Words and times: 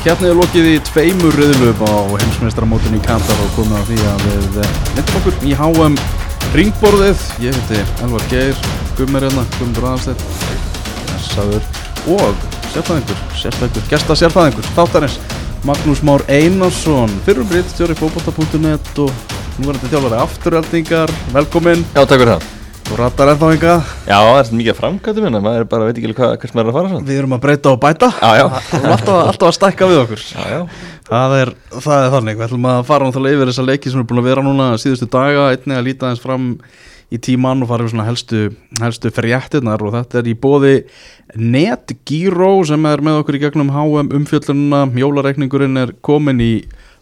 Kjarnið 0.00 0.30
er 0.30 0.38
lokið 0.38 0.66
í 0.70 0.76
tveimur 0.88 1.34
riðlöf 1.36 1.82
á 1.84 1.92
heimsmeistramótunni 2.22 2.96
í 2.96 3.02
Katar 3.04 3.40
og 3.44 3.50
komið 3.52 3.74
á 3.76 3.82
því 3.84 3.96
að 4.08 4.22
við 4.24 4.54
myndum 4.96 5.16
okkur 5.18 5.34
í 5.44 5.50
HM 5.58 5.98
ringborðið. 6.54 7.24
Ég 7.44 7.58
heiti 7.58 7.82
Elvar 8.06 8.22
Geir, 8.30 8.62
Gummir 8.96 9.26
hérna, 9.26 9.44
Gummur 9.58 9.90
Aðarstedt, 9.90 10.24
Saður 11.26 11.66
og 12.16 12.46
sérfæðingur, 12.70 13.20
sérfæðingur, 13.42 13.84
gesta 13.90 14.16
sérfæðingur, 14.22 14.70
þáttarins 14.78 15.18
Magnús 15.68 16.00
Már 16.08 16.24
Einarsson, 16.32 17.12
fyrirbyrð, 17.26 17.68
stjóri 17.74 17.98
fókbóta.net 18.00 19.02
og 19.04 19.12
nú 19.60 19.68
er 19.68 19.76
þetta 19.82 19.92
þjálfari 19.98 20.18
afturhaldingar, 20.22 21.14
velkomin. 21.36 21.84
Já, 21.92 22.06
takk 22.06 22.16
fyrir 22.22 22.32
það. 22.38 22.59
Þú 22.90 22.96
rattar 22.98 23.28
ennþá 23.30 23.48
enga 23.54 23.72
Já, 24.02 24.16
það 24.18 24.36
er 24.40 24.48
mikið 24.58 24.74
framkvæmdu 24.80 25.22
minna, 25.22 25.40
maður 25.44 25.66
bara 25.70 25.86
veit 25.86 25.98
ekki 26.00 26.08
hvað, 26.10 26.32
hvers 26.42 26.54
maður 26.56 26.64
er 26.64 26.70
að 26.72 26.76
fara 26.76 26.88
svona. 26.90 27.06
Við 27.06 27.20
erum 27.20 27.34
að 27.36 27.42
breyta 27.44 27.70
og 27.70 27.76
bæta 27.84 28.08
Já, 28.16 28.30
já. 28.40 28.46
Við 28.50 28.72
erum 28.80 28.94
alltaf, 28.96 29.18
alltaf 29.30 29.46
að 29.46 29.54
stækka 29.54 29.88
við 29.92 30.00
okkur 30.00 30.24
Já, 30.24 30.40
já. 30.50 30.58
Það 31.06 31.34
er, 31.36 31.52
það 31.76 31.94
er 32.00 32.10
þannig, 32.16 32.40
við 32.40 32.46
ætlum 32.48 32.66
að 32.72 32.80
fara 32.90 33.06
náttúrulega 33.06 33.38
yfir 33.38 33.52
þessa 33.52 33.66
leiki 33.68 33.92
sem 33.94 34.02
er 34.02 34.08
búin 34.10 34.22
að 34.24 34.28
vera 34.32 34.44
núna 34.48 34.66
síðustu 34.82 35.08
daga, 35.14 35.46
einnig 35.54 35.78
að 35.78 35.86
líta 35.86 36.10
eins 36.10 36.24
fram 36.24 36.50
í 37.14 37.22
tíman 37.22 37.62
og 37.62 37.70
fara 37.70 37.86
yfir 37.86 37.94
svona 37.94 38.08
helstu, 38.10 38.42
helstu 38.82 39.14
ferjættirnar 39.14 39.86
og 39.86 39.94
þetta 39.94 40.18
er 40.24 40.30
í 40.30 40.36
bóði 40.42 40.74
NetGyro 41.38 42.52
sem 42.66 42.90
er 42.90 43.06
með 43.06 43.22
okkur 43.22 43.38
í 43.38 43.44
gegnum 43.46 43.70
HM 43.74 44.10
umfjöllununa, 44.18 44.84
jólareikningurinn 44.98 45.84
er 45.86 45.94
komin 46.06 46.42
í 46.42 46.52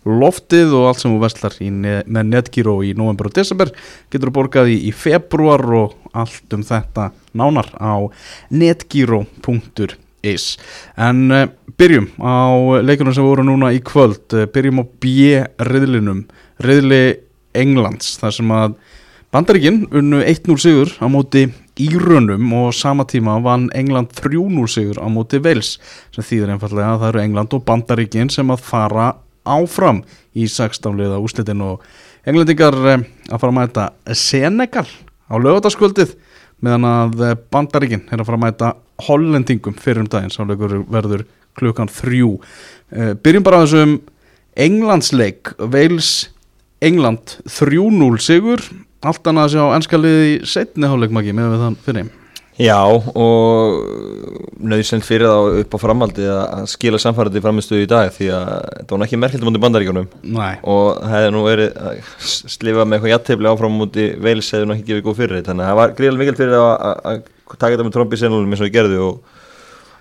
loftið 0.06 0.74
og 0.78 0.88
allt 0.88 1.02
sem 1.02 1.12
þú 1.12 1.20
vestlar 1.22 1.56
ne- 1.60 2.02
með 2.06 2.30
Netgyro 2.32 2.78
í 2.86 2.94
november 2.96 3.30
og 3.30 3.36
desember 3.38 3.72
getur 4.12 4.30
þú 4.30 4.34
borgað 4.38 4.72
í, 4.72 4.76
í 4.88 4.92
februar 4.94 5.64
og 5.78 5.96
allt 6.12 6.54
um 6.54 6.64
þetta 6.66 7.10
nánar 7.38 7.70
á 7.78 8.08
netgyro.is 8.50 10.46
en 10.96 11.24
uh, 11.30 11.46
byrjum 11.78 12.08
á 12.22 12.38
leikunum 12.82 13.14
sem 13.14 13.26
voru 13.26 13.44
núna 13.46 13.72
í 13.74 13.80
kvöld. 13.84 14.26
Uh, 14.34 14.46
byrjum 14.50 14.82
á 14.82 14.84
B-riðlinum 15.02 16.24
riðli 16.64 17.02
Englands 17.58 18.16
þar 18.20 18.34
sem 18.34 18.54
að 18.54 18.78
Bandaríkinn 19.28 19.82
unnu 19.92 20.22
1-0 20.24 20.54
sigur 20.56 20.88
á 21.04 21.06
móti 21.12 21.50
Írönum 21.78 22.48
og 22.56 22.72
sama 22.72 23.04
tíma 23.04 23.36
vann 23.44 23.68
England 23.76 24.14
3-0 24.16 24.64
sigur 24.72 24.96
á 24.96 25.06
móti 25.12 25.36
Wales 25.44 25.74
sem 26.16 26.24
þýðir 26.24 26.54
einfallega 26.54 26.94
að 26.94 27.02
það 27.02 27.10
eru 27.10 27.20
England 27.26 27.56
og 27.58 27.66
Bandaríkinn 27.68 28.32
sem 28.32 28.48
að 28.50 28.64
fara 28.64 29.10
áfram 29.46 30.02
í 30.38 30.46
16 30.48 30.96
liða 30.98 31.20
úslitin 31.22 31.62
og 31.64 31.84
englendingar 32.28 32.76
eh, 32.86 33.04
að 33.30 33.40
fara 33.40 33.52
að 33.52 33.58
mæta 33.58 33.86
Senegal 34.16 34.86
á 35.28 35.34
lögataskvöldið 35.38 36.14
meðan 36.64 36.86
að 36.88 37.24
eh, 37.24 37.36
Bandaríkinn 37.52 38.06
er 38.08 38.20
að 38.20 38.28
fara 38.28 38.40
að 38.40 38.44
mæta 38.46 38.74
Hollendingum 39.06 39.76
fyrir 39.78 40.02
um 40.02 40.08
daginn. 40.10 40.32
Sáleikur 40.34 40.80
verður 40.90 41.22
klukkan 41.58 41.90
þrjú. 41.92 42.32
Eh, 42.90 43.12
byrjum 43.14 43.46
bara 43.46 43.62
á 43.62 43.64
þessum 43.64 43.98
Englandsleik. 44.58 45.54
Wales 45.58 46.30
England 46.82 47.38
3-0 47.46 48.22
sigur. 48.22 48.62
Allt 49.06 49.30
annað 49.30 49.44
að 49.46 49.52
sjá 49.54 49.76
ennska 49.76 50.00
liði 50.00 50.32
í 50.32 50.38
setni 50.50 50.90
hálfleik 50.90 51.14
magi 51.14 51.36
með 51.36 51.54
við 51.54 51.62
þann 51.66 51.78
fyrir 51.84 52.00
Já, 52.58 52.82
og 52.90 53.76
nöðsend 54.58 55.04
fyrir 55.06 55.30
þá 55.30 55.60
upp 55.60 55.74
á 55.74 55.78
framhaldi 55.78 56.24
að 56.26 56.64
skila 56.72 56.98
samfærandi 56.98 57.42
framistuðu 57.44 57.84
í 57.84 57.90
dag 57.90 58.10
því 58.16 58.30
að 58.34 58.48
það 58.80 58.94
var 58.94 59.04
ekki 59.06 59.20
merkild 59.22 59.46
mútið 59.46 59.62
bandaríkjunum. 59.62 60.08
Nei, 60.34 60.58
og 60.66 60.98
það 60.98 61.14
hefði 61.14 61.32
nú 61.36 61.42
verið 61.46 61.78
að 61.78 62.00
slifa 62.26 62.86
með 62.86 62.98
eitthvað 62.98 63.14
jættefli 63.14 63.52
áfram 63.52 63.78
mútið 63.78 64.14
veils 64.26 64.50
hefði 64.54 64.66
nú 64.68 64.74
ekki 64.74 64.88
gefið 64.90 65.06
góð 65.06 65.20
fyrir 65.22 65.46
þannig 65.46 65.64
að 65.64 65.70
það 65.70 65.80
var 65.82 65.94
gríðlega 66.00 66.24
mikil 66.24 66.38
fyrir 66.42 66.58
að, 66.58 67.22
taka 67.54 67.72
þetta 67.76 67.86
með 67.86 67.96
trombi 67.98 68.20
senulum 68.20 68.56
eins 68.56 68.64
og 68.64 68.70
ég 68.70 68.74
gerði 68.74 69.00
og 69.06 69.36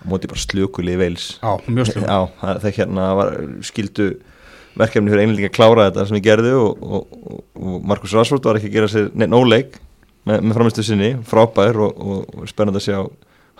mútið 0.07 0.33
bara 0.33 0.45
slökulið 0.47 1.01
veils 1.01 1.27
á, 1.45 1.51
mjög 1.69 1.91
slum 1.91 2.07
Já, 2.07 2.19
það, 2.41 2.69
hérna 2.77 3.07
var 3.17 3.33
skildu 3.65 4.11
verkefni 4.77 5.11
fyrir 5.11 5.25
englendinga 5.25 5.51
að 5.51 5.57
klára 5.57 5.89
þetta 5.89 6.05
sem 6.09 6.19
ég 6.19 6.25
gerði 6.25 6.53
og, 6.57 6.81
og, 6.81 7.19
og, 7.57 7.77
Markus 7.87 8.13
Rashford 8.17 8.45
var 8.45 8.59
ekki 8.59 8.69
að 8.71 8.77
gera 8.77 8.89
sér 8.91 9.09
neitt 9.13 9.33
nóleik 9.33 9.77
með, 10.27 10.43
með 10.43 10.59
framistu 10.59 10.85
sinni, 10.85 11.11
frábær 11.27 11.79
og, 11.87 11.97
og, 11.97 12.39
og 12.41 12.49
spennandi 12.51 12.81
að 12.81 12.87
sjá 12.89 12.97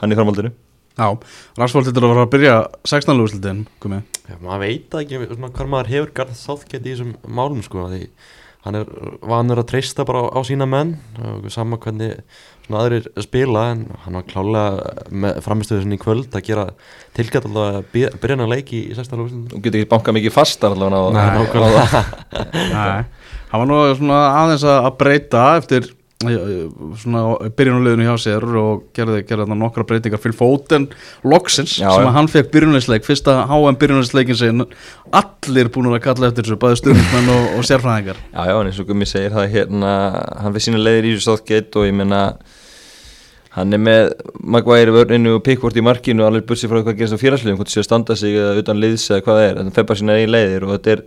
hann 0.02 0.14
í 0.14 0.18
framhaldinu. 0.20 0.54
Já, 0.98 1.12
Ransvold 1.60 1.86
þetta 1.86 2.02
er 2.02 2.08
að 2.08 2.12
fara 2.16 2.26
að 2.26 2.34
byrja 2.34 2.54
16 2.90 3.20
lúslitin 3.20 3.62
komið 3.84 4.02
Já, 4.26 4.36
maður 4.42 4.64
veit 4.64 4.96
ekki 4.98 5.20
svona, 5.30 5.52
hvað 5.54 5.68
maður 5.70 5.92
hefur 5.94 6.14
Garð 6.18 6.38
Southgate 6.40 6.82
í 6.82 6.94
þessum 6.96 7.12
málum 7.38 7.60
sko, 7.66 7.84
því 7.92 8.08
hann 8.66 8.80
er 8.80 8.90
vanur 9.22 9.62
að 9.62 9.68
treysta 9.70 10.06
bara 10.08 10.24
á, 10.26 10.34
á 10.34 10.40
sína 10.48 10.66
menn 10.68 10.96
og 11.22 11.46
sama 11.54 11.78
hvernig 11.84 12.18
svona 12.66 12.82
aðrir 12.82 13.06
spila 13.24 13.68
en 13.76 13.84
hann 14.04 14.18
var 14.18 14.26
klálega 14.28 14.96
með 15.14 15.38
framistöðu 15.46 15.86
sinni 15.86 16.00
í 16.00 16.02
kvöld 16.02 16.34
að 16.34 16.48
gera 16.50 16.66
tilgætt 17.16 17.46
alltaf 17.46 17.78
að 17.78 17.94
byrja 17.94 18.34
hann 18.34 18.46
að 18.48 18.56
leiki 18.56 18.82
í 18.90 18.98
16. 18.98 19.22
lúsin 19.22 19.46
Þú 19.54 19.62
getur 19.62 19.84
ekki 19.84 19.92
bankað 19.94 20.18
mikið 20.18 20.36
fastar 20.36 20.74
allavega 20.74 20.98
á, 20.98 21.10
Nei, 21.14 21.30
á, 21.30 21.44
Nei, 22.74 23.30
hann 23.54 23.64
var 23.64 23.70
nú 23.70 23.80
svona 24.02 24.20
aðeins 24.42 24.66
að 24.66 24.90
að 24.90 25.00
breyta 25.06 25.46
eftir 25.62 25.92
byrjunuleginu 26.18 28.08
hjá 28.08 28.16
sér 28.18 28.46
og 28.58 28.88
gerði, 28.98 29.22
gerði 29.30 29.54
nokkra 29.54 29.86
breytingar. 29.86 30.22
Fyrir 30.22 30.38
fóten 30.38 30.88
loksins 31.22 31.76
Já, 31.78 31.92
sem 31.94 32.08
að 32.10 32.16
hann 32.16 32.30
fekk 32.32 32.50
byrjunulegsleik 32.56 33.06
fyrsta 33.06 33.44
HM 33.52 33.78
byrjunulegsleikin 33.78 34.40
sin 34.40 34.66
allir 35.14 35.70
búin 35.74 35.92
að 35.92 36.02
kalla 36.08 36.32
eftir 36.32 36.48
þessu 36.48 36.58
bæði 36.64 36.80
stundmenn 36.82 37.30
og, 37.36 37.52
og 37.60 37.68
sérfræðingar. 37.70 38.24
Já, 38.32 38.42
já, 38.50 38.56
en 38.56 38.72
eins 38.72 38.82
og 38.82 38.90
Gummi 38.90 39.10
segir 39.10 39.36
það 39.36 39.52
hérna, 39.54 39.92
hann 40.42 40.58
fyrir 40.58 40.66
sína 40.66 40.82
leiðir 40.82 41.12
í 41.12 41.14
þessu 41.14 41.30
Southgate 41.30 41.84
og 41.84 41.86
ég 41.86 41.96
meina 42.02 42.24
hann 43.58 43.74
er 43.74 43.82
með 43.82 44.12
Maguire 44.42 44.94
vörninu 44.94 45.38
og 45.38 45.46
Pickford 45.46 45.78
í 45.78 45.86
markinu 45.86 46.26
og 46.26 46.32
alveg 46.32 46.50
bursið 46.50 46.74
frá 46.74 46.82
hvað 46.82 46.98
gerist 46.98 47.18
á 47.18 47.22
félagslegum 47.22 47.62
hvort 47.62 47.70
það 47.70 47.78
sé 47.78 47.86
að 47.86 47.90
standa 47.92 48.18
sig 48.18 48.38
eða 48.38 48.58
utan 48.62 48.82
liðs 48.82 49.08
eða 49.10 49.24
hvað 49.26 49.40
það 49.40 49.48
er 49.48 49.62
en 49.62 49.70
það 49.70 49.78
fer 49.78 49.88
bara 49.90 50.02
sína 50.02 50.18
eigin 50.18 50.34
leiðir 50.36 50.66
og 50.68 50.76
þetta 50.76 50.94
er 50.94 51.02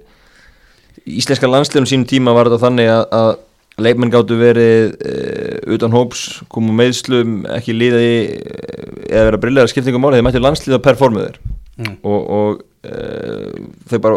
íslenska 1.21 1.51
landslegum 1.51 1.87
sínum 1.87 2.09
tíma 2.11 2.35
var 2.35 2.51
þetta 2.51 2.65
þannig 2.65 2.91
að, 2.91 3.05
að 3.21 3.31
leikmenn 3.79 4.11
gáttu 4.13 4.37
verið 4.41 4.97
e, 5.01 5.15
utan 5.77 5.93
hóps, 5.95 6.43
komu 6.53 6.73
meðslum 6.77 7.45
ekki 7.57 7.73
liða 7.77 8.01
í 8.03 8.15
e, 8.27 8.41
eða 9.11 9.29
vera 9.31 9.41
brillega 9.41 9.71
skiptingum 9.71 10.03
máli, 10.05 10.19
þeir 10.19 10.27
mættu 10.29 10.43
landsliða 10.45 10.83
performuður 10.85 11.39
Mm. 11.81 11.95
og, 12.05 12.25
og 12.29 12.59
e, 12.85 12.97
þau 13.89 13.99
bara 14.05 14.17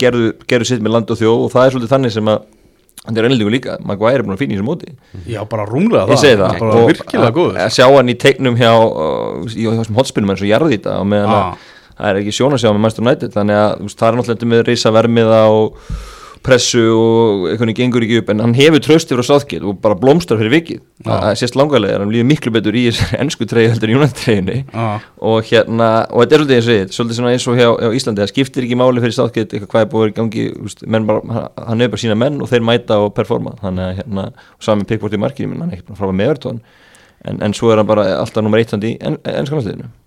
gerðu, 0.00 0.30
gerðu 0.48 0.64
sitt 0.70 0.80
með 0.80 0.94
land 0.94 1.10
og 1.12 1.18
þjóð 1.20 1.42
og 1.44 1.50
það 1.52 1.66
er 1.66 1.74
svolítið 1.74 1.90
þannig 1.92 2.12
sem 2.14 2.30
að 2.32 2.38
hann 3.04 3.18
er 3.20 3.26
ennlíku 3.28 3.50
líka, 3.52 3.74
Maguire 3.84 4.16
er 4.22 4.24
búin 4.24 4.32
að 4.32 4.40
fína 4.40 4.54
í 4.54 4.56
þessu 4.56 4.64
móti. 4.64 4.94
Já, 5.28 5.42
bara 5.50 5.66
rúmlega 5.68 6.06
ég 6.14 6.22
segi 6.22 6.38
það. 6.40 6.54
Bara 6.62 6.78
og 6.80 6.88
virkilega 6.88 7.26
að- 7.28 7.36
góður. 7.36 7.58
að 7.66 7.74
sjá 7.76 7.84
hann 7.92 8.08
í 8.08 8.16
teiknum 8.22 8.56
hjá 8.56 8.70
uh, 8.80 9.44
í 9.44 9.66
þessum 9.68 9.98
hotspinnum 10.00 10.32
eins 10.32 10.40
og 10.46 10.48
jarðýta 10.54 10.94
og 11.02 11.06
meðan 11.12 11.34
Ah. 11.34 11.52
að 11.52 12.00
það 12.00 12.08
er 12.14 12.20
ekki 12.22 12.34
sjónasjá 12.38 12.72
með 12.72 12.80
Manchester 12.86 13.04
United 13.04 13.36
þannig 13.36 13.60
að 13.60 13.84
það 13.92 14.08
er 14.08 14.16
náttúrulega 14.22 14.50
með 14.54 14.64
reysa 14.70 14.94
vermiða 14.96 15.42
og 15.52 15.84
pressu 16.44 16.82
og 16.92 17.46
einhvern 17.48 17.70
veginn 17.70 17.78
gengur 17.78 18.04
ekki 18.04 18.20
upp 18.20 18.30
en 18.34 18.42
hann 18.44 18.54
hefur 18.56 18.82
trösti 18.84 19.16
frá 19.16 19.24
Southgate 19.26 19.64
og 19.64 19.78
bara 19.82 19.96
blómstrar 19.98 20.40
fyrir 20.40 20.52
vikið. 20.52 20.82
Það 21.06 21.38
sést 21.40 21.56
langarlega, 21.58 21.98
hann 22.02 22.12
líður 22.12 22.28
miklu 22.28 22.52
betur 22.54 22.76
í 22.76 22.84
þessari 22.90 23.18
ennsku 23.24 23.48
treyju 23.48 23.72
heldur 23.72 23.92
en 23.92 23.98
United 23.98 24.20
treyjunni 24.20 24.58
Já, 24.62 24.84
og 25.30 25.50
hérna, 25.50 25.88
og 26.12 26.22
þetta 26.22 26.36
er 26.36 26.44
svolítið 26.44 26.60
eins 26.60 26.68
og 26.68 26.76
ég 26.76 26.94
svolítið 26.98 27.20
svona 27.20 27.34
eins 27.34 27.48
og 27.48 27.58
hjá, 27.58 27.66
hjá 27.80 27.98
Íslandi, 27.98 28.24
það 28.24 28.32
skiptir 28.34 28.68
ekki 28.68 28.80
máli 28.80 29.04
fyrir 29.04 29.16
Southgate 29.18 29.58
eitthvað 29.58 29.72
hvað 29.74 29.86
er 29.86 29.90
búið 29.96 30.12
í 30.12 30.16
gangi 30.20 30.46
úst, 30.60 30.86
bara, 30.94 31.44
hann 31.64 31.84
hefur 31.84 31.96
bara 31.96 32.04
sína 32.04 32.20
menn 32.20 32.40
og 32.44 32.52
þeir 32.52 32.64
mæta 32.70 33.00
og 33.02 33.12
performa, 33.16 33.56
þannig 33.64 33.88
að 33.88 34.00
hérna 34.02 34.30
og 34.36 34.68
sami 34.68 34.88
pickbort 34.88 35.16
í 35.16 35.22
markinu, 35.24 35.56
hann 35.58 35.72
er 35.72 35.78
ekki 35.78 35.90
bara 35.90 36.00
frábæð 36.02 36.18
með 36.20 36.32
Evertón 36.34 36.64
en, 37.24 37.42
en 37.42 37.56
svo 37.56 37.72
er 37.72 37.80
hann 37.80 37.88
bara 37.88 38.06
alltaf 38.20 38.44
nummer 38.44 38.60
1 38.60 38.84
í 38.84 38.96
en, 39.00 39.20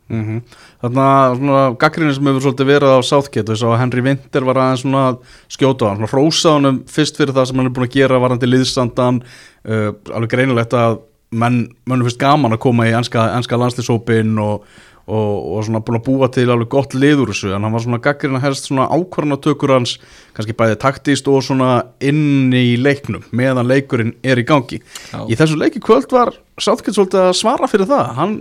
ennska 0.10 0.16
Mm 0.16 0.42
Þannig 0.78 1.02
að 1.02 1.36
svona 1.38 1.62
gaggrinni 1.82 2.14
sem 2.14 2.28
hefur 2.30 2.44
svolítið 2.46 2.68
verið 2.70 2.92
á 2.94 3.00
Southgate 3.02 3.52
og 3.52 3.58
sá 3.58 3.68
að 3.72 3.80
Henry 3.82 4.02
Winter 4.06 4.44
var 4.46 4.60
aðeins 4.62 4.84
svona 4.84 5.04
að 5.10 5.16
skjóta 5.50 5.86
á 5.86 5.90
hann, 5.90 5.98
svona 5.98 6.12
hrósa 6.12 6.52
honum 6.54 6.78
fyrst 6.86 7.18
fyrir 7.18 7.34
það 7.34 7.48
sem 7.50 7.58
hann 7.58 7.66
er 7.66 7.74
búin 7.74 7.88
að 7.88 7.96
gera 7.96 8.20
varandi 8.22 8.50
liðsandan. 8.50 9.18
Uh, 9.66 9.90
alveg 10.14 10.36
greinilegt 10.36 10.76
að 10.78 11.00
menn, 11.32 11.64
mennum 11.90 12.06
fyrst 12.06 12.22
gaman 12.22 12.54
að 12.54 12.62
koma 12.68 12.86
í 12.86 12.94
enska, 12.94 13.26
enska 13.40 13.58
landslýsópin 13.58 14.38
og, 14.38 14.68
og, 15.10 15.34
og 15.58 15.66
svona 15.66 15.82
búin 15.82 15.98
að 15.98 16.06
búa 16.12 16.30
til 16.30 16.46
alveg 16.54 16.70
gott 16.78 16.94
lið 16.94 17.26
úr 17.26 17.34
þessu, 17.34 17.50
en 17.58 17.66
hann 17.66 17.74
var 17.74 17.86
svona 17.88 18.02
gaggrinni 18.06 18.38
að 18.38 18.46
helst 18.46 18.70
svona 18.70 18.86
ákvarðanatökur 18.94 19.74
hans, 19.80 19.98
kannski 20.38 20.56
bæði 20.62 20.78
taktíst 20.86 21.34
og 21.34 21.42
svona 21.50 21.72
inn 21.98 22.54
í 22.54 22.78
leiknum 22.78 23.26
meðan 23.34 23.66
leikurinn 23.74 24.14
er 24.22 24.38
í 24.38 24.46
gangi. 24.46 24.84
Já. 25.10 25.26
í 25.26 25.34
þessu 25.42 25.58
leiki 25.58 25.82
kvöld 25.82 26.14
var 26.14 26.36
Southgate 26.62 26.94
svolítið 27.00 27.26
að 27.26 27.36
svara 27.42 27.74
fyrir 27.74 27.90
það, 27.90 28.16
hann 28.22 28.40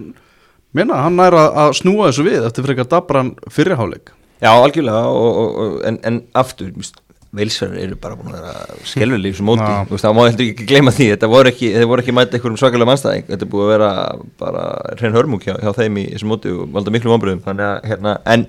Minna, 0.75 1.01
hann 1.07 1.19
er 1.23 1.37
að, 1.37 1.51
að 1.63 1.75
snúa 1.81 2.11
þessu 2.11 2.27
við 2.27 2.47
eftir 2.49 2.67
frekar 2.67 2.89
dabran 2.91 3.35
fyrirháleik 3.53 4.13
Já, 4.43 4.51
algjörlega, 4.53 5.09
og, 5.09 5.29
og, 5.41 5.59
og, 5.63 5.77
en, 5.89 5.97
en 6.05 6.19
aftur, 6.37 6.73
veilsverðar 7.37 7.83
eru 7.83 7.97
bara 8.01 8.17
búin 8.19 8.35
að 8.37 8.45
vera 8.45 8.77
skelvileg 8.85 9.33
í 9.33 9.35
þessu 9.35 9.47
móti, 9.47 9.65
þú 9.65 9.95
veist, 9.95 10.05
það 10.05 10.17
má 10.17 10.21
heldur 10.27 10.51
ekki 10.51 10.67
gleyma 10.69 10.93
því, 10.93 11.07
þetta 11.15 11.31
voru 11.33 11.53
ekki, 11.53 11.71
þeir 11.73 11.89
voru 11.91 12.05
ekki 12.05 12.15
mæta 12.17 12.37
einhverjum 12.37 12.61
svakalega 12.61 12.91
mannstæðing, 12.91 13.27
þetta 13.31 13.47
er 13.47 13.51
búið 13.53 13.65
að 13.65 13.73
vera 13.73 13.91
bara 14.43 14.67
hrein 15.01 15.17
hörmúk 15.17 15.47
hjá, 15.47 15.55
hjá 15.63 15.73
þeim 15.81 16.01
í 16.03 16.05
þessu 16.13 16.31
móti 16.31 16.53
og 16.53 16.69
valda 16.77 16.95
miklu 16.95 17.13
vonbröðum, 17.13 17.43
þannig 17.47 17.67
að 17.71 17.89
hérna, 17.91 18.15
en 18.35 18.47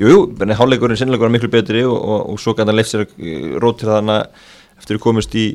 jú, 0.00 0.10
jú, 0.10 0.20
háleikurinn 0.60 1.00
sinnilega 1.00 1.26
var 1.26 1.34
miklu 1.36 1.52
betri 1.52 1.84
og, 1.86 1.96
og, 1.98 2.26
og 2.34 2.42
svo 2.42 2.56
leifst 2.58 2.96
sér 2.96 3.06
að 3.06 3.56
rótir 3.62 3.94
þannig 3.94 4.42
eftir 4.80 4.98
að 4.98 5.04
komast 5.06 5.38
í 5.38 5.46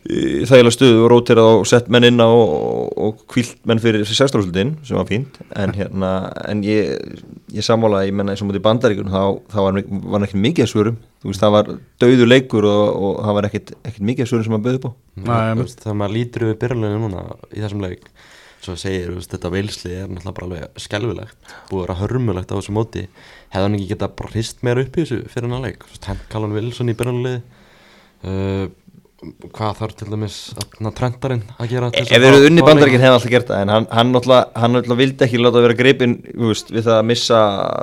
þægilega 0.00 0.72
stöðu 0.72 1.02
og 1.04 1.10
róterað 1.12 1.50
og 1.58 1.66
sett 1.68 1.90
menn 1.92 2.06
inn 2.08 2.22
á 2.22 2.28
og, 2.28 2.88
og 2.96 3.20
kvílt 3.30 3.58
menn 3.68 3.82
fyrir 3.82 4.06
sérstofslutin 4.08 4.72
sem 4.86 4.96
var 4.96 5.08
fínt. 5.08 5.36
En 5.58 5.74
hérna, 5.76 6.12
en 6.48 6.64
ég 6.64 6.96
ég 7.52 7.66
sammála, 7.66 8.04
ég 8.08 8.16
menna 8.16 8.34
eins 8.34 8.42
og 8.44 8.50
mútið 8.50 8.64
bandaríkun 8.64 9.12
þá, 9.12 9.22
þá 9.52 9.58
var, 9.66 9.80
var 10.14 10.26
ekki 10.26 10.40
mikið 10.40 10.66
að 10.66 10.72
svörum. 10.72 10.98
Þú 11.20 11.30
veist, 11.32 11.44
það 11.44 11.54
var 11.56 11.70
dauður 12.02 12.30
leikur 12.30 12.68
og, 12.70 12.82
og 12.90 13.22
það 13.26 13.38
var 13.38 13.48
ekkit, 13.50 13.72
ekkit 13.90 14.08
mikið 14.10 14.24
að 14.24 14.32
svörum 14.32 14.46
sem 14.46 14.56
maður 14.56 14.66
bauði 14.66 14.80
upp 14.80 14.88
á. 14.88 14.92
Veist, 15.60 15.82
þegar 15.84 15.98
maður 16.00 16.16
lítur 16.16 16.46
yfir 16.46 16.60
byrjuleginu 16.64 17.02
núna 17.04 17.24
í 17.50 17.60
þessum 17.60 17.84
leik 17.84 18.10
svo 18.60 18.74
segir, 18.76 19.08
þú 19.08 19.20
veist, 19.20 19.32
þetta 19.32 19.52
veilsli 19.54 19.94
er 19.96 20.10
náttúrulega 20.10 20.34
bara 20.36 20.46
alveg 20.48 20.82
skelvilegt 20.84 21.54
búið 21.70 21.80
að 21.80 21.86
vera 21.86 21.98
hörmulegt 22.02 22.50
á 22.52 22.56
þessu 22.58 22.74
móti. 22.76 23.06
Hefði 23.52 23.66
hann 23.66 23.76
ekki 23.78 23.88
getað 23.94 24.16
bara 24.18 24.32
hrist 24.34 24.60
meira 24.66 24.84
upp 24.84 24.98
í 24.98 25.04
þessu 25.04 25.20
fyrir 25.32 25.48
hann 25.48 25.56
að 25.56 25.66
leik, 25.68 25.86
Callan 26.32 26.56
Wilson 26.56 26.92
í 26.92 26.96
byrjuleginu 26.98 27.40
uh, 28.28 28.66
hvað 29.20 29.74
þarf 29.76 29.96
til 29.98 30.06
dæmis 30.08 30.36
að 30.56 30.92
trendarinn 30.96 31.42
að 31.60 31.72
gera 31.74 31.88
til 31.92 32.04
Ef 32.06 32.10
við 32.22 32.26
erum 32.30 32.44
unni 32.48 32.62
leik? 32.64 32.94
hefði 32.94 33.10
alltaf 33.10 33.32
gert 33.34 33.50
það 33.50 33.64
en 33.64 33.72
hann, 33.74 33.86
hann, 33.92 34.12
náttúrulega 34.14 34.96
vildi 35.00 35.26
ekki 35.26 35.40
láta 35.40 35.64
vera 35.64 35.76
gripin 35.76 36.14
veist, 36.32 36.72
við 36.72 36.86
það 36.86 36.96
að 36.96 37.08
missa 37.10 37.40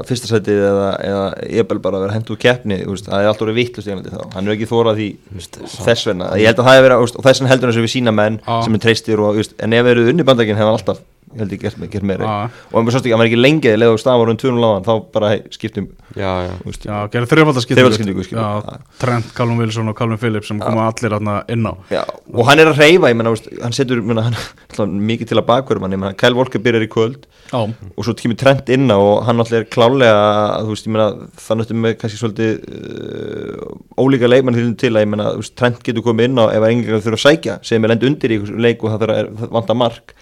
fyrsta 0.10 0.32
sætið 0.32 0.62
eða, 0.72 0.88
eða 1.10 1.28
jebel 1.60 1.78
bara 1.84 2.00
að 2.00 2.06
vera 2.08 2.16
hendt 2.18 2.32
úr 2.34 2.42
keppni 2.42 2.80
veist, 2.88 3.10
það 3.12 3.22
er 3.22 3.30
alltaf 3.32 3.52
verið 3.52 4.10
þá 4.16 4.24
hann 4.34 4.48
er 4.48 4.56
ekki 4.56 4.72
þórað 4.72 5.02
því 5.02 5.10
veist, 5.38 5.62
þess 5.76 6.10
vegna 6.10 6.32
ég 6.42 6.50
held 6.50 6.64
að 6.64 6.70
það 6.70 6.80
hefði 6.80 6.88
verið, 6.88 7.06
og 7.06 7.28
þess 7.28 7.44
vegna 7.44 7.54
heldur 7.54 7.70
hann 7.70 7.78
sem 7.78 7.86
við 7.86 7.94
sína 7.94 8.16
menn 8.18 8.42
Já. 8.42 8.56
sem 8.66 8.80
er 8.80 8.84
treystir 8.88 9.22
og, 9.22 9.38
en 9.38 9.78
ef 9.78 9.86
við 9.86 9.94
erum 9.94 10.12
unni 10.16 10.28
bandaríkinn 10.28 10.58
hefði 10.58 10.74
alltaf 10.74 11.06
ég 11.34 11.42
held 11.42 11.52
ég 11.52 11.60
gert, 11.62 11.80
gert 11.92 12.06
meira. 12.08 12.24
Já. 12.24 12.50
og 12.72 12.78
hann 12.78 12.88
var 12.88 12.96
ekki, 13.00 13.12
hann 13.12 13.22
var 13.22 13.28
ekki 13.28 13.40
lengi 13.40 13.68
eða 13.72 13.80
leða 13.82 13.96
á 13.96 14.00
stað 14.00 14.20
voru 14.22 14.34
um 14.34 14.40
200 14.40 14.62
láðan 14.64 14.86
þá 14.88 14.94
bara 15.14 15.32
skiptum 15.52 15.88
já, 16.16 16.30
já, 16.48 16.54
Já, 16.88 16.96
gerði 17.12 17.30
þrjafaldaskiptingu 17.34 17.82
Þrefaldaskiptingu, 17.82 18.26
skilur. 18.28 18.44
Já, 18.44 18.78
Trent, 19.02 19.34
Callum 19.36 19.60
Wilson 19.62 19.92
og 19.92 19.98
Calvin 20.00 20.22
Phillips 20.22 20.52
sem 20.52 20.62
koma 20.62 20.86
allir 20.88 21.16
aðna 21.18 21.36
inn 21.52 21.68
á. 21.68 21.74
Já, 21.92 22.04
og 22.32 22.48
hann 22.48 22.62
er 22.64 22.72
að 22.72 22.80
reyfa, 22.82 23.12
ég 23.12 23.20
menna, 23.20 23.34
hann 23.64 23.76
setur 23.76 24.04
menna, 24.08 24.28
hann, 24.30 24.96
mikið 25.12 25.34
til 25.34 25.40
að 25.42 25.48
bakverðum 25.50 25.88
hann, 25.88 25.98
ég 25.98 26.04
menna, 26.04 26.18
Kyle 26.20 26.38
Walker 26.38 26.64
byrjar 26.64 26.86
í 26.88 26.92
kvöld 26.92 27.28
Já, 27.52 27.60
og 27.64 28.08
svo 28.08 28.16
kemur 28.20 28.40
Trent 28.40 28.72
inn 28.74 28.88
á 28.88 28.98
og 28.98 29.26
hann 29.28 29.44
alltaf 29.44 29.60
er 29.62 29.68
klálega 29.72 30.64
þú 30.64 30.74
veist, 30.74 30.88
ég 30.88 30.96
meina, 30.96 31.28
það 31.44 31.62
nöttum 31.62 31.84
með 31.84 31.98
kannski 32.02 32.22
svolítið 32.22 32.52
uh, 32.68 33.76
ólíka 34.00 34.32
leikmann 34.32 34.58
til, 34.58 34.70
til 34.80 34.94
að 34.96 35.06
ég 35.06 35.12
meina, 35.12 35.30
þú 35.36 35.44
veist, 35.44 35.56
Trent 35.60 35.84
getur 35.84 36.06
komið 36.08 36.32
inn 36.32 36.42
á 36.44 36.46
ef 36.52 36.68
engan 36.68 37.04
þurfa 37.04 37.20
að 37.20 37.24
sækja, 37.24 37.60
sem 37.68 37.84
er 37.84 37.94
lend 37.94 38.08
undir 38.08 38.36
í 38.36 38.40
leik 38.60 38.84
og 38.84 38.96
það 38.96 39.14
að 39.16 39.46
vanta 39.54 39.78
mark 39.78 40.16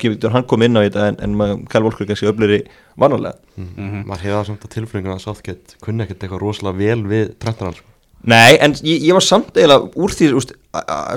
getur 0.00 0.34
hann 0.34 0.46
komið 0.48 0.70
inn 0.70 0.78
á 0.78 0.82
þetta 0.86 1.06
en, 1.10 1.16
en 1.24 1.64
Kyle 1.70 1.84
Walker 1.86 2.08
kannski 2.08 2.28
öflir 2.30 2.56
í 2.58 2.60
vanalega 2.98 3.34
mm 3.56 4.04
maður 4.08 4.24
hefði 4.26 4.36
það 4.36 4.46
samt 4.50 4.66
að 4.66 4.74
tilflönguna 4.76 5.16
að 5.18 5.24
Southgate 5.26 5.80
kunni 5.84 6.04
ekkert 6.04 6.22
eitthvað 6.24 6.42
rosalega 6.42 6.78
vel 6.78 7.02
við 7.10 7.34
trendarann 7.42 7.76
sko. 7.78 7.88
Nei, 8.22 8.54
en 8.62 8.74
ég, 8.86 9.02
ég 9.02 9.16
var 9.16 9.24
samt 9.26 9.56
eiginlega 9.56 9.88
úr 9.98 10.12
því, 10.14 10.28
úst, 10.38 10.52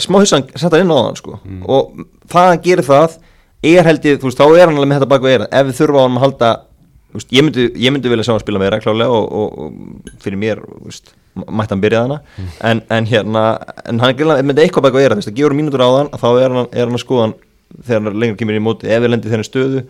smá 0.01 0.17
hissan 0.23 0.47
sett 0.55 0.73
hann 0.73 0.85
inn 0.87 0.93
á 0.93 0.97
hann 0.97 1.19
sko. 1.19 1.37
og 1.69 1.99
það 2.31 2.51
að 2.51 2.63
gera 2.65 2.85
það 2.87 3.17
er 3.65 3.89
held 3.89 4.07
ég, 4.07 4.17
þú 4.21 4.29
veist, 4.29 4.39
þá 4.39 4.45
er 4.47 4.65
hann 4.65 4.77
alveg 4.77 4.89
með 4.89 4.99
þetta 4.99 5.11
bak 5.13 5.25
við 5.25 5.35
eira 5.35 5.49
ef 5.51 5.67
við 5.69 5.77
þurfa 5.79 6.01
á 6.01 6.05
hann 6.05 6.17
að 6.17 6.25
halda 6.25 6.49
úst, 7.15 7.31
ég, 7.31 7.45
myndi, 7.45 7.67
ég 7.81 7.93
myndi 7.93 8.11
vilja 8.11 8.25
sjá 8.27 8.33
hann 8.33 8.43
spila 8.43 8.61
meira 8.61 8.81
klálega 8.83 9.15
og, 9.15 9.31
og, 9.31 9.47
og 9.65 10.11
fyrir 10.23 10.41
mér 10.41 10.61
úst, 10.85 11.13
mætti 11.35 11.75
hann 11.75 11.83
byrja 11.83 12.03
hana 12.05 12.19
en, 12.61 12.83
en 12.91 13.09
hérna, 13.09 13.45
en 13.85 14.01
hann 14.03 14.45
með 14.45 14.63
eitthvað 14.65 14.87
bak 14.87 14.97
við 14.97 15.05
eira, 15.07 15.17
þú 15.17 15.23
veist, 15.23 15.33
að 15.33 15.39
gefur 15.39 15.57
mínútur 15.57 15.85
á 15.85 15.89
hann 15.93 16.11
þá 16.13 16.27
er 16.33 16.57
hann, 16.57 16.69
er 16.71 16.85
hann 16.89 16.97
að 16.99 17.05
skoða 17.05 17.27
hann 17.27 17.35
þegar 17.81 18.03
hann 18.09 18.19
lengur 18.23 18.39
kemur 18.41 18.57
í 18.59 18.63
móti, 18.63 18.89
ef 18.91 19.03
við 19.03 19.13
lendir 19.13 19.33
þeirra 19.33 19.47
stöðu 19.47 19.85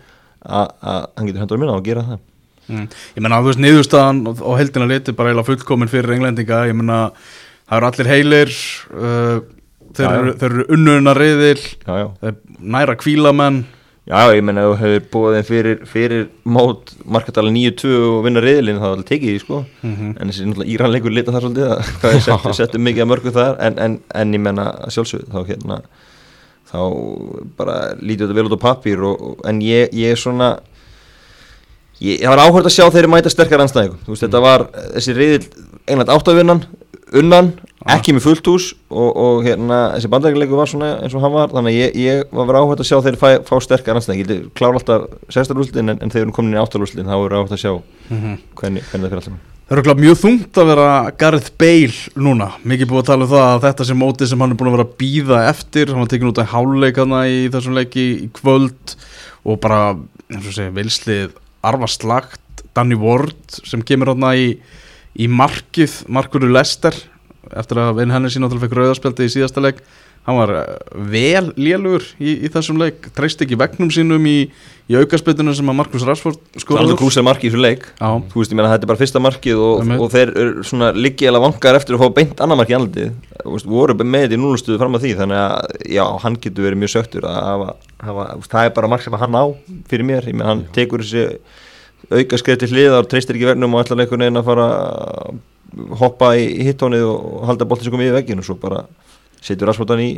að 0.46 0.72
að 0.80 1.02
hann 1.16 1.28
getur 1.28 1.42
hendur 1.42 1.58
að 1.58 1.62
minna 1.64 1.76
á 1.76 1.80
að 1.80 1.88
gera 1.90 2.06
það. 2.06 2.24
Mm. 2.66 2.86
ég 3.14 3.22
menna 3.22 3.38
þú 3.38 3.46
veist 3.46 3.60
niðurstaðan 3.62 4.22
og, 4.26 4.40
og 4.42 4.56
heldina 4.58 4.88
liti 4.90 5.12
bara 5.14 5.30
eiginlega 5.30 5.50
fullkomin 5.52 5.90
fyrir 5.92 6.16
englendinga. 6.16 6.64
Ég 6.66 6.74
menna 6.74 6.98
það 7.68 7.76
eru 7.78 7.88
allir 7.90 8.10
heilir 8.10 8.56
uh, 8.90 9.38
þeir, 9.94 10.06
Já, 10.06 10.16
eru, 10.18 10.34
þeir 10.40 10.50
eru 10.50 10.66
unnuna 10.76 11.14
reyðil 11.16 11.62
Já, 11.62 11.94
já. 12.02 12.06
þeir 12.22 12.36
næra 12.74 12.96
kvílamenn 12.98 13.64
Já, 14.06 14.20
ég 14.36 14.44
menna 14.46 14.62
þú 14.68 14.74
hefur 14.78 15.06
búið 15.10 15.36
þeim 15.36 15.46
fyrir, 15.48 15.80
fyrir 15.90 16.26
mót 16.46 16.92
markatala 17.10 17.50
9-2 17.50 17.94
og 18.06 18.20
vinna 18.22 18.42
reyðlinn 18.44 18.78
þá 18.78 18.84
er 18.86 19.00
það 19.00 19.08
tekið 19.08 19.32
því 19.32 19.40
sko. 19.42 19.56
Mhm. 19.82 20.12
en 20.14 20.30
þessi 20.30 20.44
náttúrulega 20.46 20.74
Íranleikur 20.76 21.14
lita 21.16 21.34
þar 21.34 21.46
svolítið 21.46 21.72
að 21.72 21.88
hvað 22.04 22.14
er 22.52 22.54
settu, 22.60 22.82
mikið 22.86 23.02
að 23.02 23.10
mörgu 23.10 23.32
þar. 23.34 23.56
En, 23.66 23.80
en, 23.82 23.96
en 24.14 24.36
ég 24.36 24.44
menna 24.44 24.68
að 24.76 24.94
sjálfsögðu 24.94 25.26
þá 25.34 25.50
hérna 25.50 25.80
þá 26.70 26.80
bara 27.58 27.76
lítið 28.00 28.26
þetta 28.26 28.38
vel 28.40 28.48
út 28.50 28.56
á 28.58 28.64
og, 29.12 29.44
en 29.46 29.60
ég, 29.64 29.92
ég 29.96 30.14
er 30.14 30.20
svona 30.20 30.50
ég, 32.00 32.18
ég 32.20 32.28
var 32.28 32.42
áhört 32.44 32.66
að 32.68 32.74
sjá 32.76 32.88
þeirri 32.92 33.10
mæta 33.12 33.32
sterkar 33.32 33.62
anstæðingum, 33.64 34.02
þú 34.06 34.14
veist 34.14 34.26
þetta 34.26 34.42
var 34.44 34.66
þessi 34.96 35.14
reyðil 35.16 35.46
England 35.86 36.12
áttavinnan 36.16 36.64
unnan, 37.16 37.52
ekki 37.94 38.16
með 38.16 38.24
fullt 38.26 38.48
hús 38.50 38.64
og, 38.90 39.10
og 39.14 39.44
hérna, 39.46 39.76
þessi 39.94 40.10
bandækjuleiku 40.10 40.58
var 40.58 40.70
svona 40.72 40.88
eins 41.04 41.14
og 41.14 41.22
hann 41.22 41.36
var, 41.36 41.52
þannig 41.54 41.70
að 41.76 41.78
ég, 41.78 41.98
ég 42.02 42.22
var 42.34 42.48
verið 42.50 42.64
áhægt 42.66 42.82
að 42.82 42.88
sjá 42.90 42.98
þeir 43.06 43.18
fæ, 43.20 43.28
fá 43.46 43.54
sterkar 43.62 44.00
anstæðing 44.00 44.24
ég 44.26 44.48
klára 44.58 44.80
alltaf 44.80 45.06
sextarúslitin 45.30 45.94
en, 45.94 46.00
en 46.02 46.10
þegar 46.10 46.26
erum 46.26 46.34
komin 46.36 46.58
í 46.58 46.62
áttarúslitin 46.64 47.06
þá 47.06 47.14
er 47.14 47.22
verið 47.28 47.44
áhægt 47.44 47.56
að 47.58 47.62
sjá 47.62 47.74
Mhm. 48.06 48.34
hvernig, 48.58 48.84
hvernig 48.90 49.06
það 49.06 49.12
fyrir 49.14 49.22
alltaf 49.22 49.55
Það 49.66 49.80
eru 49.80 49.94
mjög 49.98 50.18
þungt 50.20 50.58
að 50.62 50.68
vera 50.70 50.90
Gareth 51.18 51.48
Bale 51.58 52.20
núna, 52.22 52.46
mikið 52.62 52.86
búið 52.86 53.00
að 53.00 53.08
tala 53.08 53.24
um 53.26 53.30
það 53.32 53.46
að 53.46 53.64
þetta 53.64 53.86
sem 53.88 53.96
mótið 53.98 54.28
sem 54.30 54.44
hann 54.44 54.52
er 54.54 54.58
búin 54.60 54.68
að 54.70 54.76
vera 54.76 54.84
að 54.86 54.92
býða 55.00 55.38
eftir, 55.48 55.90
hann 55.90 56.04
var 56.04 56.10
tekin 56.12 56.28
út 56.28 56.38
af 56.38 56.52
háluleik 56.52 57.00
hana 57.02 57.22
í 57.26 57.40
þessum 57.50 57.74
leiki 57.74 58.04
í 58.20 58.28
kvöld 58.36 58.94
og 59.42 59.58
bara, 59.64 59.80
eins 60.30 60.46
og 60.46 60.54
segja, 60.54 60.74
vilslið 60.76 61.34
arfa 61.66 61.88
slagt, 61.90 62.62
Danny 62.78 62.94
Ward 63.02 63.58
sem 63.58 63.82
kemur 63.82 64.12
hana 64.12 64.36
í, 64.38 64.46
í 65.18 65.26
markið, 65.26 65.98
markuru 66.14 66.52
Lester 66.54 66.94
eftir 67.50 67.82
að 67.82 67.96
vinn 67.98 68.14
henni 68.14 68.30
sín 68.30 68.46
fekk 68.46 68.78
rauðarspjaldi 68.78 69.26
í 69.26 69.34
síðasta 69.34 69.66
leik, 69.66 69.82
hann 70.26 70.38
var 70.40 70.52
eh, 70.58 70.70
vel 71.12 71.50
lélugur 71.54 72.04
í, 72.18 72.32
í 72.46 72.50
þessum 72.52 72.80
leik 72.80 73.08
treyst 73.14 73.42
ekki 73.44 73.58
vegnum 73.58 73.92
sínum 73.94 74.24
í, 74.26 74.48
í 74.90 74.96
aukaspiltunum 74.98 75.54
sem 75.54 75.70
að 75.70 75.78
Markus 75.78 76.06
Rashford 76.06 76.40
Það 76.56 76.72
er 76.74 76.82
alveg 76.82 77.00
krúsið 77.00 77.26
marki 77.26 77.46
í 77.46 77.52
þessu 77.52 77.62
leik. 77.62 77.86
Já, 78.00 78.08
Þú 78.32 78.40
veist, 78.42 78.54
ég 78.54 78.58
meina 78.58 78.72
þetta 78.72 78.88
er 78.88 78.90
bara 78.90 79.02
fyrsta 79.02 79.22
markið 79.22 79.62
og, 79.68 79.92
og 79.96 80.10
þeir 80.14 80.32
eru 80.34 80.66
svona 80.66 80.90
liggið 80.96 81.30
eða 81.30 81.42
vangar 81.46 81.78
eftir 81.78 81.96
að 81.96 82.02
fá 82.02 82.16
beint 82.18 82.42
annar 82.42 82.60
marki 82.60 82.74
í 82.74 82.78
andlitið. 82.80 83.12
Þú 83.44 83.54
veist, 83.54 83.70
voru 83.70 83.98
með 84.02 84.26
þetta 84.26 84.38
í 84.38 84.42
núlustuðu 84.42 84.80
fram 84.82 84.98
að 84.98 85.06
því 85.06 85.14
þannig 85.22 85.42
að, 85.44 85.76
já, 85.94 86.04
hann 86.26 86.40
getur 86.42 86.68
verið 86.68 86.82
mjög 86.82 86.94
söktur 86.96 87.28
að 87.30 87.40
hafa, 87.46 87.76
hafa 88.10 88.28
það 88.50 88.70
er 88.70 88.76
bara 88.80 88.92
mark 88.94 89.06
sem 89.06 89.20
hann 89.22 89.38
á 89.38 89.44
fyrir 89.90 90.10
mér, 90.10 90.26
ég 90.26 90.38
meina 90.38 90.52
hann 90.52 90.66
tekur 90.74 91.06
þessi 91.06 91.28
auka 92.10 92.38
skrið 92.38 92.62
til 92.62 92.70
hliðar 92.74 93.08
treystir 93.10 93.38
ekki 93.38 93.48
verðnum 93.48 93.74
og 93.74 93.82
ætlar 93.82 94.02
einhvern 94.02 94.22
veginn 94.26 94.38
að 94.38 94.46
fara 94.46 94.66
að 94.76 95.40
hoppa 96.00 96.30
í 96.38 96.46
hittónið 96.66 97.06
og 97.08 97.46
halda 97.48 97.66
komið 97.66 98.10
í 98.10 98.14
veggin 98.14 98.42
og 98.42 98.46
svo 98.46 98.56
bara 98.60 98.84
setur 99.44 99.70
raspotan 99.70 100.02
í 100.02 100.10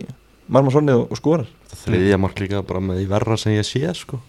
marmarsonnið 0.48 1.02
og, 1.02 1.06
og 1.12 1.20
skorar. 1.20 1.48
Það 1.70 1.84
þriðja 1.86 2.20
mark 2.22 2.42
líka 2.42 2.64
bara 2.66 2.82
með 2.84 3.02
því 3.02 3.08
verra 3.12 3.38
sem 3.40 3.56
ég 3.56 3.66
sé 3.68 3.94
sko. 3.96 4.20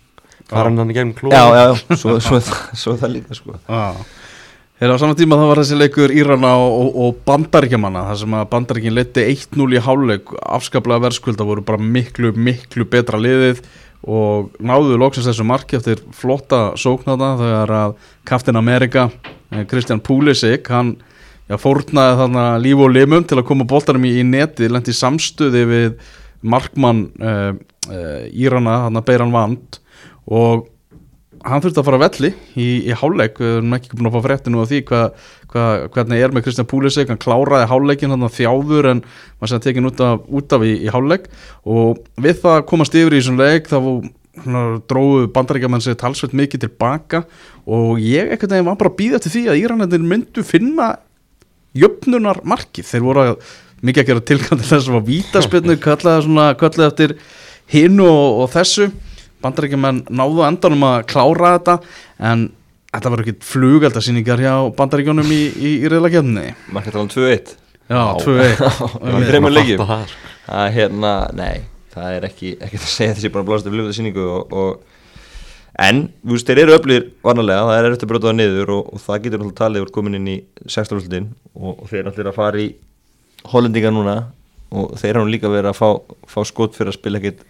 Hvað 0.50 0.62
er 0.64 0.70
hann 0.70 0.92
í 0.92 0.96
gegnum 0.98 1.14
klúa 1.18 1.36
Já, 1.36 1.44
já, 1.54 1.64
já, 1.70 1.98
svo, 2.02 2.16
svo, 2.24 2.40
svo 2.74 2.96
það 2.98 3.16
líka 3.20 3.38
sko. 3.38 3.60
Já. 3.68 4.08
Þegar 4.80 4.96
á 4.96 5.02
saman 5.02 5.18
tíma 5.20 5.36
það 5.36 5.50
var 5.50 5.60
þessi 5.60 5.78
leikur 5.78 6.12
Írana 6.16 6.54
og, 6.56 6.74
og, 6.80 6.98
og 7.04 7.18
bandaríkjamanna 7.28 8.06
þar 8.08 8.20
sem 8.22 8.36
að 8.40 8.46
bandaríkin 8.54 8.96
leti 8.96 9.26
1-0 9.28 9.76
í 9.76 9.82
háleik 9.84 10.32
afskaplega 10.40 11.04
verðskulda 11.04 11.48
voru 11.50 11.66
bara 11.68 11.82
miklu, 11.84 12.32
miklu 12.32 12.88
betra 12.88 13.20
liðið 13.20 13.60
og 14.08 14.54
náðu 14.64 14.96
loksins 15.02 15.28
þessu 15.28 15.44
marki 15.44 15.76
eftir 15.76 16.00
flotta 16.16 16.62
sóknata 16.80 17.34
þegar 17.42 17.74
að 17.76 17.98
Captain 18.32 18.56
America 18.56 19.10
eh, 19.52 19.66
Kristján 19.68 20.00
Púlisik 20.00 20.72
hann 20.72 20.96
já, 21.50 21.58
fórnaði 21.60 22.18
þarna 22.22 22.48
líf 22.62 22.84
og 22.86 22.94
limum 22.94 23.26
til 23.28 23.40
að 23.40 23.48
koma 23.50 23.68
boltarum 23.70 24.06
í, 24.08 24.16
í 24.22 24.26
netið, 24.28 24.74
lendi 24.76 24.96
samstuði 24.96 25.64
við 25.70 25.88
markmann 26.40 27.08
uh, 27.20 27.54
uh, 27.90 28.26
Írana, 28.30 28.84
hann 28.86 29.00
að 29.00 29.08
Beiran 29.10 29.34
Vand. 29.36 29.82
Og 30.30 30.68
hann 31.46 31.64
þurfti 31.64 31.82
að 31.82 31.88
fara 31.88 32.00
að 32.00 32.06
velli 32.06 32.30
í, 32.60 32.70
í 32.92 32.96
háleik, 33.00 33.40
við 33.40 33.58
erum 33.58 33.76
ekki 33.78 33.96
búin 33.96 34.10
að 34.10 34.18
fá 34.18 34.26
frétti 34.28 34.52
nú 34.52 34.62
af 34.62 34.70
því 34.70 34.82
hva, 34.90 35.02
hva, 35.54 35.66
hvernig 35.96 36.24
er 36.24 36.34
með 36.36 36.46
Kristján 36.46 36.68
Púlisek, 36.70 37.12
hann 37.12 37.22
kláraði 37.22 37.70
háleikin 37.72 38.14
hann 38.14 38.28
þjáður 38.36 38.90
en 38.92 39.04
var 39.40 39.52
sem 39.52 39.64
tekin 39.64 39.88
út 39.88 40.04
af, 40.04 40.26
út 40.28 40.56
af 40.56 40.66
í, 40.68 40.74
í 40.84 40.92
háleik 40.92 41.30
og 41.64 42.02
við 42.20 42.42
það 42.44 42.58
að 42.58 42.66
komast 42.72 42.98
yfir 43.00 43.16
í 43.16 43.22
þessum 43.22 43.40
leik 43.40 43.72
þá 43.72 43.80
dróðu 44.90 45.30
bandaríkjaman 45.36 45.84
sig 45.84 45.98
talsveit 46.00 46.36
mikið 46.38 46.66
tilbaka. 46.68 47.24
Og 47.70 48.00
ég 48.02 48.32
ekkert 48.34 48.54
veginn 48.54 48.68
var 48.70 48.78
bara 48.80 48.92
að 48.94 49.00
býða 49.02 49.20
til 49.24 49.34
því 49.34 49.44
að 49.52 49.62
Íranendir 49.64 50.06
myndu 50.06 50.44
finna 50.48 50.94
jöfnunar 51.78 52.42
markið, 52.48 52.88
þeir 52.90 53.04
voru 53.06 53.26
að 53.26 53.50
mikið 53.86 54.04
að 54.04 54.10
gera 54.10 54.26
tilkvæmt 54.32 54.64
til 54.64 54.70
þess 54.70 54.90
að 54.92 55.08
vítaspilnu 55.08 55.76
kallaði 55.84 56.26
svona, 56.26 56.48
kallaði 56.60 56.88
eftir 56.90 57.16
hinu 57.72 58.08
og, 58.10 58.44
og 58.44 58.52
þessu. 58.56 58.90
Bandaríkjumenn 59.40 60.02
náðu 60.12 60.44
endanum 60.44 60.84
að 60.90 60.98
klára 61.14 61.54
þetta 61.56 61.76
en 62.28 62.50
þetta 62.90 63.12
var 63.14 63.22
ekki 63.24 63.36
flugeldasýningar 63.46 64.42
hjá 64.44 64.54
bandaríkjónum 64.76 65.30
í, 65.32 65.42
í, 65.54 65.72
í 65.86 65.92
reyðlakefni 65.92 66.50
Markatalan 66.76 67.12
2-1 67.14 67.54
Já, 67.90 68.02
2-1 68.20 68.64
Þreymur 69.30 69.54
leikjum 69.54 69.80
Fatta 69.80 69.94
það. 69.94 70.16
Það 70.50 70.64
er 70.66 70.76
hérna, 70.76 71.14
nei, 71.38 71.62
það 71.94 72.16
er 72.18 72.28
ekki 72.28 72.52
ekki 72.58 72.82
að 72.82 72.88
segja 72.90 73.16
þessi 73.16 73.32
bara 73.36 73.48
blástu 73.48 73.72
fljóða 73.74 73.96
síningu 73.96 74.26
og, 74.26 74.52
og 74.52 74.99
en, 75.86 76.02
þú 76.24 76.36
veist, 76.36 76.50
þeir 76.50 76.64
eru 76.66 76.76
öflir 76.78 77.06
varnalega, 77.26 77.68
það 77.70 77.80
er 77.80 77.92
eftir 77.94 78.08
að 78.08 78.12
brjóta 78.14 78.30
það 78.30 78.38
niður 78.40 78.74
og, 78.76 78.90
og 78.94 79.04
það 79.06 79.22
getur 79.26 79.42
náttúrulega 79.42 79.60
talið 79.62 79.86
úr 79.86 79.94
komin 79.96 80.20
inn 80.20 80.32
í 80.32 80.38
16. 80.66 80.98
úrslitin 80.98 81.30
og, 81.56 81.72
og 81.76 81.86
þeir 81.88 82.02
eru 82.02 82.10
náttúrulega 82.10 82.34
að 82.34 82.42
fara 82.42 82.64
í 82.64 82.68
hollendinga 83.54 83.94
núna 83.96 84.18
og 84.70 84.98
þeir 85.00 85.16
eru 85.16 85.30
líka 85.30 85.52
verið 85.52 85.72
að 85.72 85.80
fá, 85.80 86.18
fá 86.30 86.42
skot 86.48 86.78
fyrir 86.78 86.94
að 86.94 87.00
spila 87.00 87.22
ekkit 87.22 87.48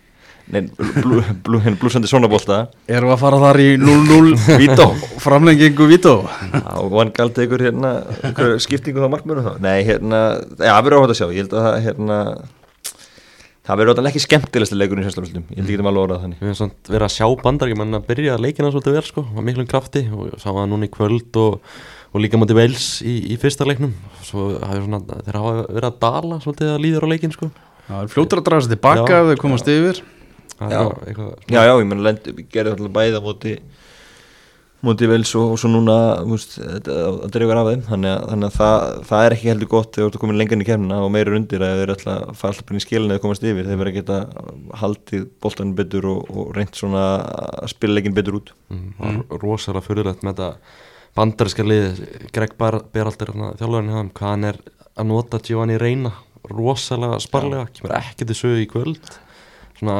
Nei, 0.50 0.64
blú, 1.04 1.20
blú, 1.46 1.60
hérna 1.62 1.78
blúsandi 1.78 2.10
sonabólta 2.10 2.64
Erum 2.90 3.12
við 3.12 3.16
að 3.16 3.22
fara 3.22 3.42
þar 3.44 3.60
í 3.62 3.68
0-0 3.78 4.32
Vító. 4.58 4.88
Framlengingu 5.22 5.86
Vító. 5.92 6.14
Og 6.80 6.88
Van 6.96 7.12
Gaal 7.14 7.30
tekur 7.36 7.62
hérna 7.62 7.92
skiptingu 8.64 9.06
á 9.06 9.14
markmönu 9.14 9.44
þá. 9.46 9.52
Nei, 9.62 9.84
hérna, 9.86 10.22
já, 10.58 10.72
það 10.72 10.88
verður 10.88 11.04
áhægt 11.04 11.14
að 11.14 11.20
sjá. 11.20 11.28
Ég 11.30 11.44
held 11.44 11.54
að 11.60 11.78
hérna 11.86 12.18
Það 13.70 13.78
verður 13.78 13.94
ótrúlega 13.94 14.10
ekki 14.10 14.22
skemmtilegst 14.24 14.74
leikur 14.74 14.98
í 15.00 15.04
sérstaklega 15.06 15.42
Ég 15.54 15.60
held 15.60 15.68
ekki 15.70 15.78
að 15.78 15.86
maður 15.86 16.02
orða 16.02 16.16
það 16.16 16.24
þannig. 16.24 16.40
Við 16.40 16.48
hefum 16.48 16.58
samt 16.58 16.90
verið 16.90 17.06
að 17.06 17.12
sjá 17.14 17.26
bandarækjumann 17.44 17.98
að 18.00 18.08
byrja 18.08 18.38
leikina 18.42 18.72
svolítið 18.74 18.96
vel 18.98 19.04
sko, 19.06 19.24
á 19.30 19.40
miklum 19.46 19.68
krafti. 19.70 20.02
Og 20.10 20.32
sá 20.42 20.48
það 20.50 20.66
núna 20.72 20.88
í 20.88 20.94
kvöld 20.96 21.38
og, 21.38 21.76
og 22.10 22.24
líka 22.24 22.40
mútið 22.42 22.58
veils 22.64 22.88
í, 23.06 23.14
í 23.30 23.38
fyrsta 23.38 23.68
leiknum. 23.70 23.94
Svona, 24.26 25.04
þeir 25.28 25.38
hafa 25.38 25.54
verið 25.68 25.90
að 25.92 26.00
dala 26.02 26.40
svolítið 26.42 26.74
að 26.74 26.82
líður 26.88 27.06
á 27.06 27.12
leikin 27.14 27.36
sko. 27.36 27.52
Það 27.86 28.02
er 28.02 28.14
fljótur 28.16 28.42
að 28.42 28.50
draga 28.50 28.66
sér 28.66 28.74
tilbaka 28.74 29.22
ef 29.22 29.30
þau 29.30 29.44
komast 29.46 29.70
yfir. 29.70 30.02
Það 30.58 30.74
er 30.74 30.80
Já. 30.80 30.82
Já, 31.48 31.62
já, 31.70 31.74
ég 31.78 31.88
menn 31.88 32.02
gerði 32.52 32.74
alltaf 32.74 32.92
bæða 32.98 33.22
móti 33.24 33.54
móti 34.86 35.08
vels 35.12 35.32
og, 35.36 35.54
og 35.54 35.58
svo 35.60 35.70
núna 35.74 35.96
veist, 36.30 36.54
þetta 36.60 36.94
þetta 37.20 37.30
dregur 37.36 37.60
af 37.60 37.68
þeim. 37.70 37.82
Þannig 37.90 38.12
að, 38.14 38.22
þannig 38.32 38.48
að 38.50 38.58
það, 38.60 38.84
það 39.10 39.24
er 39.26 39.36
ekki 39.36 39.50
heldur 39.52 39.70
gott 39.74 39.90
þegar 39.96 40.06
þú 40.06 40.12
ert 40.14 40.22
komin 40.24 40.40
lengan 40.40 40.64
í 40.64 40.68
kemna 40.70 41.00
og 41.04 41.12
meira 41.16 41.36
undir 41.36 41.66
að 41.68 41.82
þeir 41.82 41.94
ætla 41.96 42.16
að 42.20 42.38
fara 42.40 42.54
alltaf 42.54 42.72
inn 42.72 42.80
í 42.80 42.84
skilin 42.86 43.12
eða 43.16 43.24
komast 43.26 43.44
yfir. 43.50 43.68
Þeir 43.68 43.82
verða 43.82 43.92
að 43.94 43.98
geta 44.00 44.20
haldið 44.84 45.26
boltan 45.44 45.74
betur 45.80 46.08
og, 46.14 46.32
og 46.32 46.54
reynt 46.56 46.80
svona 46.80 47.04
að 47.60 47.74
spila 47.74 47.98
leikin 47.98 48.16
betur 48.18 48.40
út. 48.40 48.54
Mm, 48.72 48.88
var 49.02 49.44
rosalega 49.44 49.86
fyrirlegt 49.90 50.24
með 50.24 50.40
þetta 50.40 50.80
bandaríska 51.20 51.68
lið. 51.68 52.02
Greg 52.36 52.56
Ber- 52.60 52.84
Berhalter 52.94 53.34
þjálfurinn 53.36 53.92
hjá 53.92 54.00
þeim 54.00 54.14
hvað 54.22 54.36
hann 54.36 54.50
er 54.54 54.62
að 55.00 55.10
nota 55.12 55.40
Giovanni 55.44 55.80
Reina 55.82 56.14
rosalega 56.50 57.20
sparlega, 57.22 57.68
kemur 57.76 57.98
ekki 58.00 58.26
til 58.30 58.38
sögu 58.38 58.62
í 58.64 58.70
kvöld. 58.72 59.12
Svona 59.80 59.98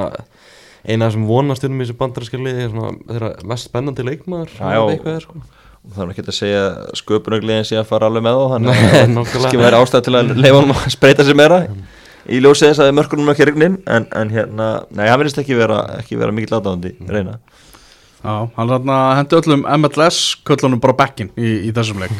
eina 0.90 1.08
þessum 1.08 1.28
vonastjörnum 1.30 1.80
í 1.80 1.86
þessu 1.86 1.98
bandaríska 2.00 2.42
lið 2.42 2.60
er 2.64 2.74
svona 2.74 2.92
þeirra 3.12 3.30
mest 3.52 3.70
spennandi 3.70 4.06
leikmaður 4.08 4.56
er, 4.66 5.24
sko. 5.24 5.38
og 5.86 5.96
það 5.96 6.04
er 6.06 6.12
ekki 6.14 6.26
að 6.26 6.38
segja 6.40 6.66
sköpunargliðin 7.00 7.70
sé 7.70 7.80
að 7.80 7.88
fara 7.92 8.10
alveg 8.10 8.26
með 8.26 8.40
þá 8.40 8.54
þannig 8.56 8.82
að 8.82 9.32
það 9.36 9.58
væri 9.64 9.80
ástæð 9.80 10.06
til 10.08 10.16
að 10.20 10.34
leifa 10.40 10.62
hann 10.62 10.76
að 10.76 10.92
spreita 10.96 11.28
sér 11.28 11.40
meira. 11.40 11.62
Í 12.30 12.42
ljósið 12.44 12.74
þess 12.74 12.84
að 12.84 12.92
mörkunum 12.98 13.32
ekki 13.32 13.48
rignin 13.48 13.80
en, 13.90 14.06
en 14.14 14.34
hérna, 14.34 14.66
nei, 14.94 15.06
hann 15.08 15.22
verðist 15.22 15.40
ekki 15.42 15.56
vera, 15.58 15.80
ekki 16.02 16.20
vera 16.20 16.36
mikill 16.36 16.58
aðdáðandi 16.58 16.92
reyna. 17.10 17.38
Já, 18.20 18.34
hann 18.58 18.74
hann 18.74 18.92
hendi 19.16 19.38
öllum 19.38 19.64
MLS 19.80 20.20
köllunum 20.46 20.82
bara 20.84 20.98
bekkin 21.00 21.32
í, 21.40 21.70
í 21.70 21.72
þessum 21.76 22.04
leik. 22.04 22.12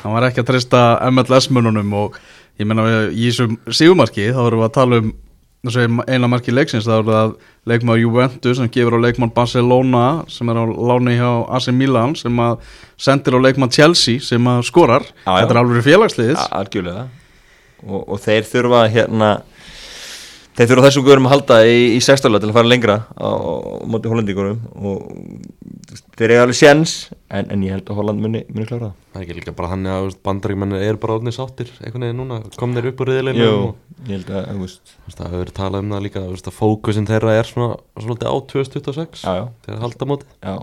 Hann 0.00 0.14
var 0.16 0.30
ekki 0.30 0.40
að 0.40 0.48
treysta 0.54 0.80
MLS 1.10 1.50
mununum 1.52 1.92
og 2.00 2.16
ég 2.56 2.68
menna 2.70 2.86
í 3.12 3.28
þessum 3.28 3.58
sígumarki 3.68 4.30
þá 4.32 4.40
erum 4.46 4.62
við 4.62 4.68
að 4.70 4.74
tala 4.78 5.00
um 5.02 5.12
eina 5.64 6.28
marki 6.28 6.52
leiksins 6.52 6.84
þá 6.84 6.94
er 6.98 7.06
það 7.08 7.34
leikmaður 7.70 8.02
Juventus 8.02 8.58
sem 8.60 8.70
gefur 8.72 8.98
á 9.00 9.04
leikmann 9.04 9.32
Barcelona 9.34 10.04
sem 10.28 10.48
er 10.52 10.60
á 10.60 10.64
láni 10.64 11.16
hjá 11.16 11.30
AC 11.56 11.70
Milan 11.72 12.16
sem 12.18 12.40
að 12.44 12.58
sendir 13.00 13.36
á 13.36 13.40
leikmann 13.40 13.72
Chelsea 13.72 14.20
sem 14.20 14.50
að 14.50 14.64
skorar. 14.68 15.06
Já, 15.24 15.30
já. 15.30 15.38
þetta 15.40 15.54
er 15.54 15.60
alveg 15.62 15.86
félagsliðis 15.88 16.44
algjörlega. 16.50 17.06
Og, 17.84 18.00
og 18.00 18.20
þeir 18.20 18.48
þurfa 18.48 18.84
hérna 18.92 19.30
þeir 20.54 20.70
þurfa 20.70 20.86
þessum 20.88 21.04
guðurum 21.06 21.28
að 21.28 21.34
halda 21.34 21.58
í, 21.66 21.78
í 21.96 22.00
sextála 22.04 22.40
til 22.42 22.50
að 22.50 22.56
fara 22.58 22.70
lengra 22.70 22.96
á, 23.14 23.28
á 23.28 23.52
móti 23.90 24.10
hollendingurum 24.10 24.60
og 24.74 25.06
þeir 26.18 26.26
eru 26.28 26.42
alveg 26.44 26.58
séns 26.58 26.94
en, 27.28 27.48
en 27.50 27.64
ég 27.66 27.74
held 27.74 27.90
að 27.90 27.98
Holland 28.00 28.22
muni, 28.22 28.44
muni 28.50 28.68
klára 28.68 28.90
það. 28.90 29.00
Það 29.14 29.20
er 29.20 29.24
ekki 29.26 29.38
líka 29.38 29.56
bara 29.58 29.70
hann 29.72 29.88
að 29.90 30.10
bandaríkjumann 30.26 30.76
er 30.78 31.00
bara 31.02 31.16
orðnið 31.18 31.36
sáttir 31.38 31.72
einhvern 31.80 32.06
veginn 32.06 32.22
núna, 32.22 32.38
kom 32.60 32.76
þeir 32.76 32.90
upp 32.92 33.02
úr 33.02 33.12
riðileginu 33.12 33.48
Jú, 33.48 33.72
ég 34.04 34.12
held 34.14 34.30
að, 34.30 34.46
þú 34.52 34.62
veist, 34.62 34.94
þú 34.94 35.08
veist, 35.08 35.18
það 35.18 35.26
hefur 35.32 35.44
verið 35.44 35.58
talað 35.58 35.84
um 35.84 35.96
það 35.96 36.06
líka 36.06 36.22
þú 36.24 36.36
veist, 36.36 36.52
að 36.52 36.58
fókusin 36.60 37.10
þeirra 37.10 37.34
er 37.40 37.50
svona, 37.50 37.80
svona 38.06 38.30
á 38.30 38.36
2026 38.54 39.26
já, 39.26 39.34
já, 39.40 39.44
þegar 39.66 39.84
halda 39.84 40.10
móti 40.10 40.30
já 40.38 40.56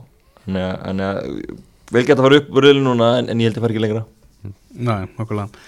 að, 0.47 1.03
að 1.05 1.59
vel 1.91 2.05
geta 2.07 2.21
að 2.21 2.27
fara 2.27 2.41
upp 2.41 2.51
úr 2.55 2.67
riðlinu 2.67 2.87
núna 2.87 3.13
en, 3.19 3.29
en 3.31 3.41
ég 3.41 3.51
held 3.51 3.59
að 3.59 3.65
fara 3.65 3.75
ekki 3.75 3.83
lengra. 3.83 4.03
Nei, 4.71 5.01
nokkulega. 5.17 5.63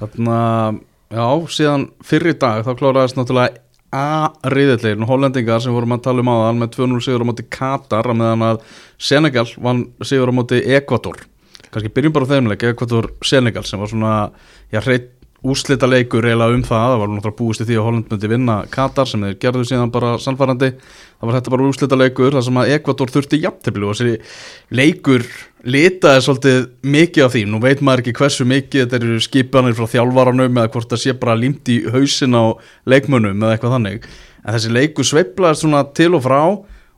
Þarna, 0.00 0.36
já, 1.10 1.26
síðan 1.50 1.88
fyrir 2.06 2.38
dag 2.40 2.62
þá 2.66 2.72
kláraðist 2.78 3.18
náttúrulega 3.18 3.66
A-riðillin, 3.90 5.02
hollendingar 5.02 5.58
sem 5.62 5.74
vorum 5.74 5.96
að 5.96 6.04
tala 6.04 6.22
um 6.22 6.28
aðan 6.30 6.60
með 6.62 6.76
2-0 6.76 7.00
sigur 7.02 7.24
á 7.26 7.30
móti 7.32 7.44
Katar 7.50 8.06
að 8.06 8.20
meðan 8.20 8.44
að 8.46 8.60
Senegal 9.02 9.48
vann 9.58 9.80
sigur 10.06 10.30
á 10.30 10.34
móti 10.38 10.60
Ekvator 10.76 11.24
kannski 11.70 11.90
byrjum 11.94 12.14
bara 12.14 12.26
á 12.26 12.30
þeimleik, 12.30 12.66
Ekvator-Senegal 12.70 13.64
sem 13.66 13.82
var 13.82 13.90
svona, 13.90 14.12
já, 14.70 14.80
hreitt 14.86 15.10
úslita 15.40 15.88
leikur 15.88 16.26
eiginlega 16.26 16.56
um 16.56 16.62
það, 16.64 16.86
það 16.92 16.98
var 17.00 17.10
náttúrulega 17.10 17.38
búist 17.38 17.62
í 17.62 17.66
því 17.68 17.76
að 17.78 17.86
Holland 17.86 18.10
myndi 18.12 18.28
vinna 18.28 18.56
Katar 18.72 19.08
sem 19.08 19.22
þeir 19.24 19.36
gerðu 19.40 19.62
síðan 19.70 19.92
bara 19.94 20.10
sannfærandi, 20.20 20.68
það 21.16 21.30
var 21.30 21.36
þetta 21.38 21.52
bara 21.54 21.68
úslita 21.68 21.98
leikur 22.00 22.36
þar 22.36 22.44
sem 22.46 22.60
að 22.60 22.72
Ekvator 22.76 23.12
þurfti 23.14 23.40
jafntefli 23.40 23.86
og 23.86 23.96
þessi 23.96 24.18
leikur. 24.76 25.24
Litaði 25.60 26.24
svolítið 26.24 26.60
mikið 26.88 27.24
af 27.24 27.34
því, 27.34 27.44
nú 27.48 27.60
veit 27.60 27.80
maður 27.84 28.04
ekki 28.04 28.16
hversu 28.20 28.46
mikið 28.48 28.84
þetta 28.84 29.00
eru 29.00 29.20
skipanir 29.24 29.76
frá 29.76 29.88
þjálfaranum 29.92 30.60
eða 30.60 30.72
hvort 30.76 30.92
það 30.92 31.02
sé 31.04 31.16
bara 31.20 31.36
límt 31.36 31.68
í 31.72 31.82
hausin 31.92 32.36
á 32.36 32.44
leikmönnum 32.88 33.40
eða 33.40 33.56
eitthvað 33.56 33.76
þannig. 33.76 34.06
En 34.40 34.56
þessi 34.56 34.72
leikur 34.72 35.08
sveiflaðist 35.08 35.66
svona 35.66 35.84
til 35.96 36.14
og 36.16 36.24
frá 36.24 36.40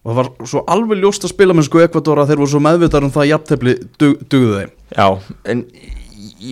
og 0.03 0.11
það 0.11 0.19
var 0.19 0.31
svo 0.51 0.63
alveg 0.71 1.03
ljóst 1.03 1.27
að 1.27 1.35
spila 1.35 1.55
með 1.55 1.69
sko 1.69 1.83
Ekvator 1.83 2.23
að 2.23 2.31
þeir 2.31 2.43
voru 2.43 2.53
svo 2.55 2.63
meðvitað 2.63 3.07
um 3.07 3.13
það 3.15 3.25
að 3.25 3.33
jafntefli 3.33 3.75
dug, 4.03 4.23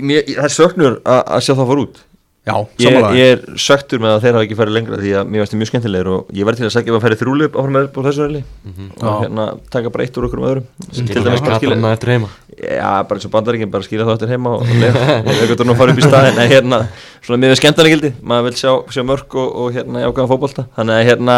mér, 0.03 0.23
það 0.37 0.47
er 0.47 0.55
söknur 0.55 1.01
að, 1.03 1.21
að 1.25 1.45
sjá 1.47 1.53
það 1.55 1.69
fara 1.73 1.85
út. 1.87 2.01
Já, 2.41 2.55
ég, 2.57 2.87
samanlega 2.87 3.17
ég 3.19 3.31
er 3.35 3.59
söktur 3.61 4.01
með 4.01 4.15
að 4.15 4.23
þeir 4.25 4.37
hafa 4.37 4.45
ekki 4.47 4.57
farið 4.57 4.75
lengra 4.79 4.97
því 4.97 5.11
að 5.21 5.25
mér 5.29 5.43
veist 5.43 5.53
það 5.53 5.59
mjög 5.61 5.69
skemmtilegir 5.71 6.09
og 6.09 6.31
ég 6.33 6.47
verði 6.49 6.63
til 6.63 6.67
að 6.67 6.73
segja 6.73 6.89
ef 6.89 6.97
að 6.97 7.03
færi 7.05 7.19
þrjúlip 7.21 7.53
áfram 7.61 7.75
með 7.77 7.85
á 7.85 8.01
þessu 8.07 8.23
reyli 8.25 8.41
og 8.41 9.05
Já. 9.05 9.11
hérna 9.21 9.45
taka 9.75 9.93
bara 9.93 10.07
eitt 10.07 10.17
úr 10.17 10.27
okkur 10.27 10.41
um 10.41 10.47
öðrum 10.49 10.67
til 10.89 11.05
dæmis 11.05 11.45
bara 11.45 11.59
skilja 11.61 11.77
Katarna 11.77 11.93
eftir 11.99 12.13
heima. 12.15 12.31
Já, 12.57 12.93
bara 13.11 13.17
eins 13.21 13.29
og 13.29 13.35
bandaríkinn 13.35 13.75
bara 13.75 13.85
skilja 13.85 14.09
þá 14.09 14.15
eftir 14.17 14.33
heima 14.33 14.51
og 14.57 14.65
leikur 15.43 15.69
nú 15.69 15.77
fara 15.77 15.93
upp 15.93 16.01
í 16.01 16.07
staðin 16.09 16.41
en 16.41 16.53
hérna, 16.55 16.79
svona 17.21 17.43
mér 17.45 17.53
er 17.53 17.61
skemmtilega 17.61 17.93
gildi 17.93 18.11
maður 18.25 18.49
vil 18.49 18.57
sjá, 18.63 18.73
sjá 18.97 19.03
mörg 19.05 19.29
og, 19.37 19.49
og 19.53 19.77
hérna 19.77 20.07
jákvæðan 20.07 20.33
fótbolta. 20.33 20.65
Þannig 20.81 20.97
að 20.97 21.09
hérna 21.11 21.37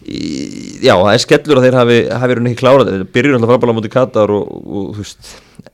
í, 0.00 0.24
já, 0.80 0.94
það 0.96 1.12
er 1.12 1.24
skellur 1.28 1.60
að 1.60 1.68
þeir 1.68 1.76
hafi, 1.82 1.98
hafi 2.24 2.32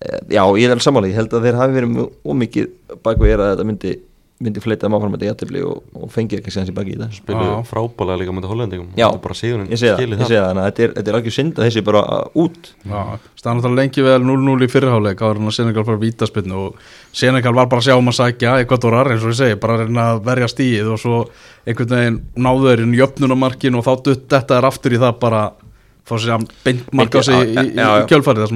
eh, 0.00 0.20
já, 0.34 0.42
ég 0.42 0.66
er 0.66 0.74
alveg 0.74 0.84
sammála. 0.86 1.10
Ég 1.10 1.18
held 1.20 1.34
að 1.36 1.48
þeir 1.48 1.60
hafi 1.60 1.78
verið 1.78 2.04
ómikið 2.26 2.70
bakvið 3.06 3.32
er 3.32 3.44
að 3.44 3.52
þetta 3.54 3.68
myndi 3.70 3.96
myndi 4.36 4.60
fleita 4.60 4.84
þeim 4.84 4.96
áfram 4.98 5.12
með 5.14 5.22
þetta 5.22 5.30
jættibli 5.30 5.60
og, 5.64 5.78
og 5.96 6.10
fengið 6.12 6.42
ekki 6.42 6.52
séðans 6.52 6.68
í 6.68 6.74
baki 6.76 6.92
í 6.92 6.96
það. 7.00 7.12
Spiluðu 7.16 7.52
Já. 7.54 7.60
frábælega 7.70 8.20
líka 8.20 8.34
mútið 8.36 8.50
hollendingum. 8.52 8.90
Já. 8.98 9.06
Ég 9.08 9.80
segja 9.80 9.94
það, 9.94 10.02
skilið 10.02 10.20
ég 10.20 10.28
segja 10.28 10.42
það, 10.42 10.48
þannig 10.50 10.60
að 10.60 10.66
þetta 10.66 10.84
er, 10.84 10.90
þetta 10.98 11.12
er 11.12 11.16
algjör 11.18 11.34
synd 11.36 11.56
að 11.56 11.64
þessi 11.64 11.82
bara 11.86 12.02
út. 12.42 12.68
Já, 12.82 13.00
staðan 13.40 13.62
náttúrulega 13.62 13.80
lengi 13.80 14.04
vel 14.04 14.18
0-0 14.26 14.66
í 14.66 14.68
fyrirháleik 14.74 15.24
áður 15.24 15.40
en 15.40 15.48
að 15.48 15.56
Senegal 15.56 15.86
fara 15.88 16.02
vítaspinnu 16.02 16.60
og 16.66 16.84
Senegal 17.16 17.54
var 17.56 17.70
bara 17.72 17.80
að 17.80 17.88
sjá 17.88 17.96
um 17.96 18.12
að 18.12 18.18
sækja 18.18 18.58
Ekvadorar 18.66 19.12
eins 19.14 19.24
og 19.24 19.32
ég 19.32 19.40
segi, 19.40 19.56
bara 19.62 19.78
að 19.78 19.86
reyna 19.86 20.06
að 20.12 20.22
verja 20.28 20.50
stíð 20.52 20.92
og 20.92 21.00
svo 21.00 21.22
einhvern 21.64 21.96
veginn 21.96 22.20
náðu 22.36 22.68
þeir 22.68 22.84
inn 22.84 22.98
jöfnunamarkin 23.00 23.80
og 23.80 23.88
þá 23.88 23.92
dutt 24.04 24.28
þetta 24.36 24.60
er 24.60 24.68
aftur 24.68 24.92
í 24.92 25.00
það 25.00 25.16
bara 25.24 25.42
fá 26.06 26.14
sér 26.20 26.36
að 26.36 26.46
beint 26.66 26.92
marka 26.92 27.24
á 27.24 27.26
sig 27.26 27.40
í, 27.40 27.56
í, 27.56 27.72
í 27.72 28.06
kjölfarið 28.12 28.52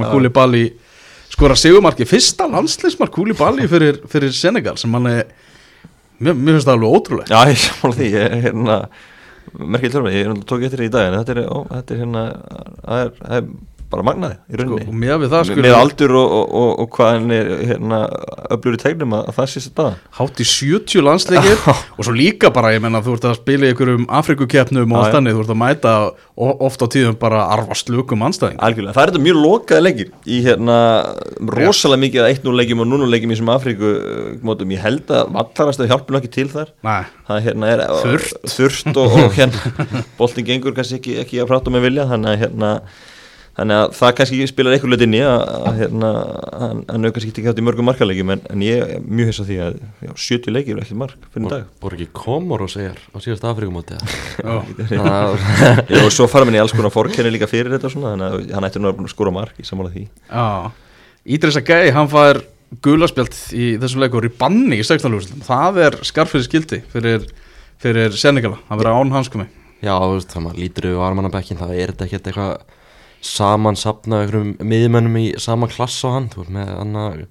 skora 1.31 1.57
sigumarki, 1.59 2.07
fyrsta 2.09 2.49
landsleismark 2.51 3.15
Kúli 3.15 3.37
Bali 3.39 3.69
fyrir, 3.71 4.03
fyrir 4.11 4.35
Senegal 4.37 4.79
sem 4.81 4.93
hann 4.97 5.09
er 5.11 5.25
mér, 6.19 6.35
mér 6.35 6.57
finnst 6.57 6.69
það 6.69 6.77
alveg 6.77 6.99
ótrúlega 6.99 7.31
Já, 7.33 7.53
ég 7.53 7.63
sammála 7.65 7.99
því, 7.99 8.11
ég 8.11 8.27
er 8.27 8.45
hérna 8.49 8.79
merkið 9.51 9.97
þörfum, 9.97 10.13
ég 10.15 10.45
tók 10.47 10.65
eftir 10.67 10.83
því 10.83 10.89
í 10.91 10.95
dag 10.95 11.09
en 11.09 11.19
þetta 11.19 11.35
er, 11.35 11.43
ó, 11.51 11.59
þetta 11.71 11.95
er 11.95 12.03
hérna 12.05 12.25
það 12.85 13.05
er, 13.05 13.13
það 13.21 13.39
er 13.39 13.49
bara 13.91 14.05
magnaði 14.07 14.37
í 14.39 14.55
sko, 14.55 14.61
rauninni. 14.63 14.87
og 14.87 14.99
með 15.03 15.25
það 15.27 15.41
með, 15.41 15.49
sko 15.51 15.65
með 15.67 15.77
aldur 15.81 16.15
og, 16.21 16.35
og, 16.39 16.55
og, 16.61 16.71
og 16.85 16.91
hvað 16.97 17.11
hann 17.17 17.35
er 17.37 17.51
hérna, 17.71 17.99
öflur 18.55 18.77
í 18.77 18.81
tegnum 18.85 19.17
að, 19.19 19.25
að 19.33 19.39
það 19.41 19.49
sé 19.55 19.63
sér 19.65 19.75
það 19.81 19.91
hátt 20.21 20.43
í 20.45 20.47
70 20.51 21.05
landsleikir 21.07 21.65
og 21.71 22.03
svo 22.07 22.15
líka 22.17 22.53
bara, 22.55 22.73
ég 22.77 22.85
menna, 22.85 23.03
þú 23.05 23.17
ert 23.19 23.29
að 23.31 23.39
spila 23.41 23.67
í 23.69 23.73
einhverjum 23.75 24.07
Afrikukeppnum 24.21 24.95
og 24.95 25.01
allt 25.01 25.11
já. 25.11 25.17
þannig, 25.19 25.37
þú 25.39 25.45
ert 25.45 25.55
að 25.55 25.61
mæta 25.65 25.95
o- 26.41 26.57
oft 26.69 26.85
á 26.85 26.87
tíðum 26.95 27.19
bara 27.21 27.43
arfa 27.57 27.77
slukum 27.83 28.23
anstæðing 28.29 28.63
algjörlega, 28.63 28.95
það 28.97 29.03
er 29.07 29.13
þetta 29.13 29.25
mjög 29.27 29.41
lokaði 29.45 29.85
leikir 29.89 30.13
í 30.31 30.41
hérna, 30.47 30.79
rosalega 31.59 32.03
mikið 32.07 32.25
að 32.25 32.33
1-0 32.37 32.57
leikjum 32.61 32.83
og 32.85 32.91
0-0 32.95 33.11
leikjum 33.15 33.35
í 33.35 33.39
sem 33.41 33.53
Afríku 33.53 33.91
uh, 33.91 34.31
mótum, 34.47 34.73
ég 34.75 34.83
held 34.85 35.11
að 35.15 35.31
vallarast 35.37 35.83
að 35.85 35.91
hjálpum 35.93 36.19
ekki 36.21 36.31
til 36.35 36.47
þar. 36.53 36.71
Nei, 36.87 37.03
það 37.29 37.43
hérna 37.49 37.71
er 37.75 37.83
uh, 37.87 38.01
Þurrt. 38.05 38.35
þurrt 38.55 39.01
og, 39.03 39.17
og 39.25 39.37
hérna 39.37 40.03
boltin 40.21 40.47
gengur 40.49 40.77
kannski 40.77 40.99
ekki, 41.01 41.17
ekki 41.25 41.41
að 41.43 41.51
prata 41.51 41.73
með 41.75 41.89
vilja 41.89 42.09
þannig 42.11 42.33
að 42.35 42.45
hérna 42.45 42.73
þannig 43.61 43.77
að 43.77 43.95
það 43.99 44.13
kannski 44.19 44.47
spilar 44.49 44.75
eitthvað 44.75 44.93
lit 44.95 45.03
inn 45.05 45.17
í 45.19 45.21
að, 45.21 45.41
að 45.69 45.81
hérna, 45.83 46.11
hann, 46.63 46.79
hann 46.89 47.07
hefur 47.07 47.17
kannski 47.17 47.33
ekki 47.35 47.51
átt 47.51 47.61
í 47.61 47.65
mörgum 47.67 47.89
markalegjum 47.91 48.33
en, 48.35 48.45
en 48.55 48.63
ég 48.65 48.95
er 48.97 49.03
mjög 49.05 49.31
hissa 49.31 49.47
því 49.49 49.59
að 49.67 49.81
já, 50.07 50.13
70 50.25 50.55
leikir 50.57 50.77
er 50.77 50.85
ekki 50.85 50.97
mark 51.01 51.27
fyrir 51.35 51.45
en 51.45 51.51
dag. 51.53 51.67
voru 51.85 51.99
ekki 51.99 52.09
komor 52.17 52.65
og 52.65 52.73
segjar 52.73 52.97
á 52.97 53.17
síðast 53.21 53.45
Já, 55.91 56.01
og 56.01 56.15
svo 56.15 56.29
fara 56.31 56.49
minni 56.49 56.61
í 56.61 56.63
alls 56.63 56.73
konar 56.77 56.95
fórkenni 56.95 57.35
líka 57.35 57.51
fyrir 57.51 57.75
þetta 57.77 57.91
og 57.91 57.95
svona, 57.97 58.15
þannig 58.15 58.31
að 58.31 58.57
hann 58.57 58.69
ætti 58.71 58.81
nú 58.81 58.89
að 58.89 58.93
vera 58.93 59.01
búinn 59.01 59.11
að 59.11 59.15
skora 59.15 59.35
mark 59.35 59.61
í 59.61 59.69
sammála 59.69 59.93
því. 59.93 60.07
Já. 60.31 60.49
Ídrisa 61.37 61.63
Gæi, 61.67 61.93
hann 61.95 62.11
fær 62.11 62.41
gulaspjald 62.85 63.37
í 63.53 63.71
þessum 63.83 64.05
leikur 64.05 64.27
í 64.29 64.33
banni 64.41 64.79
í 64.79 64.87
16. 64.87 65.15
úrslitum 65.19 65.47
það 65.47 65.81
er 65.85 65.97
skarfið 66.07 66.45
skildi 66.47 66.83
fyrir, 66.93 67.25
fyrir 67.83 68.15
Senegala, 68.17 68.61
hann 68.69 68.81
verið 68.81 69.01
án 69.01 69.17
hanskumi 69.17 69.49
Já, 69.81 69.95
þú 69.97 70.13
veist, 70.15 70.31
þegar 70.31 70.45
maður 70.45 70.61
lítur 70.61 70.87
yfir 70.91 71.01
varmannabekkin 71.01 71.59
það 71.59 71.73
er 71.75 71.93
þetta 71.93 72.07
ekkert 72.07 72.31
eitthvað 72.31 72.79
samansapnað 73.25 74.25
einhverjum 74.25 74.53
miðmönnum 74.65 75.17
í 75.21 75.27
sama 75.43 75.69
klass 75.71 75.99
á 76.07 76.09
hann, 76.17 76.29
þú 76.33 76.45
veist, 76.45 76.55
með 76.57 76.71
annað 76.79 77.25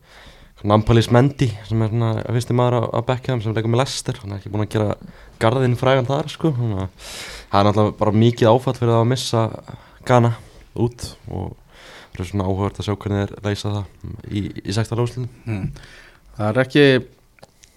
Nampalis 0.69 1.07
Mendi 1.15 1.47
sem 1.69 1.81
er 1.81 1.91
svona 1.91 2.09
fyrsti 2.27 2.55
maður 2.57 2.83
á, 2.83 2.99
á 2.99 3.07
bekkjaðum 3.07 3.41
sem 3.45 3.53
leikur 3.55 3.71
með 3.71 3.81
Lester 3.85 4.17
hann 4.19 4.33
er 4.35 4.41
ekki 4.41 4.51
búin 4.51 4.65
að 4.65 4.73
gera 4.73 4.97
garðin 5.39 5.77
frægan 5.79 6.09
þar 6.09 6.27
sko. 6.33 6.51
Þannig 6.57 6.81
að 6.83 6.89
það 6.99 7.59
er 7.61 7.67
náttúrulega 7.69 7.95
bara 8.01 8.15
mikið 8.25 8.51
áfall 8.51 8.75
fyrir 8.75 8.97
að 8.97 9.07
missa 9.13 9.45
Ghana 10.09 10.33
út 10.75 11.05
og 11.31 11.53
það 12.11 12.25
er 12.25 12.29
svona 12.33 12.49
áhugavert 12.49 12.81
að 12.81 12.89
sjá 12.89 12.97
hvernig 12.97 13.23
þeir 13.23 13.47
leysa 13.47 13.71
það 13.77 14.35
í, 14.35 14.43
í 14.65 14.75
sexta 14.75 14.99
lóðslunum 14.99 15.31
mm. 15.45 15.63
Það 16.39 16.49
er 16.49 16.61
ekki 16.65 16.85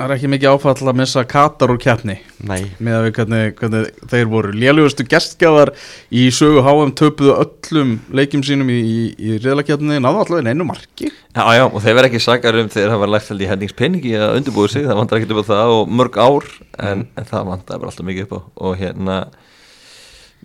Það 0.02 0.10
er 0.10 0.16
ekki 0.16 0.28
mikið 0.32 0.48
áfall 0.50 0.88
að 0.90 0.96
missa 0.98 1.22
Katar 1.30 1.70
úr 1.70 1.76
keppni. 1.78 2.16
Nei, 2.42 2.72
með 2.82 2.96
að 2.96 3.04
við 3.04 3.12
hvernig, 3.20 3.42
hvernig 3.60 4.06
þeir 4.10 4.30
voru. 4.32 4.54
Lélugustu 4.58 5.04
gestgjafar 5.06 5.70
í 6.10 6.24
sögu 6.34 6.64
HM 6.66 6.90
töpuðu 6.98 7.36
öllum 7.36 7.92
leikjum 8.10 8.40
sínum 8.42 8.72
í, 8.74 8.80
í, 8.82 9.04
í 9.14 9.36
riðlakeppni 9.36 10.00
náðu 10.02 10.24
allavega 10.24 10.50
einu 10.50 10.66
marki. 10.66 11.06
Já, 11.06 11.44
já, 11.54 11.62
og 11.68 11.76
þeir 11.84 11.94
verða 12.00 12.10
ekki 12.10 12.22
sakar 12.24 12.58
um 12.58 12.70
þegar 12.72 12.90
það 12.90 13.02
var 13.04 13.12
lægt 13.12 13.30
held 13.30 13.44
í 13.44 13.50
henningspenningi 13.52 14.14
að 14.18 14.34
undirbúið 14.40 14.72
sig, 14.72 14.88
það 14.88 14.98
vantar 14.98 15.20
ekki 15.20 15.36
upp 15.36 15.46
á 15.46 15.50
það 15.52 15.74
og 15.76 15.92
mörg 16.00 16.18
ár, 16.18 16.48
en, 16.88 17.04
en 17.14 17.28
það 17.28 17.46
vantar 17.52 17.78
bara 17.84 17.92
alltaf 17.92 18.08
mikið 18.08 18.26
upp 18.26 18.34
á. 18.34 18.40
Og 18.66 18.74
hérna 18.82 19.20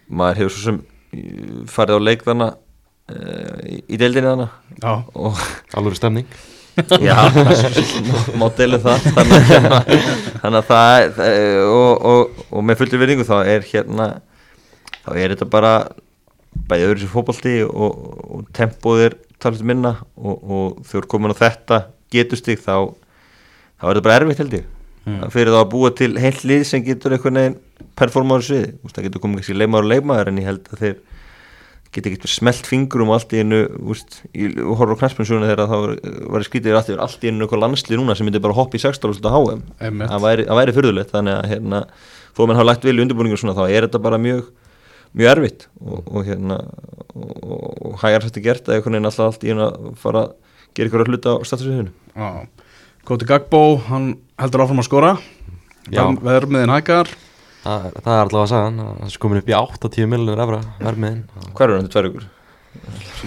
maður 0.05 0.43
hefur 0.43 0.53
svo 0.59 0.67
sem 0.67 1.65
farið 1.73 1.97
á 1.97 2.07
leikðana 2.11 2.51
uh, 2.53 3.57
í, 3.65 3.81
í 3.89 3.97
deildinni 3.97 4.35
þarna. 4.35 4.47
Já, 4.85 4.93
og 5.17 5.41
alveg 5.73 5.97
stemning 5.97 6.29
já, 7.01 7.15
má 8.38 8.48
deilu 8.57 8.77
það 8.84 9.05
þannig, 9.15 9.51
að- 9.57 9.91
þannig 10.43 10.60
að 10.62 10.67
það 10.72 11.07
það- 11.17 11.39
og, 11.74 12.05
og, 12.12 12.43
og 12.51 12.65
með 12.69 12.79
fullri 12.81 13.00
virðingu 13.01 13.25
þá 13.27 13.36
er 13.55 13.65
hérna 13.72 14.07
þá 15.07 15.10
er 15.17 15.34
þetta 15.36 15.50
bara 15.57 15.72
bæði 16.67 16.88
öðru 16.89 17.03
sem 17.03 17.12
fótbolti 17.13 17.55
og, 17.65 18.00
og 18.38 18.48
tempóð 18.57 19.03
er 19.07 19.17
talast 19.41 19.65
minna 19.67 19.96
og, 20.17 20.38
og 20.41 20.79
þau 20.88 20.98
eru 21.01 21.10
komin 21.12 21.34
á 21.34 21.38
þetta 21.41 21.81
getustig 22.13 22.62
þá 22.63 22.74
þá 23.77 23.84
er 23.86 23.93
þetta 24.00 24.05
bara 24.10 24.19
erfitt 24.24 24.43
held 24.46 24.57
ég 24.62 24.74
Mm. 25.07 25.22
mm. 25.22 25.29
fyrir 25.31 25.53
þá 25.53 25.62
að 25.62 25.69
búa 25.72 25.89
til 25.96 26.10
heilt 26.19 26.41
lið 26.43 26.63
sem 26.67 26.81
getur 26.84 27.13
einhvern 27.15 27.38
veginn 27.39 28.41
sviði 28.43 28.74
Úst, 28.84 28.98
það 28.98 29.05
getur 29.05 29.22
komið 29.24 29.38
kannski 29.39 29.53
leimar 29.55 29.86
og 29.86 29.88
leimar 29.88 30.27
en 30.27 30.41
ég 30.41 30.50
held 30.50 30.65
að 30.74 30.81
þeir 30.81 30.98
geta 31.96 32.10
ekkert 32.12 32.27
smelt 32.29 32.67
fingurum 32.67 33.10
allt 33.15 33.32
í 33.34 33.39
í, 33.41 34.48
og 34.62 34.75
horfður 34.79 34.98
á 34.98 35.01
knæspinsunni 35.03 35.48
þegar 35.50 35.70
þá 35.72 35.77
var 36.34 36.46
skrítið 36.48 36.75
allt, 36.77 36.89
í- 36.91 36.98
allt 37.00 37.24
í 37.24 37.32
einu 37.32 37.46
eitthvað 37.46 37.63
landslið 37.63 38.01
núna 38.01 38.15
sem 38.17 38.27
myndi 38.27 38.41
bara 38.44 38.58
hoppa 38.58 38.77
í 38.77 38.82
16 38.84 39.17
á 39.24 39.32
HM 39.32 39.62
einmitt. 39.79 40.10
Það 40.12 40.24
væri, 40.27 40.46
það 40.50 40.60
væri 40.62 40.75
fyrðulegt 40.77 41.13
þannig 41.15 41.38
að 41.38 41.50
hérna, 41.53 41.79
þó 42.36 42.39
að 42.44 42.48
mann 42.51 42.60
hafa 42.60 42.70
lagt 42.72 42.84
vel 42.88 42.98
í 42.98 43.03
undirbúningu 43.06 43.39
svona 43.39 43.56
þá 43.58 43.63
er 43.72 43.88
þetta 43.88 44.01
bara 44.03 44.20
mjög 44.22 44.50
mjög 45.17 45.32
erfitt 45.32 45.67
og, 45.82 46.03
og 46.12 46.25
hérna 46.27 46.58
og, 47.15 47.32
og, 47.41 47.70
og 47.88 47.94
hægar 48.03 48.27
þetta 48.27 48.44
gert 48.46 48.67
að 48.67 48.75
einhvern 48.77 48.98
veginn 48.98 49.10
alltaf 49.10 49.29
allt 49.32 49.46
í 49.48 49.53
einu 49.56 49.63
að 49.70 49.88
fara 50.03 50.25
að 50.27 50.34
gera 50.77 50.91
ykkur 50.91 51.03
að 51.06 51.12
hluta 51.13 51.34
á 51.34 51.36
statusviðinu 51.48 51.94
Já. 52.17 52.27
Koti 53.08 53.25
Gagbo, 53.29 53.62
hann 53.88 54.10
heldur 54.38 54.65
áfram 54.65 54.82
að 54.84 54.88
skora. 54.89 55.13
Vermiðin 56.27 56.74
hækkar 56.75 57.08
Það, 57.67 57.86
það 58.00 58.13
er 58.13 58.21
allavega 58.21 58.43
að 58.45 58.50
sagja 58.53 58.65
hann 58.69 58.81
það 58.81 59.05
er 59.09 59.19
komin 59.25 59.41
upp 59.41 59.50
í 59.51 59.55
80 59.57 60.09
miljonur 60.13 60.43
efra 60.45 60.59
vermiðin 60.79 61.24
hver 61.57 61.74
er 61.74 61.79
hann? 61.81 61.89
Til? 61.91 62.27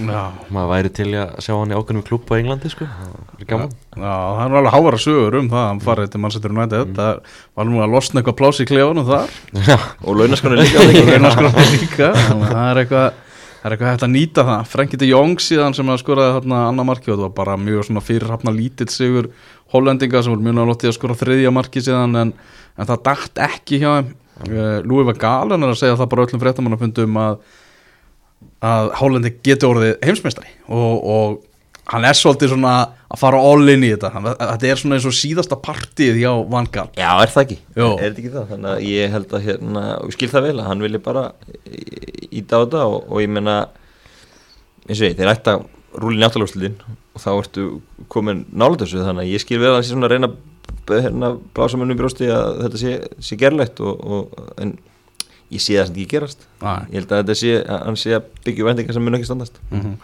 Já, 0.01 0.21
maður 0.55 0.69
væri 0.71 0.91
til 0.95 1.09
að 1.19 1.33
sjá 1.43 1.53
hann 1.57 1.73
í 1.73 1.77
ákveðnum 1.77 2.05
klubb 2.07 2.29
á 2.31 2.35
Englandi 2.39 2.71
sko, 2.71 2.87
það 2.87 3.41
er 3.43 3.49
gaman. 3.51 3.73
Já, 3.99 4.13
það 4.15 4.43
er 4.45 4.55
alveg 4.61 4.75
hávara 4.77 5.01
sögur 5.03 5.37
um 5.41 5.49
það 5.51 5.61
að 5.61 5.67
hann 5.71 5.81
farið 5.85 6.13
til 6.13 6.21
Manchester 6.23 6.55
United. 6.55 6.93
Það 6.97 7.19
var 7.59 7.69
nú 7.69 7.83
að 7.83 7.97
losna 7.97 8.21
eitthvað 8.23 8.39
pláss 8.39 8.63
í 8.63 8.69
klefunum 8.71 9.09
þar. 9.09 9.35
Og 10.07 10.21
launaskonu 10.21 10.61
líka 10.61 10.87
líka. 11.75 12.13
Það 12.15 12.63
er 12.63 12.83
eitthvað 12.85 13.19
það 13.61 13.67
er 13.67 13.75
eitthvað 13.75 13.91
hægt 13.91 14.07
að 14.07 14.15
nýta 14.15 14.47
það. 14.53 14.63
Frenkie 14.73 15.03
de 15.03 15.11
Jong 15.11 15.43
síðan 15.43 15.77
sem 15.77 15.93
að 15.93 16.01
skoraði 16.05 16.39
þarna 16.39 16.63
annar 16.71 16.89
marki 16.89 17.11
og 17.11 17.19
það 17.19 17.27
var 17.27 17.37
bara 17.43 17.59
mjög 17.61 17.91
svona 17.91 18.05
fyrirhafna 18.07 18.55
lítill 18.57 18.89
sigur 18.95 19.29
hollendinga 19.75 20.23
sem 20.25 20.33
voru 20.33 20.47
mjög 20.47 20.57
náttúrulega 20.63 20.95
að 20.95 20.97
skora 20.97 21.19
þriðja 21.21 21.53
marki 21.59 21.83
síðan 21.85 22.17
en, 22.23 22.33
en 22.79 22.89
það 22.89 23.05
dætt 23.11 23.43
ekki 23.51 23.83
hjá 23.83 23.91
þeim 23.99 24.15
Lúi 24.87 25.05
var 25.09 25.19
galen 25.21 25.67
að 25.67 25.77
segja 25.81 25.99
það 25.99 26.13
bara 26.15 26.27
öllum 26.27 26.43
fréttamannafundum 26.45 27.21
að 27.21 27.43
að 28.65 28.91
Hollendi 29.01 29.33
geti 29.45 29.69
orðið 29.69 29.95
heimsmeistari 30.05 30.53
og, 30.69 30.95
og 31.01 31.39
hann 31.91 32.07
er 32.07 32.17
svolítið 32.17 32.53
svona 32.53 32.75
að 33.11 33.21
fara 33.21 33.41
all 33.43 33.73
in 33.73 33.85
í 33.85 33.91
þetta 33.95 34.13
hann, 34.15 34.29
þetta 34.39 34.69
er 34.69 34.81
svona 34.81 34.99
eins 34.99 35.09
og 35.09 35.17
síðasta 35.17 35.59
partíð 35.61 36.21
hjá 36.21 36.31
Van 36.53 36.69
Gaal 36.73 36.89
Já, 36.95 37.11
er 37.25 37.33
það 37.33 37.45
ekki? 37.47 37.59
Jó. 37.75 37.89
Er 37.89 38.05
þetta 38.05 38.23
ekki 38.23 38.33
það? 38.37 38.47
Þannig 38.53 38.71
að 38.73 38.87
ég 38.87 39.15
held 39.17 39.35
að 39.37 39.47
hérna, 39.49 39.85
og 39.97 40.13
ég 40.13 40.17
skil 40.17 40.31
það 40.33 40.47
vel 40.49 40.55
að 40.57 40.71
hann 40.71 40.85
vilja 40.87 41.03
bara 41.09 41.25
íta 42.31 42.61
á 42.61 42.63
þetta 42.63 42.85
og, 42.87 42.99
og 43.09 43.25
ég 43.25 43.33
menna 43.33 43.57
eins 44.87 45.01
og 45.01 45.09
ég, 45.09 45.17
þeir 45.19 45.33
ætta 45.35 45.57
rúlin 46.01 46.23
í 46.23 46.29
áttalóðslutin 46.29 46.79
og 46.87 47.25
þá 47.25 47.31
ertu 47.33 47.67
komin 48.13 48.45
nálega 48.53 48.85
þessu 48.85 49.03
þannig 49.09 49.27
að 49.27 49.35
ég 49.35 49.43
skil 49.43 49.59
vel 49.59 49.73
að 49.73 49.81
hann 49.81 49.89
sé 49.89 49.95
svona 49.97 50.09
að 50.11 50.15
reyna 50.15 50.31
að 50.31 50.39
hérna, 50.89 51.35
blása 51.55 51.79
mönnum 51.79 51.97
í 51.97 52.01
brjósti 52.01 52.31
að 52.33 52.63
þetta 52.65 52.81
sé, 52.81 52.95
sé 53.29 53.37
gerlegt 53.41 53.83
og, 53.85 54.01
og, 54.01 54.41
en 54.61 54.75
ég 55.51 55.63
sé 55.63 55.77
það 55.77 55.91
sem 55.91 55.95
ekki 55.99 56.09
gerast 56.15 56.47
Æ. 56.63 56.73
ég 56.91 56.97
held 57.01 57.13
að 57.13 57.23
þetta 57.23 57.39
sé, 57.43 57.55
að 57.63 57.87
hann 57.87 58.01
sé 58.01 58.17
að 58.17 58.27
byggja 58.47 58.69
vendingar 58.71 58.97
sem 58.97 59.05
mun 59.07 59.19
ekki 59.19 59.31
standast 59.31 59.63
Mhm. 59.71 59.95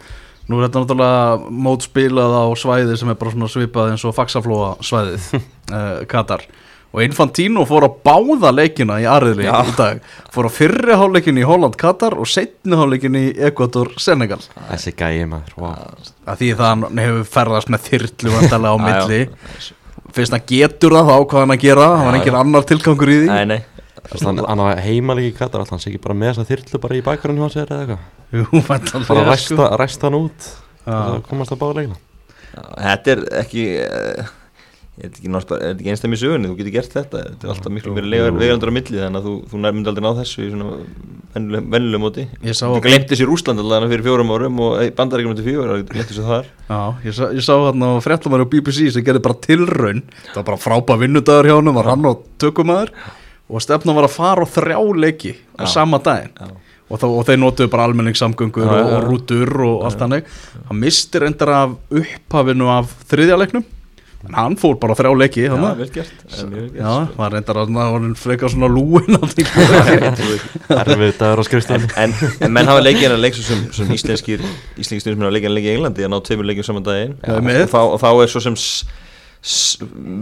Nú 0.46 0.60
er 0.60 0.68
þetta 0.68 0.78
náttúrulega 0.78 1.50
mótspilað 1.50 2.34
á 2.38 2.44
svæði 2.54 2.96
sem 3.00 3.08
er 3.10 3.16
bara 3.18 3.32
svona 3.34 3.48
svipað 3.50 3.88
eins 3.90 4.04
og 4.06 4.14
faxaflóa 4.14 4.76
svæðið 4.78 5.24
uh, 5.34 6.04
Katar 6.12 6.44
og 6.96 7.02
Infantino 7.02 7.64
fór 7.66 7.88
að 7.88 7.96
báða 8.06 8.52
leikina 8.54 9.00
í 9.02 9.08
Ariðli 9.10 9.44
Já. 9.48 9.56
í 9.66 9.74
dag 9.76 9.98
fór 10.32 10.46
á 10.46 10.50
fyrri 10.54 10.94
hálfleikin 10.96 11.40
í 11.40 11.46
Holland 11.46 11.74
Katar 11.80 12.14
og 12.14 12.30
setni 12.30 12.78
hálfleikin 12.78 13.18
í 13.18 13.24
Ekvator 13.48 13.90
Senegal 14.00 14.38
þessi 14.70 14.94
gæi 14.94 15.26
maður 15.28 15.58
wow. 15.58 15.98
að 16.30 16.38
því 16.44 16.52
það 16.60 16.70
hann 16.70 17.02
hefur 17.02 17.26
ferðast 17.34 17.74
með 17.74 17.90
vandalega 18.36 18.70
á 18.70 18.78
milli 18.86 19.20
fyrst 20.16 20.34
hann 20.36 20.44
getur 20.50 20.96
það 20.96 21.10
þá 21.10 21.16
hvað 21.30 21.42
hann 21.44 21.54
að 21.56 21.64
gera 21.66 21.88
það 21.92 22.06
var 22.08 22.18
engin 22.20 22.38
annar 22.40 22.66
tilgangur 22.70 23.12
í 23.12 23.18
því. 23.22 23.26
Nei, 23.30 23.44
nei, 23.52 23.60
Þess, 24.06 24.22
hann, 24.28 24.38
hann 24.46 24.62
á 24.62 24.66
heimalegi 24.86 25.32
í 25.32 25.36
Katar 25.36 25.62
alltaf 25.62 25.76
hann 25.76 25.82
sé 25.82 25.90
ekki 25.90 26.02
bara 26.04 26.14
með 26.18 26.32
þess 26.32 26.42
að 26.44 26.50
þyrlu 26.52 26.80
bara 26.84 26.96
í 26.98 27.04
bakgrunni 27.06 27.42
hjá 27.42 27.54
sér 27.56 27.72
eða 27.74 27.84
eitthvað? 27.84 28.02
Bara 28.68 28.82
sko. 28.92 29.24
ræsta, 29.26 29.68
ræsta 29.82 30.08
hann 30.08 30.18
út 30.20 30.50
og 30.86 31.22
komast 31.26 31.54
að 31.54 31.62
báða 31.62 31.80
leikina 31.80 32.02
Þetta 32.56 33.12
er 33.12 33.22
ekki 33.42 33.64
uh, 33.84 34.30
er 34.96 35.12
þetta 35.12 35.58
ekki, 35.74 35.90
einstam 35.92 36.14
í 36.14 36.18
sögunni? 36.20 36.48
Þú 36.48 36.56
getur 36.56 36.72
gert 36.72 36.94
þetta, 36.94 37.22
þetta 37.26 37.46
er 37.46 37.52
alltaf 37.52 37.72
miklu 37.74 37.92
meira 37.96 38.30
vegandur 38.32 38.70
á 38.72 38.76
milli 38.76 39.00
þannig 39.02 39.20
að 39.20 39.26
þú, 39.26 39.34
þú 39.50 39.60
myndi 39.60 39.90
aldrei 39.92 40.04
ná 40.06 40.12
þessu 40.16 40.40
í 40.40 40.48
svona 40.54 40.70
vennilega 41.36 42.00
móti. 42.00 42.24
Ég 42.46 42.56
sá 42.56 42.64
þú 42.64 42.78
að 42.78 42.86
glemti 42.86 43.18
sér 43.20 43.32
Úsland 43.34 43.60
allavega 43.60 43.92
fyrir 43.92 44.06
fjórum 44.06 44.32
árum 44.32 44.62
og 44.64 44.80
bandaríkjum 44.96 45.36
til 45.36 45.46
fjórum 45.50 45.74
árum, 45.74 45.84
glemti 45.90 46.16
sér 46.16 46.30
þar. 46.30 46.48
Já, 46.70 46.80
ég 47.04 47.18
sá, 47.18 47.22
ég 47.28 47.44
sá 47.44 47.52
hérna 47.58 47.92
á 47.92 48.04
fréttamæri 48.06 48.48
á 48.48 48.52
BBC 48.56 48.88
sem 48.96 49.04
gerði 49.04 49.24
bara 49.26 49.38
tilraun. 49.44 50.02
Það 50.30 50.40
var 50.40 50.48
bara 50.48 50.62
frábæð 50.64 51.04
vinnudagur 51.04 51.50
hjá 51.50 51.56
hann 51.58 51.74
var 51.76 51.92
hann 51.92 52.08
og 52.08 52.24
tökumæður 52.40 52.94
og 53.46 53.62
stefna 53.62 53.98
var 54.00 54.08
að 54.08 54.16
fara 54.16 54.48
á 54.48 54.54
þrjá 54.56 54.80
leiki 54.96 55.36
á 55.60 55.68
sama 55.68 56.00
daginn. 56.00 56.32
Já. 56.40 56.56
og, 56.86 56.98
þá, 57.02 57.06
og 57.10 57.22
þeir 57.28 57.40
notuðu 57.42 57.70
bara 57.70 57.86
almenningssamgöngur 57.90 58.64
og, 58.70 58.90
og 58.96 59.06
rútur 59.10 59.56
og 59.66 59.86
allt 59.90 60.00
þannig. 60.00 60.36
Hann 60.70 60.80
misti 60.80 61.20
reyndar 61.20 61.52
af 61.52 61.80
upphafinu 61.90 62.72
af 62.72 62.96
þriðja 63.10 63.38
leiknum 63.44 63.66
en 64.26 64.36
hann 64.36 64.56
fór 64.60 64.76
bara 64.82 64.96
á 64.96 64.98
þrjá 64.98 65.12
leiki 65.20 65.46
Já, 65.46 65.54
vel 65.78 65.88
gert, 65.94 66.24
það 66.32 66.56
er 66.56 67.14
var 67.16 67.34
reyndar 67.36 67.60
að 67.60 67.70
hann 67.70 67.78
var 67.96 68.08
frekar 68.20 68.52
svona 68.52 68.70
lúin 68.72 69.18
að 69.18 69.34
erfið 70.82 71.16
dagur 71.20 71.38
á 71.38 71.42
en, 71.42 71.48
skrifstofunni. 71.48 71.90
En, 72.02 72.14
en 72.46 72.54
menn 72.56 72.70
hafa 72.70 72.84
leikið 72.84 73.08
hennar 73.08 73.22
leik 73.22 73.38
svo 73.38 73.46
sem, 73.46 73.64
sem 73.76 73.96
íslenskir 73.96 74.42
íslenskir 74.42 75.04
stundismenn 75.06 75.28
hafa 75.28 75.36
leikið 75.38 75.50
hennar 75.50 75.58
leik 75.60 75.68
í 75.68 75.72
Englandi 75.76 76.06
að 76.06 76.12
ná 76.12 76.18
tveimur 76.28 76.50
leikjum 76.50 76.68
saman 76.70 76.86
daginn. 76.86 77.16
Og, 77.22 77.50
þá, 77.72 77.80
og 77.84 77.98
þá 78.02 78.08
er 78.12 78.32
svo 78.34 78.44
sem 78.46 78.60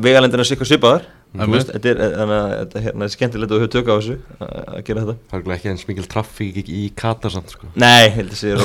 vegalendina 0.05 0.45
sikkur 0.47 0.69
svipaðar 0.69 1.07
veist, 1.35 1.71
þetta 1.73 1.91
er, 1.91 2.01
þannig 2.15 2.37
að 2.37 2.53
þetta 2.55 2.83
hérna, 2.85 3.07
er 3.07 3.13
skemmtilegt 3.15 3.53
að 3.53 3.57
við 3.57 3.65
höfum 3.65 3.75
tök 3.75 3.91
á 3.91 3.95
þessu 3.95 4.17
að 4.39 4.53
að 4.65 4.83
gera 4.87 5.05
þetta. 5.05 5.15
Það 5.31 5.49
er 5.49 5.55
ekki 5.57 5.71
eins 5.73 5.87
mikil 5.89 6.07
traffík 6.13 6.59
í 6.63 6.83
Katar 6.99 7.35
samt 7.35 7.55
sko. 7.55 7.71
Nei, 7.81 8.05
heldur 8.15 8.39
sér 8.39 8.63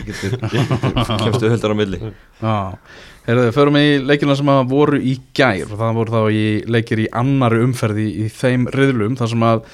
Kemstu 1.22 1.52
höldar 1.52 1.72
á 1.72 1.76
milli. 1.78 2.00
Já, 2.42 2.56
heyrðu, 3.26 3.52
förum 3.56 3.78
í 3.80 3.86
leikina 4.06 4.36
sem 4.38 4.50
að 4.50 4.68
voru 4.70 5.00
í 5.02 5.16
gær 5.36 5.68
og 5.68 5.80
það 5.80 6.00
voru 6.00 6.14
þá 6.14 6.20
í 6.30 6.46
leikir 6.70 7.02
í 7.02 7.08
annari 7.22 7.62
umferði 7.64 8.06
í 8.24 8.28
þeim 8.32 8.68
riðlum 8.74 9.16
þar 9.18 9.32
sem 9.32 9.46
að 9.46 9.64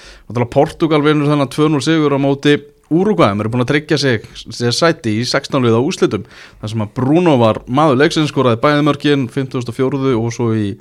Portugal 0.52 1.02
vinnur 1.04 1.30
þennan 1.30 1.52
2-0 1.52 1.82
sigur 1.84 2.16
á 2.16 2.20
móti 2.22 2.58
Úrugvæðum 2.92 3.40
eru 3.40 3.52
búin 3.52 3.64
að 3.64 3.70
tryggja 3.70 3.96
sig, 3.96 4.24
sig 4.52 4.74
sæti 4.76 5.14
í 5.20 5.24
16 5.24 5.64
liða 5.64 5.80
úslitum 5.80 6.26
þar 6.60 6.72
sem 6.72 6.82
að 6.84 6.90
Bruno 6.98 7.38
var 7.40 7.62
maður 7.64 8.02
leiksins 8.02 8.32
skoraði 8.32 8.60
bæðimörkin 8.60 9.28
54 9.32 10.12
og 10.18 10.28
svo 10.34 10.50
í 10.52 10.74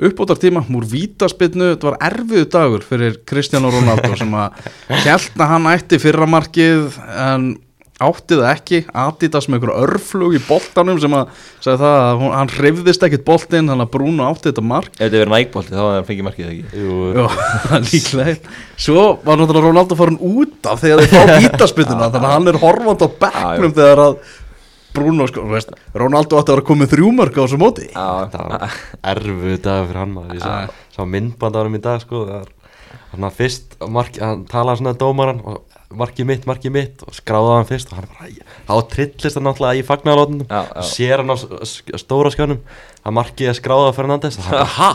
uppbótartíma 0.00 0.62
múr 0.72 0.86
vítaspinnu, 0.88 1.74
þetta 1.74 1.90
var 1.90 1.98
erfiðu 2.08 2.46
dagur 2.54 2.84
fyrir 2.86 3.18
Cristiano 3.28 3.68
Ronaldo 3.74 4.14
sem 4.16 4.32
að 4.32 4.62
að 5.04 5.50
hann 5.50 5.68
ætti 5.74 6.00
fyrra 6.00 6.28
markið 6.30 6.96
en 7.26 7.50
átti 8.00 8.36
það 8.38 8.50
ekki 8.50 8.80
Adidas 9.02 9.46
með 9.48 9.58
einhverju 9.58 9.84
örflug 9.84 10.36
í 10.36 10.40
boltanum 10.46 11.00
sem 11.02 11.14
að 11.16 11.30
það 11.64 11.84
að 11.88 12.10
hún, 12.22 12.34
hann 12.34 12.52
hreyfðist 12.54 13.06
ekkit 13.06 13.24
boltin 13.26 13.70
þannig 13.70 13.86
að 13.86 13.92
Bruno 13.94 14.28
átti 14.28 14.50
þetta 14.50 14.64
mark. 14.66 14.92
Ef 14.96 15.02
þetta 15.02 15.22
verið 15.22 15.32
nægbolti 15.34 15.76
þá 15.76 16.08
fengið 16.10 16.28
markið 16.28 16.46
það 16.46 16.54
ekki? 16.56 16.84
Jú, 16.84 17.24
líklega 17.90 18.36
Svo 18.80 19.06
var 19.24 19.40
náttúrulega 19.40 19.66
Ronaldo 19.68 19.98
farin 20.00 20.20
út 20.30 20.70
af 20.70 20.84
þegar 20.84 21.02
þeir 21.04 21.16
fá 21.16 21.34
vítaspytuna 21.46 22.12
þannig 22.12 22.28
að 22.30 22.36
hann 22.36 22.52
er 22.54 22.60
horfand 22.64 23.04
á 23.04 23.08
bekknum 23.26 23.74
þegar 23.80 24.04
að 24.06 24.22
Bruno, 24.90 25.26
sko, 25.30 25.44
þú 25.46 25.54
veist, 25.54 25.68
Ronaldo 25.94 26.38
átti 26.40 26.50
að 26.50 26.56
vera 26.56 26.66
komið 26.66 26.88
þrjúmörk 26.96 27.36
á 27.38 27.42
þessu 27.44 27.58
móti. 27.62 27.84
Var 27.94 28.64
erfu 29.12 29.52
dag 29.62 29.84
fyrir 29.86 30.00
hann 30.00 30.16
sá, 30.42 30.80
sá 30.96 31.04
myndband 31.06 31.54
á 31.54 31.60
hann 31.62 31.78
í 31.78 31.82
dag 31.84 32.02
sko 32.02 32.24
það 32.26 32.48
að 33.18 33.36
fyrst 33.38 33.76
mark, 33.90 34.18
hann 34.22 34.44
talaði 34.50 34.82
svona 34.82 34.96
dómaran 34.98 35.40
og 35.46 35.69
markið 35.90 36.28
mitt, 36.28 36.46
markið 36.46 36.74
mitt 36.74 37.04
og 37.06 37.14
skráði 37.16 37.54
hann 37.56 37.68
fyrst 37.68 37.90
og 37.90 37.98
hann 37.98 38.06
er 38.06 38.12
bara, 38.14 38.50
þá 38.68 38.90
trillist 38.92 39.38
hann 39.38 39.46
náttúrulega 39.48 39.80
í 39.80 39.86
já. 40.46 40.60
sér 40.86 41.22
hann 41.22 41.34
á 41.34 41.36
stóra 41.98 42.30
skjánum 42.30 42.60
að 43.02 43.16
markið 43.18 43.50
er 43.50 43.58
skráða 43.58 43.94
Fernandes 43.96 44.38
og 44.38 44.46
hann 44.46 44.60
bara, 44.60 44.68
ha, 44.76 44.90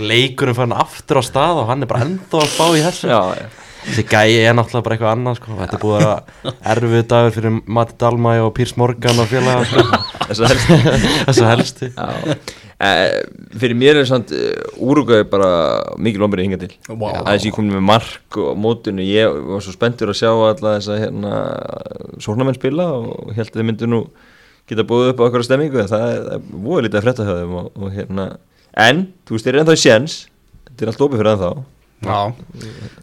leikurinn 0.00 0.56
fyrir 0.56 0.70
hann 0.70 0.78
aftur 0.86 1.20
á 1.20 1.22
stað 1.26 1.60
og 1.64 1.68
hann 1.72 1.84
er 1.84 1.90
bara 1.90 2.06
enda 2.08 2.40
að 2.40 2.48
spá 2.54 2.64
í 2.72 2.84
þessu 2.86 3.12
já, 3.12 3.20
já. 3.36 3.50
þessi 3.84 4.06
gæi 4.08 4.38
er 4.46 4.56
náttúrulega 4.56 4.86
bara 4.88 4.96
eitthvað 4.96 5.14
annað 5.18 5.38
sko. 5.42 5.58
þetta 5.60 5.76
er 5.76 5.84
búið 5.84 6.08
að 6.08 6.50
erfið 6.74 7.06
dagur 7.12 7.36
fyrir 7.36 7.60
Matti 7.78 8.00
Dalmæ 8.00 8.34
og 8.46 8.54
Pírs 8.56 8.76
Morgan 8.80 9.20
og 9.20 9.30
félaga 9.30 9.68
sko. 9.68 9.86
Að 10.30 10.44
þessu 11.28 11.48
helsti 11.52 11.92
Já, 11.92 12.08
eh, 12.32 12.58
fyrir 13.60 13.76
mér 13.76 13.98
er 14.00 14.06
samt 14.08 14.30
uh, 14.32 14.80
Úrugvæði 14.80 15.26
bara 15.28 15.50
mikil 16.00 16.24
ombrið 16.24 16.46
hinga 16.48 16.60
til. 16.62 16.70
Vá. 16.88 17.10
að 17.10 17.26
þess 17.26 17.42
að 17.42 17.48
ég 17.50 17.56
kom 17.56 17.68
með 17.68 17.86
mark 17.90 18.38
og 18.40 18.52
á 18.52 18.54
mótinu, 18.56 19.04
ég 19.04 19.40
var 19.50 19.64
svo 19.64 19.74
spenntur 19.74 20.12
að 20.12 20.20
sjá 20.22 20.30
alla 20.32 20.76
þess 20.78 20.92
að 20.94 21.02
hérna 21.04 21.32
sóknarmenn 22.24 22.56
spila 22.56 22.86
og 22.96 23.34
held 23.36 23.50
að 23.50 23.58
þið 23.58 23.68
myndu 23.68 23.90
nú 23.90 24.04
geta 24.70 24.86
búið 24.86 25.12
upp 25.12 25.20
á 25.20 25.26
okkur 25.26 25.44
stemmingu 25.44 25.82
en 25.82 25.90
það 25.90 26.06
er, 26.06 26.22
það 26.24 26.38
er 26.38 26.62
voða 26.64 26.84
lítið 26.86 27.00
að 27.00 27.04
frétta 27.08 27.26
hjá 27.26 27.34
þeim 27.40 27.58
og, 27.58 27.68
og 27.74 27.92
hérna, 27.96 28.26
en 28.86 29.02
þú 29.26 29.36
veist, 29.36 29.46
þeir 29.46 29.52
eru 29.52 29.62
ennþá 29.64 29.76
í 29.76 29.82
séns. 29.84 30.16
Þetta 30.70 30.86
er 30.86 30.92
allt 30.92 31.04
opið 31.06 31.22
fyrir 31.22 31.32
ennþá. 31.34 31.52
Já, 32.00 32.20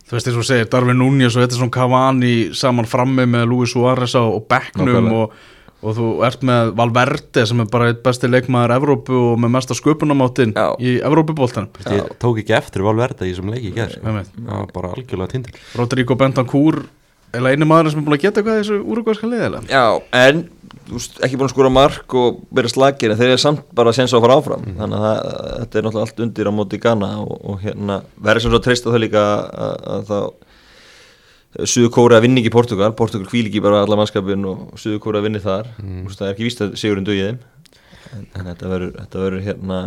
þú 0.07 0.15
veist 0.15 0.29
eins 0.31 0.39
og 0.41 0.47
segir 0.47 0.69
Darvin 0.73 0.97
Núñez 0.97 1.35
og 1.37 1.45
Edison 1.45 1.69
Cavani 1.69 2.49
saman 2.57 2.87
frammi 2.89 3.27
með 3.29 3.45
Luis 3.51 3.75
Suárez 3.75 4.15
á 4.17 4.23
og 4.25 4.47
bekknum 4.49 5.11
og, 5.19 5.35
og 5.77 5.97
þú 5.97 6.07
ert 6.25 6.43
með 6.47 6.71
Valverde 6.79 7.45
sem 7.49 7.61
er 7.61 7.69
bara 7.71 7.91
eitt 7.91 8.03
besti 8.05 8.29
leikmaður 8.31 8.75
Evrópu 8.79 9.17
og 9.33 9.41
með 9.43 9.53
mesta 9.57 9.77
sköpunamáttin 9.77 10.55
Já. 10.57 10.71
í 10.81 10.97
Evrópuboltanum. 11.05 11.69
Ég 11.93 12.13
tók 12.21 12.41
ekki 12.41 12.55
eftir 12.57 12.85
Valverda 12.87 13.27
í 13.27 13.33
þessum 13.33 13.53
leiki 13.53 13.71
í 13.71 13.75
gerð 13.77 14.01
það 14.01 14.71
bara 14.73 14.93
algjörlega 14.95 15.33
tindur 15.35 15.59
Rodrigo 15.77 16.17
Bentancur 16.17 16.85
er 17.35 17.49
einu 17.51 17.67
maður 17.67 17.91
sem 17.93 18.01
er 18.01 18.07
búin 18.07 18.17
að 18.17 18.23
geta 18.23 18.41
eitthvað 18.41 18.57
í 18.57 18.61
þessu 18.63 18.77
úrugvæðska 18.93 19.29
liðilega 19.29 19.67
Já, 19.69 19.83
en 20.15 20.43
þú 20.87 20.95
veist, 20.95 21.17
ekki 21.25 21.39
búin 21.39 21.49
að 21.49 21.53
skora 21.53 21.71
mark 21.73 22.15
og 22.17 22.41
vera 22.55 22.71
slagir 22.71 23.13
en 23.13 23.19
þeir 23.19 23.33
eru 23.33 23.41
samt 23.43 23.65
bara 23.75 23.91
að 23.91 23.99
séns 23.99 24.15
á 24.15 24.17
að 24.17 24.23
fara 24.25 24.37
áfram 24.39 24.65
þannig 24.79 24.97
að 24.97 25.05
það, 25.05 25.19
þetta 25.59 25.79
er 25.81 25.87
náttúrulega 25.87 26.05
allt 26.07 26.21
undir 26.25 26.49
á 26.49 26.53
móti 26.57 26.79
Ghana 26.83 27.09
og, 27.23 27.33
og 27.43 27.63
hérna 27.65 27.99
verður 28.15 28.45
sem 28.45 28.53
svo 28.53 28.61
að 28.61 28.67
treysta 28.67 28.93
það 28.93 29.03
líka 29.03 29.25
að, 29.67 29.75
að 29.93 30.07
þá 30.07 30.19
Suður 31.65 31.93
Kóra 31.95 32.21
vinni 32.21 32.43
ekki 32.43 32.53
Portugal 32.53 32.91
Portugal 32.97 33.29
hvíl 33.31 33.47
ekki 33.47 33.61
bara 33.65 33.81
alla 33.85 33.97
mannskapin 33.97 34.45
og 34.45 34.75
Suður 34.77 34.99
Kóra 35.05 35.23
vinni 35.25 35.41
þar. 35.41 35.71
Mm. 35.81 36.03
það 36.11 36.27
er 36.27 36.35
ekki 36.35 36.49
víst 36.49 36.65
að 36.65 36.75
sigurinn 36.77 37.07
dugið 37.07 37.31
þeim. 37.31 37.39
En, 38.13 38.27
en 38.37 38.51
þetta 38.51 38.69
verður 38.71 38.91
þetta 39.01 39.23
verður 39.23 39.47
hérna 39.47 39.79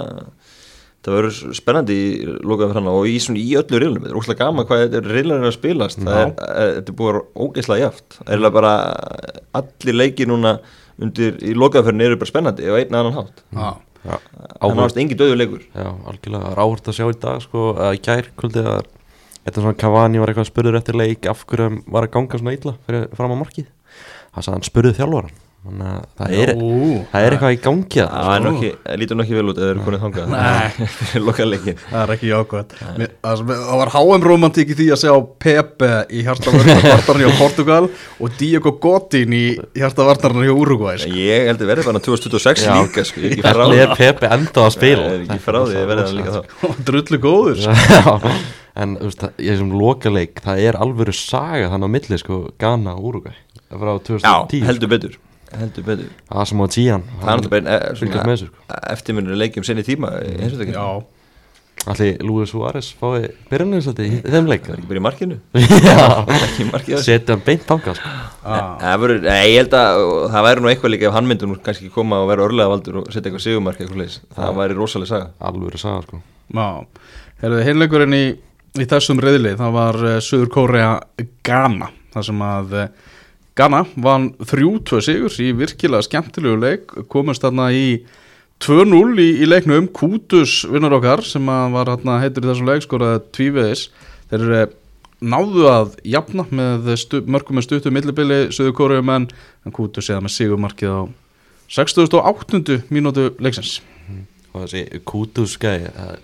þetta 1.00 1.14
verður 1.14 1.54
spennandi 1.56 1.96
í 1.96 2.24
lokaðum 2.44 2.74
fyrir 2.74 2.82
hana 2.82 2.96
og 2.98 3.06
í, 3.08 3.14
svona, 3.24 3.40
í 3.40 3.54
öllu 3.56 3.78
reilum, 3.80 4.02
þetta 4.02 4.12
er 4.12 4.18
óslega 4.20 4.44
gaman 4.44 4.66
hvað 4.68 4.82
þetta 4.82 4.98
er 5.00 5.14
reilar 5.16 5.46
að 5.48 5.54
spilast, 5.56 6.02
það 6.04 6.18
er, 6.18 6.32
er, 6.44 6.72
þetta 6.76 6.92
er 6.92 6.98
að 6.98 7.06
vera 7.06 7.22
ógeðslega 7.46 7.86
jaft, 7.86 8.18
það 8.18 8.34
er 8.36 8.56
bara 8.58 8.72
allir 9.62 9.96
leiki 9.96 10.28
núna 10.28 10.52
undir, 11.00 11.38
í 11.40 11.54
lokaðum 11.56 11.88
fyrir 11.88 12.10
eru 12.10 12.20
bara 12.20 12.32
spennandi 12.34 12.68
og 12.68 12.82
einn 12.82 12.98
annan 13.00 13.16
hátt. 13.16 13.40
Já, 13.56 13.70
Já, 14.00 14.16
það 14.60 14.76
náðast 14.76 15.00
engin 15.00 15.18
döðu 15.20 15.40
leikur. 15.40 15.64
Já, 15.72 15.88
algjörlega, 15.88 16.44
það 16.44 16.52
er 16.52 16.62
áhört 16.64 16.86
að 16.92 16.96
sjá 16.96 17.06
í 17.06 17.18
dag 17.24 17.42
sko, 17.44 17.64
að 17.76 17.96
í 17.96 18.02
gær 18.04 18.30
kvöldið 18.40 18.68
að 18.74 18.92
þetta 19.44 19.60
svona 19.60 19.78
Cavani 19.80 20.22
var 20.22 20.32
eitthvað 20.32 20.50
spurður 20.50 20.80
eftir 20.80 20.98
leik 21.00 21.28
af 21.30 21.44
hverju 21.48 21.84
var 21.86 22.06
að 22.06 22.16
ganga 22.16 22.40
svona 22.40 22.56
illa 22.56 22.74
fyrir 22.86 23.06
fram 23.16 23.36
á 23.36 23.42
markið. 23.42 23.70
Það 24.30 24.46
sagði 24.46 24.56
hann 24.58 24.68
spurði 24.70 24.98
þjálfaran 25.00 25.38
þannig 25.60 25.88
að 25.90 26.04
það 26.16 26.34
er, 26.40 26.50
það 27.10 27.24
er 27.26 27.34
eitthvað 27.36 27.54
í 27.54 27.58
gangi 27.66 28.00
að 28.00 28.12
það 28.14 28.34
er 28.34 28.44
nú 28.44 28.50
ekki, 28.54 28.70
lítur 29.02 29.18
nú 29.18 29.24
ekki 29.26 29.36
vel 29.36 29.50
út 29.50 29.58
eða 29.60 29.66
þeir 29.66 29.74
eru 29.74 29.84
konið 29.86 30.04
þangað. 30.04 30.30
Nei. 30.32 30.86
fyrir 31.10 31.24
lokaðleikin 31.26 31.80
það 31.82 32.00
er 32.00 32.12
ekki 32.14 32.30
jákvæmt 32.30 32.72
það 32.80 33.42
það 33.50 33.80
var 33.82 33.92
HM 33.96 34.26
romantík 34.30 34.72
í 34.72 34.78
því 34.78 34.86
að 34.94 35.02
sjá 35.02 35.12
Pepe 35.44 35.90
í 36.08 36.24
hjartavarnarni 36.24 37.26
hjá 37.26 37.34
Portugal 37.40 37.82
og 37.90 38.38
Diego 38.40 38.72
Godin 38.80 39.36
í 39.36 39.44
hjartavarnarni 39.76 40.48
hjá 40.48 40.54
Uruguay 40.54 41.02
sko. 41.02 41.12
ég 41.12 41.50
held 41.50 41.60
að 41.60 41.72
verði 41.74 41.86
bara 41.90 42.04
2026 42.08 42.64
Já. 42.64 42.72
líka 42.80 43.04
sko, 43.04 43.20
ég 43.26 43.44
er 43.44 43.90
er 43.90 43.94
Pepe 43.98 44.30
enda 44.32 44.64
að 44.66 44.72
spila. 44.76 45.06
Ég 45.10 45.18
er 45.18 45.26
ekki 45.26 45.44
frá 45.44 45.60
því 45.60 45.78
að 45.80 45.88
verði 45.90 46.06
það 46.08 46.18
líka 46.18 46.34
þá. 46.34 46.66
Drullu 46.88 47.20
góður 47.22 47.62
sko. 47.64 48.34
En 48.80 48.94
þú 48.96 49.08
veist, 49.08 49.22
það- 49.24 49.40
ég 49.44 49.58
sem 49.60 49.72
lokaleik 49.76 50.44
það 50.44 50.62
er 50.68 50.78
alvöru 50.80 51.14
saga 51.16 51.72
þannig 51.72 51.90
á 51.90 51.94
milli 51.96 52.20
sko, 52.22 52.38
Ghana 52.60 52.94
og 52.96 53.08
Uruguay 53.10 53.36
frá 53.70 53.92
já, 53.94 54.00
2010 54.08 54.66
heldur 54.66 54.90
betur 54.90 55.18
heldur 55.58 55.86
betur. 55.86 56.10
Það 56.30 56.50
sem 56.50 56.60
á 56.62 56.66
tíjan 56.76 57.06
það 57.08 57.30
er 57.30 57.40
náttúrulega 57.40 57.54
bara 57.54 57.78
eh, 57.78 57.96
fylgjast 58.00 58.26
með 58.26 58.36
þessu 58.36 58.50
sko. 58.50 58.68
eftirminnur 58.96 59.40
leikjum 59.40 59.66
sinni 59.66 59.86
tíma 59.86 60.12
Allir 61.88 62.18
Luis 62.20 62.50
Suárez 62.52 62.90
fái 63.00 63.30
byrjunarins 63.48 63.86
í 63.88 64.08
þeim 64.20 64.48
leik? 64.50 64.66
Það 64.66 64.74
er 64.74 64.80
ekki 64.80 64.88
bara 64.90 65.00
í 65.00 65.04
markinu. 65.04 65.38
Já, 65.86 66.02
ekki 66.36 66.64
í 66.64 66.68
markinu. 66.68 66.98
Setja 67.00 67.36
hann 67.36 67.44
beint 67.46 67.64
þangað 67.68 67.96
sko. 67.96 68.10
ah, 68.44 68.98
verður, 69.00 69.22
nei, 69.24 69.38
ég 69.54 69.62
held 69.62 69.76
að 69.78 70.00
og 70.02 70.26
það 70.34 70.46
væri 70.46 70.64
nú 70.64 70.70
eitthvað 70.72 70.92
líka 70.92 71.08
ef 71.08 71.16
hann 71.16 71.30
myndi 71.30 71.48
nú 71.48 71.56
kannski 71.64 71.88
koma 71.94 72.20
og 72.20 72.28
vera 72.28 72.44
örlega 72.44 72.72
valdur 72.72 73.00
og 73.00 73.08
setja 73.08 73.30
eitthvað 73.30 73.46
sigumark 73.46 73.80
eitthvað 73.80 74.02
leis 74.02 74.18
það 74.36 74.60
væri 74.60 74.76
rosalega 74.76 75.12
saga. 75.14 75.30
Alvöru 75.50 75.80
saga 75.80 76.04
sko. 76.04 76.20
Herðu, 77.40 77.62
hinleikurinn 77.64 78.18
í, 78.18 78.24
í 78.76 78.88
þessum 78.90 79.24
reyðli 79.24 79.54
það 79.56 79.76
var 79.78 80.00
uh, 80.04 80.18
Suður 80.20 80.52
Kórea 80.52 80.92
Ghana 81.46 81.88
þar 82.12 82.28
sem 82.28 82.44
að 82.44 82.76
uh, 82.76 82.90
Ghana 83.58 83.84
vann 83.98 84.30
3-2 84.38 85.00
sigur 85.04 85.34
í 85.42 85.50
virkilega 85.58 86.06
skemmtilegu 86.06 86.58
leik 86.62 86.92
komast 87.12 87.42
þarna 87.44 87.70
í 87.74 87.86
2-0 88.62 89.16
í, 89.20 89.28
í 89.42 89.48
leiknum 89.48 89.88
Kútus 89.96 90.60
vinnar 90.70 90.94
okkar 90.98 91.22
sem 91.26 91.48
að 91.50 91.74
var 91.74 91.90
hérna 91.94 92.18
heitur 92.22 92.44
í 92.46 92.50
þessum 92.50 92.68
leik 92.70 92.84
skoraði 92.84 93.22
tvíveðis 93.36 93.86
þeir 94.30 94.44
uh, 94.58 94.66
náðu 95.20 95.66
að 95.68 95.96
jafna 96.08 96.46
með 96.48 96.90
stu, 97.00 97.22
mörgum 97.26 97.58
með 97.58 97.66
stuttu 97.68 97.92
millibili 97.92 98.42
Kórea 98.76 99.02
menn 99.04 99.28
en 99.66 99.74
Kútus 99.76 100.08
eða 100.12 100.22
með 100.24 100.36
sigumarkið 100.36 100.94
á 100.96 101.00
68. 101.70 102.80
mínútu 102.90 103.30
leiksins 103.38 103.80
og 104.52 104.64
þessi 104.64 105.02
Kutus 105.06 105.58
gæi 105.60 105.90
það- 105.90 106.22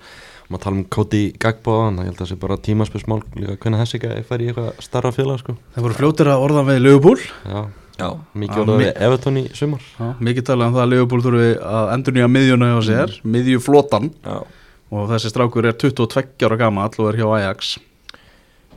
maður 0.51 0.63
tala 0.67 0.77
um 0.79 0.85
Cody 0.97 1.23
Gagbo 1.43 1.75
þannig 1.87 2.05
ég 2.07 2.11
held 2.11 2.17
að 2.17 2.23
það 2.25 2.31
sé 2.33 2.39
bara 2.45 2.57
tímaspörsmál 2.69 3.19
líka 3.35 3.57
hvernig 3.65 3.83
þessi 3.83 4.01
gæi 4.05 4.23
fær 4.29 4.45
í 4.45 4.49
eitthvað 4.53 4.85
starra 4.87 5.13
félag 5.17 5.41
sko. 5.43 5.57
þeir 5.75 5.87
voru 5.87 5.99
fljótir 5.99 6.31
að 6.33 6.45
orða 6.47 6.63
við 6.69 6.81
Liverpool. 6.85 7.19
Já, 7.47 7.61
já, 7.99 8.09
mikið 8.45 8.71
mi- 8.71 8.79
við 8.85 8.93
Everton 9.09 9.41
í 9.41 9.45
sumar. 9.59 9.83
Já, 9.99 10.09
mikið 10.29 10.47
talað 10.51 10.69
um 10.71 10.77
það 10.79 10.85
að 10.87 10.93
Liverpool 10.95 11.25
þurfi 11.27 11.51
að 11.73 11.93
endur 11.97 12.17
nýja 12.19 12.31
miðjuna 12.37 12.71
hjá 12.73 12.81
sér, 12.91 13.17
miðju 13.25 13.61
flotan 13.67 14.11
já, 14.23 14.39
og 14.93 15.09
þessi 15.11 15.33
strákur 15.35 15.67
er 15.67 15.73
22 15.83 16.47
ára 16.47 16.57
gamall 16.63 16.95
og 16.99 17.11
er 17.13 17.21
hjá 17.23 17.29
Ajax. 17.41 17.77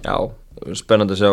Já 0.04 0.16
spennandi 0.76 1.16
að 1.16 1.22
sjá, 1.22 1.30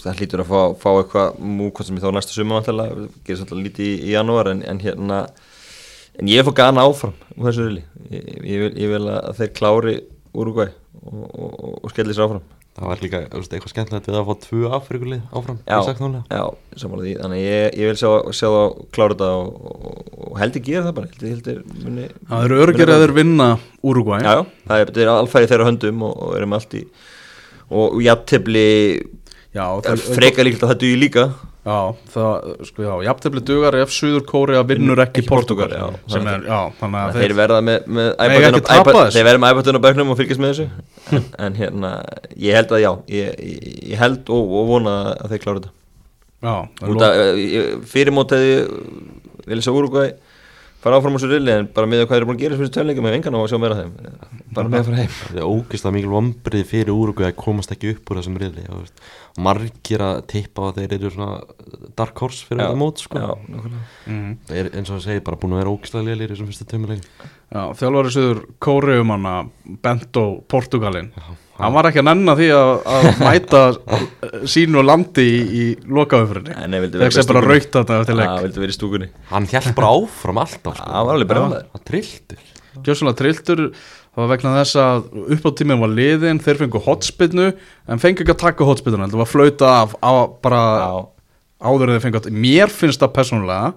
það 0.00 0.20
hlýtur 0.22 0.40
að 0.40 0.48
fá, 0.48 0.60
fá 0.80 0.90
eitthvað 1.02 1.34
múkvæmt 1.44 1.86
sem 1.90 1.96
ég 1.98 2.04
þá 2.06 2.12
næsta 2.16 2.32
summa 2.32 2.56
vantilega, 2.60 3.08
gerist 3.26 3.42
alltaf 3.44 3.58
lítið 3.60 3.84
í, 3.90 3.96
í 4.08 4.14
janúar 4.14 4.48
en, 4.54 4.62
en 4.64 4.78
hérna 4.80 5.18
en 6.18 6.30
ég 6.30 6.46
fór 6.46 6.56
gana 6.58 6.86
áfram 6.88 7.14
úr 7.36 7.50
þessu 7.50 7.68
rili 7.68 7.84
ég, 8.10 8.24
ég, 8.42 8.56
vil, 8.64 8.72
ég 8.80 8.94
vil 8.94 9.04
að 9.12 9.36
þeir 9.38 9.52
klári 9.58 9.98
Uruguay 10.30 10.70
og, 11.02 11.20
og, 11.26 11.52
og, 11.58 11.76
og 11.84 11.92
skelli 11.92 12.14
sér 12.14 12.26
áfram. 12.28 12.42
Það 12.70 12.86
var 12.86 13.00
líka 13.02 13.18
eitthvað 13.26 13.72
skemmtilegt 13.72 14.06
við 14.08 14.16
að 14.20 14.28
fá 14.28 14.42
tvö 14.44 14.68
Afrikulið 14.76 15.22
áfram 15.36 15.56
Já. 15.66 15.74
Já, 16.30 16.44
samanlega 16.78 17.08
því, 17.08 17.14
þannig 17.18 17.40
að 17.40 17.48
ég, 17.48 17.78
ég 17.80 17.90
vil 17.90 17.98
sjá, 17.98 18.10
sjá 18.38 18.46
það 18.46 18.76
klára 18.94 19.16
þetta 19.16 19.30
og, 19.40 19.72
og, 19.90 20.12
og 20.30 20.38
heldur 20.40 20.64
gera 20.68 20.84
það 20.86 20.94
bara. 21.00 21.10
Heldur, 21.10 21.32
heldur 21.34 21.88
muni, 21.88 22.06
Það 22.30 22.46
eru 22.46 22.60
örgir 22.64 22.92
að 22.94 23.02
þeir 23.04 23.14
vinna 23.18 23.48
Uruguay 23.90 24.22
Já, 24.22 24.30
já, 24.30 24.44
það 24.70 24.84
er, 24.84 24.92
þetta 24.92 25.02
er 25.04 25.12
alfæði 25.16 25.50
þeirra 25.50 25.68
höndum 25.68 26.06
og, 26.06 26.14
og 26.14 26.38
erum 26.38 26.56
allt 26.60 26.78
í 26.78 26.84
og 27.80 28.00
jafntefli 28.06 28.66
Já, 29.50 29.66
freka 30.14 30.46
líkt 30.46 30.62
að 30.62 30.72
það 30.72 30.82
duði 30.84 31.02
líka 31.02 31.26
Já, 31.60 31.74
það, 32.14 32.46
sko, 32.70 32.82
já, 32.86 32.92
jafntefli 33.04 33.40
dugar 33.44 33.74
ef 33.82 33.90
Suður 33.92 34.22
Kórea 34.24 34.62
vinnur 34.64 35.02
ekki 35.04 35.20
Ekki 35.20 35.28
Portugal, 35.28 35.68
já. 35.76 35.82
sem 36.08 36.24
er, 36.32 36.46
já, 36.48 36.60
þannig 36.78 37.02
að 37.02 37.18
þeir 37.20 37.34
verða 37.36 37.58
með, 37.66 37.90
með 37.98 38.08
iPad- 38.14 38.56
þessu. 38.88 39.12
þeir 39.18 39.26
verða 39.28 39.42
með 39.42 39.52
iPadun 39.54 39.76
á 39.76 39.82
bæknum 39.84 40.12
og 40.14 40.18
fylgjast 40.22 40.40
með 40.40 40.54
þessu 40.54 41.18
en, 41.18 41.26
en 41.48 41.58
hérna, 41.60 41.90
ég 42.46 42.56
held 42.56 42.72
að 42.72 42.80
já 42.86 42.90
ég, 43.12 43.44
ég, 43.44 43.92
held 44.00 44.32
og, 44.32 44.54
og 44.62 44.70
vona 44.72 44.94
að 45.18 45.34
þeir 45.34 45.44
klára 45.44 45.60
þetta 45.60 45.76
Já, 46.40 46.54
út 46.88 47.04
að 47.04 47.20
fyrirmót 47.92 48.32
hefði 48.32 48.56
vilja 49.50 49.66
sjá 49.68 49.72
Uruguay 49.76 50.14
fara 50.80 50.98
áfram 51.00 51.16
á 51.16 51.20
svo 51.20 51.30
rilli 51.30 51.52
en 51.52 51.68
bara 51.74 51.90
með 51.90 52.04
að 52.04 52.08
hvað 52.10 52.20
er 52.20 52.26
búin 52.28 52.38
að 52.38 52.44
gera 52.44 52.58
fyrir 52.60 52.72
tölningum 52.76 53.08
hefur 53.08 53.18
engan 53.18 53.36
á 53.36 53.40
að 53.40 53.48
sjá 53.52 53.58
meira 53.60 53.78
þeim. 53.80 53.92
Bara 54.56 54.72
með 54.72 54.80
að 54.80 54.88
fara 54.88 55.00
heim. 55.00 55.16
Það 55.20 55.40
er 55.40 55.50
ógeðslega 55.50 55.96
mikil 55.96 56.12
vombrið 56.14 56.68
fyrir 56.70 56.92
Úrugvæði 56.94 57.30
að 57.30 57.40
komast 57.40 57.74
ekki 57.74 57.94
upp 57.94 58.10
úr 58.10 58.20
þessum 58.20 58.38
veist, 58.40 59.04
margir 59.38 60.04
að 60.04 60.22
tippa 60.32 60.68
að 60.70 60.80
þeir 60.80 60.94
eru 60.96 61.12
svona 61.14 61.40
dark 62.00 62.22
horse 62.24 62.46
fyrir 62.48 62.62
Já, 62.64 62.70
þetta 62.70 62.80
mót 62.80 63.02
sko. 63.04 63.20
Já, 63.20 63.30
nákvæmlega. 63.50 63.84
mm. 64.10 64.32
Það 64.48 64.62
er 64.62 64.70
eins 64.80 64.88
og 64.90 64.96
það 64.98 65.04
segir 65.06 65.22
bara 65.28 65.38
búin 65.42 65.54
að 65.54 65.62
vera 65.62 65.74
ógeðslega 65.76 66.08
lélir 66.08 66.24
í 66.26 66.32
þessum 66.34 66.50
fyrstu 66.50 66.66
tömuleikum 66.72 67.28
Já, 67.50 67.62
þjálfari 67.80 68.12
söður 68.14 68.42
Kóreumanna 68.62 69.36
Bento 69.84 70.24
Portugalin 70.50 71.08
Já, 71.16 71.30
hann 71.60 71.74
var 71.74 71.88
ekki 71.90 72.00
að 72.02 72.06
nenna 72.10 72.36
því 72.38 72.50
að, 72.56 72.70
að 72.94 73.08
mæta 73.26 73.62
sínu 74.54 74.84
landi 74.86 75.26
í, 75.26 75.40
í 75.50 75.64
vera 77.02 77.10
þegar 77.10 77.16
sem 77.18 77.32
bara 77.34 77.46
raukt 77.50 77.74
þetta 77.80 77.98
Já, 77.98 78.04
í 78.74 78.78
stúkunni. 78.78 79.10
Hann 79.32 79.48
hjælt 79.50 79.74
bara 79.76 79.90
áfram 79.98 80.42
alltaf 80.44 80.78
sko. 80.78 80.86
Það 80.94 81.08
var 81.10 81.18
alveg 81.18 81.32
brjálæður 81.34 81.66
Hann 81.74 81.88
trilltur 81.90 82.46
Gjössalega 82.86 83.18
trilltur 83.18 83.64
það 84.10 84.22
var 84.24 84.30
vegna 84.32 84.52
þess 84.58 84.78
að 84.82 85.04
uppáttíminn 85.36 85.82
var 85.82 85.92
liðin 85.94 86.40
þeir 86.42 86.58
fengu 86.64 86.82
hotspinnu 86.86 87.46
en 87.50 88.02
fengu 88.02 88.24
ekki 88.24 88.34
að 88.34 88.40
taka 88.44 88.66
hotspinnuna 88.68 89.06
þetta 89.06 89.20
var 89.20 89.30
flauta 89.30 89.70
af 89.84 89.94
á, 90.02 90.12
bara 90.42 90.62
áður 91.60 91.88
en 91.88 91.96
þeir 91.96 92.04
fengu 92.06 92.20
að 92.20 92.36
mér 92.44 92.72
finnst 92.72 93.02
það 93.02 93.16
persónulega 93.16 93.72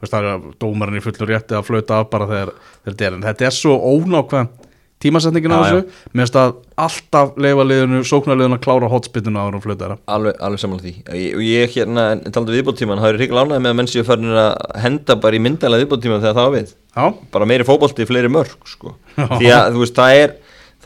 veist, 0.00 0.12
það 0.12 0.30
er 0.30 0.46
dómarinn 0.60 1.00
í 1.00 1.04
fullur 1.04 1.32
rétti 1.32 1.56
að 1.56 1.66
flauta 1.70 2.00
af 2.00 2.08
bara 2.12 2.28
þegar 2.30 2.54
þetta 2.86 3.08
er 3.08 3.18
en 3.18 3.26
þetta 3.26 3.48
er 3.48 3.56
svo 3.56 3.76
ónákvæm 3.80 4.54
tímasetningin 5.02 5.52
á 5.52 5.60
þessu. 5.60 5.80
mér 6.12 6.24
finnst 6.24 6.38
að 6.40 6.54
alltaf 6.86 7.34
leifa 7.40 7.66
liðinu 7.68 8.00
sóknarliðinu 8.08 8.56
að 8.56 8.62
klára 8.64 8.88
hotspinnuna 8.92 9.42
áður 9.44 9.58
en 9.58 9.64
flauta 9.64 9.82
þeirra 9.82 9.98
Alveg, 10.16 10.38
alveg 10.46 10.62
samanlega 10.62 10.86
því. 10.86 10.94
Ég, 11.20 11.34
og 11.36 11.44
ég 11.44 11.76
hérna, 11.76 12.06
talandi 12.24 12.56
viðbóttíman 12.56 13.02
það 13.02 13.10
er 13.10 13.20
ríkla 13.20 13.44
ánægð 13.44 13.60
með 13.60 13.74
að 13.74 13.78
menn 13.80 13.90
séu 13.92 14.06
farin 14.08 14.40
að 14.40 14.80
henda 14.86 15.18
bara 15.20 15.36
í 15.36 15.42
myndalega 15.44 15.84
viðbóttíman 15.84 16.24
þegar 16.24 16.38
það 16.38 16.48
var 16.48 16.56
við. 16.56 16.72
Já, 16.96 17.04
bara 17.36 17.48
meiri 17.52 17.68
fótbolti, 17.68 18.08
fleiri 18.08 18.32
mörg 18.32 18.56
sko. 18.72 18.94
Því 19.36 19.52
að 19.52 19.76
þú 19.76 19.84
veist, 19.84 20.00
það 20.00 20.22
er 20.22 20.34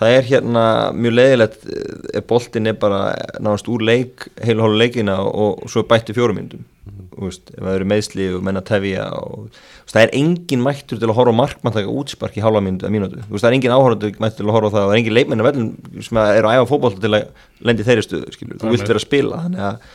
það 0.01 0.17
er 0.17 0.29
hérna 0.31 0.65
mjög 0.97 1.17
leiðilegt 1.19 1.65
eh, 1.69 2.19
ef 2.21 2.29
boltin 2.31 2.71
er 2.71 2.77
bara 2.81 3.01
náðast 3.43 3.71
úr 3.71 3.85
leik 3.85 4.29
heilu 4.41 4.65
hólu 4.65 4.81
leikina 4.81 5.21
og, 5.27 5.65
og 5.65 5.73
svo 5.73 5.85
bætti 5.89 6.17
fjórumyndum 6.17 6.65
þú 7.11 7.29
veist, 7.29 7.51
ef 7.53 7.61
það 7.61 7.75
eru 7.77 7.89
meðsli 7.91 8.29
og 8.33 8.45
menna 8.47 8.63
tefja 8.65 9.07
og 9.19 9.49
veist, 9.51 9.93
það 9.93 10.05
er 10.07 10.15
engin 10.21 10.65
mættur 10.65 11.01
til 11.01 11.11
að 11.11 11.17
horfa 11.19 11.37
markmann 11.37 11.77
taka 11.77 11.97
útspark 12.01 12.39
í 12.39 12.45
hálfa 12.45 12.63
myndu 12.65 12.89
að 12.89 12.99
veist, 13.01 13.43
það 13.43 13.51
er 13.51 13.59
engin 13.59 13.77
áhörðu 13.77 14.13
mættur 14.23 14.41
til 14.41 14.49
að 14.49 14.57
horfa 14.57 14.75
það, 14.77 14.87
það 14.87 14.95
er 14.95 15.03
engin 15.03 15.19
leikmenn 15.19 15.45
að 15.45 15.51
vellum 15.51 16.05
sem 16.07 16.23
eru 16.23 16.51
að 16.51 16.61
æfa 16.61 16.71
fótbolta 16.71 17.03
til 17.05 17.13
að 17.19 17.51
lendi 17.69 17.89
þeirri 17.89 18.07
stöðu, 18.07 18.37
skilur, 18.37 18.63
þú 18.63 18.73
vilt 18.73 18.89
vera 18.89 19.03
að 19.03 19.09
spila 19.09 19.43
þannig 19.45 19.67
að 19.71 19.91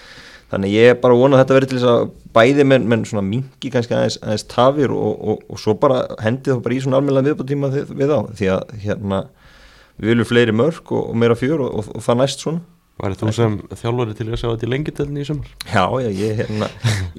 Þannig 0.45 0.75
ég 0.75 0.91
er 0.91 0.97
bara 1.01 1.15
að 1.15 1.21
vona 1.23 1.37
að 1.37 1.41
þetta 1.41 1.55
verið 1.55 1.69
til 1.71 1.77
þess 1.79 1.89
að 1.89 2.03
bæði 2.35 2.65
menn, 2.69 2.83
menn 2.91 3.05
svona 3.09 3.23
mingi 3.25 3.71
kannski 3.73 3.95
aðeins, 3.97 4.17
aðeins 4.21 4.45
tafir 4.51 4.91
og, 4.93 5.23
og, 5.31 5.39
og 5.49 5.61
svo 5.61 5.73
bara 5.81 6.03
hendið 6.21 6.53
þá 6.53 6.61
bara 6.67 6.75
í 6.75 6.81
svona 6.83 6.99
almennilega 6.99 7.31
viðbúttíma 7.31 7.71
við, 7.73 7.93
við 7.97 8.13
á 8.13 8.19
því 8.29 8.51
að 8.53 8.75
hérna 8.83 9.23
við 9.99 10.11
viljum 10.11 10.29
fleiri 10.29 10.55
mörg 10.55 10.91
og, 10.91 11.11
og 11.11 11.19
meira 11.19 11.37
fjör 11.39 11.65
og, 11.65 11.75
og, 11.79 11.91
og 11.95 12.05
það 12.05 12.21
næst 12.21 12.45
svona. 12.45 12.63
Værið 12.95 13.21
þú 13.21 13.31
sem 13.35 13.55
þjálfari 13.75 14.13
til 14.15 14.25
að 14.29 14.37
sjá 14.39 14.47
þetta 14.47 14.67
í 14.67 14.69
lengjadölni 14.71 15.23
í 15.23 15.27
sumar? 15.27 15.49
Já, 15.67 15.83
já, 15.99 16.09
ég 16.15 16.37
hérna 16.39 16.69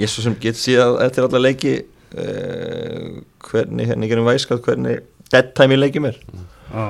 ég 0.00 0.08
svo 0.08 0.24
sem 0.24 0.36
get 0.40 0.56
síðan 0.56 1.02
eftir 1.04 1.26
alla 1.26 1.42
leiki 1.42 1.74
uh, 2.16 3.18
hvernig 3.44 3.90
hérna 3.90 4.06
ég 4.06 4.14
gerum 4.14 4.30
væskat 4.30 4.64
hvernig 4.64 5.02
dead 5.32 5.52
time 5.58 5.76
í 5.76 5.80
leikjum 5.80 6.08
er 6.08 6.16
já, 6.16 6.86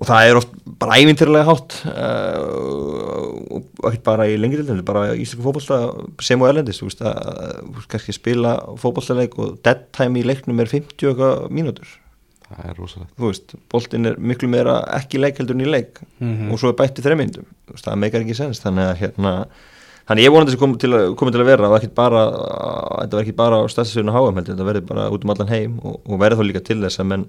og 0.00 0.08
það 0.08 0.26
er 0.26 0.40
oft 0.40 0.52
bara 0.80 0.98
ævintirlega 1.00 1.48
hátt 1.48 1.78
uh, 1.88 2.44
og 3.56 3.88
ekki 3.90 4.04
bara 4.06 4.28
í 4.28 4.36
til 4.40 4.82
bara 4.86 5.10
í 5.14 5.24
íslensku 5.24 5.46
fótbolta 5.46 5.80
sem 6.24 6.44
og 6.44 6.50
erlendist, 6.50 6.84
þú 6.84 6.90
veist 6.90 7.02
að 7.04 7.18
þú 7.62 7.74
veist, 7.78 7.90
kannski 7.94 8.16
spila 8.16 8.54
fótboltaleik 8.80 9.36
og 9.40 9.58
dead 9.64 9.88
time 9.96 10.20
í 10.20 10.26
leiknum 10.28 10.60
er 10.60 10.72
50 10.72 11.08
og 11.08 11.12
eitthvað 11.14 11.56
mínútur 11.56 11.96
Það 12.50 12.68
er 12.70 12.78
rosalegt. 12.80 13.12
Þú 13.16 13.28
veist, 13.30 13.52
boltin 13.70 14.06
er 14.10 14.16
miklu 14.18 14.48
meira 14.50 14.78
ekki 14.98 15.20
leik 15.22 15.38
heldur 15.38 15.54
en 15.54 15.62
í 15.66 15.68
leik. 15.70 16.00
Mhm. 16.18 16.50
og 16.52 16.58
svo 16.58 16.68
er 16.72 16.78
bætt 16.80 16.98
í 16.98 17.04
þreymyndum, 17.04 17.46
það 17.78 18.00
meikar 18.02 18.24
ekki 18.24 18.34
sens. 18.36 18.60
Þannig 18.64 18.88
að 18.90 18.96
hérna 19.04 19.34
Þannig 20.10 20.24
ég 20.26 20.32
vonandi 20.34 20.50
þessi 20.50 20.58
komið 20.58 20.78
til, 20.82 20.88
að- 20.90 21.12
komið 21.14 21.32
til 21.36 21.40
að 21.40 21.46
vera. 21.46 21.68
Ekkert 21.76 21.94
bara, 21.94 22.20
þetta 23.04 23.14
var 23.14 23.22
ekki 23.22 23.36
bara 23.36 23.58
á 23.62 23.64
stafstöðun 23.70 24.08
og 24.10 24.14
háum 24.16 24.34
heldur, 24.40 24.56
þetta 24.56 24.66
verði 24.66 24.86
bara 24.88 25.04
út 25.14 25.22
um 25.22 25.30
allan 25.30 25.48
heim 25.52 25.76
og, 25.84 26.00
og 26.04 26.18
verði 26.18 26.38
þá 26.40 26.46
líka 26.48 26.62
til 26.66 26.80
þess 26.82 26.98
að 26.98 27.06
menn, 27.12 27.26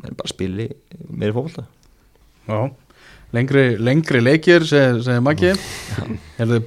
menn 0.00 0.16
bara 0.16 0.28
spili 0.32 0.68
meiri 1.10 1.32
fótbolta. 1.36 1.66
já. 2.48 2.70
Lengri, 3.36 3.76
lengri 3.76 4.22
leikir, 4.24 4.64
segir 4.64 5.02
seg 5.04 5.20
Maggi. 5.20 5.52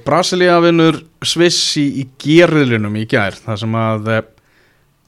Brasilia 0.04 0.60
vinnur 0.62 1.00
Sviss 1.26 1.76
í, 1.80 2.06
gerðlinum 2.22 2.94
í 3.00 3.06
gær. 3.10 3.34
Þar 3.34 3.58
sem 3.58 3.74
að 3.74 4.08
eh, 4.14 4.22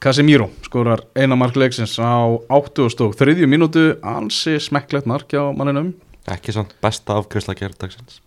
Casemiro 0.05 0.51
skorar 0.67 1.01
eina 1.17 1.37
mark 1.39 1.57
leiksins 1.57 1.95
á 1.97 2.29
83 2.53 3.47
mínútu. 3.49 3.95
Ansi 4.05 4.59
smekklegt 4.61 5.09
mark 5.09 5.31
hjá 5.33 5.47
manninum. 5.57 5.95
Ekki 6.29 6.53
samt 6.53 6.75
besta 6.85 7.17
afgriðsla 7.21 7.55
gerðdagsins 7.57 8.21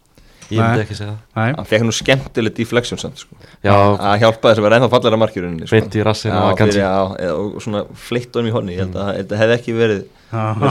Ég 0.48 0.62
myndi 0.62 0.84
ekki 0.86 0.96
segja 0.96 1.14
það. 1.36 1.56
Hann 1.58 1.68
fekk 1.68 1.84
nú 1.84 1.94
skemmtilegt 1.96 2.56
deflection 2.56 3.00
samt, 3.02 3.20
sko. 3.20 3.36
Já, 3.66 3.74
Að 3.74 4.22
hjálpa 4.22 4.52
þess 4.54 4.62
að 4.62 4.66
vera 4.66 4.78
ennþá 4.80 4.90
fallara 4.94 5.20
markjurinni, 5.20 5.68
sko. 5.68 5.76
beint 5.76 5.98
í 5.98 6.06
rassin 6.08 6.32
Já, 6.32 6.38
og 6.38 6.46
fyrir, 6.46 6.60
kannski. 6.62 6.80
já, 6.80 6.94
eða- 7.26 7.36
og 7.58 7.62
svona 7.66 7.82
fleitt 8.08 8.32
honum 8.38 8.48
í 8.48 8.54
honni, 8.56 8.78
ég 8.78 8.80
held 8.86 8.96
að 8.96 9.18
þetta 9.18 9.40
hefði 9.42 9.58
ekki 9.58 9.76
verið, 9.76 10.06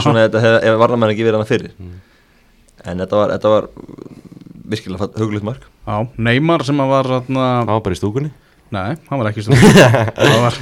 svona, 0.01 0.23
þetta 0.25 0.41
hefði, 0.41 0.63
ef 0.63 0.79
varnamenn 0.81 1.13
ekki 1.13 1.27
verið 1.27 1.37
hana 1.37 1.51
fyrir. 1.51 1.71
Mm. 1.77 1.93
En 2.85 2.97
þetta 2.97 3.21
var, 3.21 3.29
þetta 3.37 3.53
var 3.53 3.69
virkilega 4.67 5.09
huglutt 5.21 5.43
mark. 5.43 5.61
Já, 5.85 6.09
Neymar 6.17 6.65
sem 6.65 6.77
var 6.77 7.03
Það 7.05 7.65
var 7.67 7.81
bara 7.81 7.95
í 7.95 8.01
stúkunni 8.01 8.31
nei, 8.75 8.97
hann 9.07 9.21
var 9.21 9.29
ekki 9.29 9.45
stúkunni 9.45 9.71
það 10.17 10.41
var, 10.43 10.57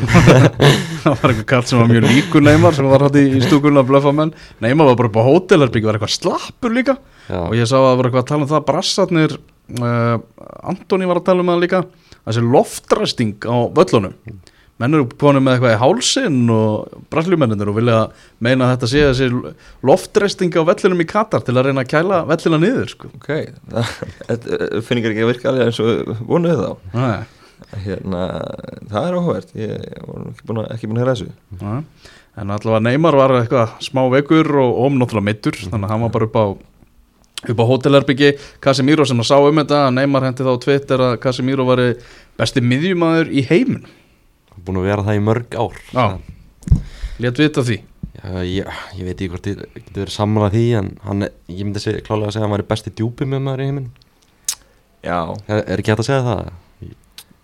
það 1.04 1.10
var 1.10 1.34
einhver 1.34 1.48
kall 1.50 1.66
sem 1.70 1.82
var 1.82 1.92
mjög 1.92 2.08
líkur 2.10 2.46
Neymar 2.46 2.78
sem 2.78 2.90
var 2.90 3.06
hætti 3.08 3.26
í 3.30 3.44
stúkunni 3.44 3.82
að 3.82 3.90
blöfa 3.92 4.14
menn. 4.16 4.34
Neymar 4.64 4.92
var 4.92 5.00
bara 5.02 5.12
upp 5.12 5.20
á 5.22 5.28
hótelherbyggi, 5.30 5.90
var 5.90 6.00
eitthvað 6.00 6.16
slappur 6.16 6.76
líka. 6.76 6.98
Já, 7.30 7.40
og 7.42 7.56
ég 7.58 7.70
sá 7.70 7.78
að 7.80 7.88
það 7.90 8.00
var 8.00 8.10
eitthvað 8.10 8.26
að 8.26 8.32
tala 8.32 8.46
um 8.46 8.52
það 8.54 8.66
brassarnir, 8.72 9.38
uh, 9.82 10.18
Antoni 10.74 11.10
var 11.10 11.22
að 11.22 11.30
tala 11.32 11.46
um 11.46 11.54
það 11.54 11.64
líka, 11.66 11.86
þessi 12.26 12.46
loftræsting 12.50 13.50
á 13.50 13.56
völlunum. 13.80 14.20
Menn 14.76 14.92
eru 14.98 15.06
konið 15.08 15.44
með 15.46 15.54
eitthvað 15.56 15.74
í 15.74 15.80
hálsin 15.80 16.40
og 16.52 16.96
brasljumennir 17.14 17.70
og 17.72 17.78
vilja 17.78 18.00
meina 18.44 18.66
að 18.66 18.74
þetta 18.74 18.90
sé 18.92 19.04
þessi 19.06 19.54
loftræsting 19.88 20.58
á 20.60 20.68
vellunum 20.68 21.04
í 21.06 21.08
Katar 21.08 21.46
til 21.48 21.56
að 21.56 21.70
reyna 21.70 21.86
að 21.86 21.94
kæla 21.94 22.18
vellina 22.28 22.60
niður 22.60 22.92
sko. 22.92 23.12
Ok, 23.16 23.30
það 23.72 23.94
þetta 24.28 24.82
finnir 24.90 25.14
ekki 25.14 25.24
að 25.24 25.32
virka 25.32 25.50
alveg 25.54 25.70
eins 25.70 25.80
og 25.80 26.12
vonuðu 26.28 26.58
þá. 26.60 26.92
Nei, 27.00 27.35
Hérna, 27.86 28.22
það 28.92 29.08
er 29.08 29.18
áhugavert, 29.18 29.56
ég 29.58 29.90
var 30.06 30.22
nú 30.22 30.30
ekki 30.34 30.48
búin 30.50 30.62
að, 30.62 30.70
ekki 30.76 30.90
búin 30.90 31.00
að 31.00 31.04
heyra 31.04 31.16
þessu. 31.16 31.32
nei. 31.62 32.12
en 32.36 32.52
allavega 32.52 32.84
Neymar 32.84 33.16
var 33.16 33.34
eitthvað 33.40 33.76
smá 33.84 34.02
vekur 34.12 34.50
og 34.60 34.80
omnáttúrulega 34.90 35.30
mittur 35.30 35.60
þannig 35.60 35.88
að 35.88 35.94
hann 35.94 36.04
var 36.06 36.16
bara 36.16 36.28
upp 36.28 36.36
á 36.36 36.46
upp 37.46 37.62
á 37.62 37.66
hótelherbyggi 37.70 38.32
Casemiro 38.64 39.06
sem 39.08 39.20
að 39.22 39.30
sá 39.30 39.38
um 39.40 39.62
þetta 39.62 39.82
Neymar 39.96 40.28
hendi 40.28 40.44
þá 40.46 40.52
á 40.56 40.64
Twitter 40.66 41.04
að 41.10 41.18
Casemiro 41.24 41.66
var 41.68 41.82
besti 42.40 42.64
miðjumæður 42.64 43.32
í 43.32 43.46
heimin 43.50 43.86
búin 44.66 44.82
að 44.82 44.88
vera 44.90 45.06
það 45.06 45.20
í 45.20 45.26
mörg 45.26 45.60
ár 45.60 45.78
Já. 45.92 46.06
Létt 47.24 47.40
vita 47.40 47.64
því 47.66 47.82
Já, 48.16 48.42
ég, 48.48 48.68
ég 48.96 49.04
veit 49.06 49.16
ekki 49.20 49.32
hvort 49.34 49.48
ég 49.50 49.60
getur 49.76 50.06
verið 50.06 50.16
samanlega 50.16 50.56
því 50.56 50.66
en 50.80 50.92
hann, 51.04 51.28
ég 51.52 51.64
myndi 51.68 51.82
klálega 52.06 52.30
að 52.30 52.36
segja 52.36 52.44
að 52.44 52.48
hann 52.48 52.56
væri 52.56 52.68
besti 52.70 52.94
djúpi 52.96 53.28
með 53.30 53.44
maður 53.46 53.64
í 53.64 53.68
heiminn 53.70 53.90
Já, 55.06 55.20
er, 55.46 55.60
er 55.62 55.82
ekki 55.82 55.92
hægt 55.94 56.02
að 56.06 56.08
segja 56.08 56.24
það? 56.26 56.54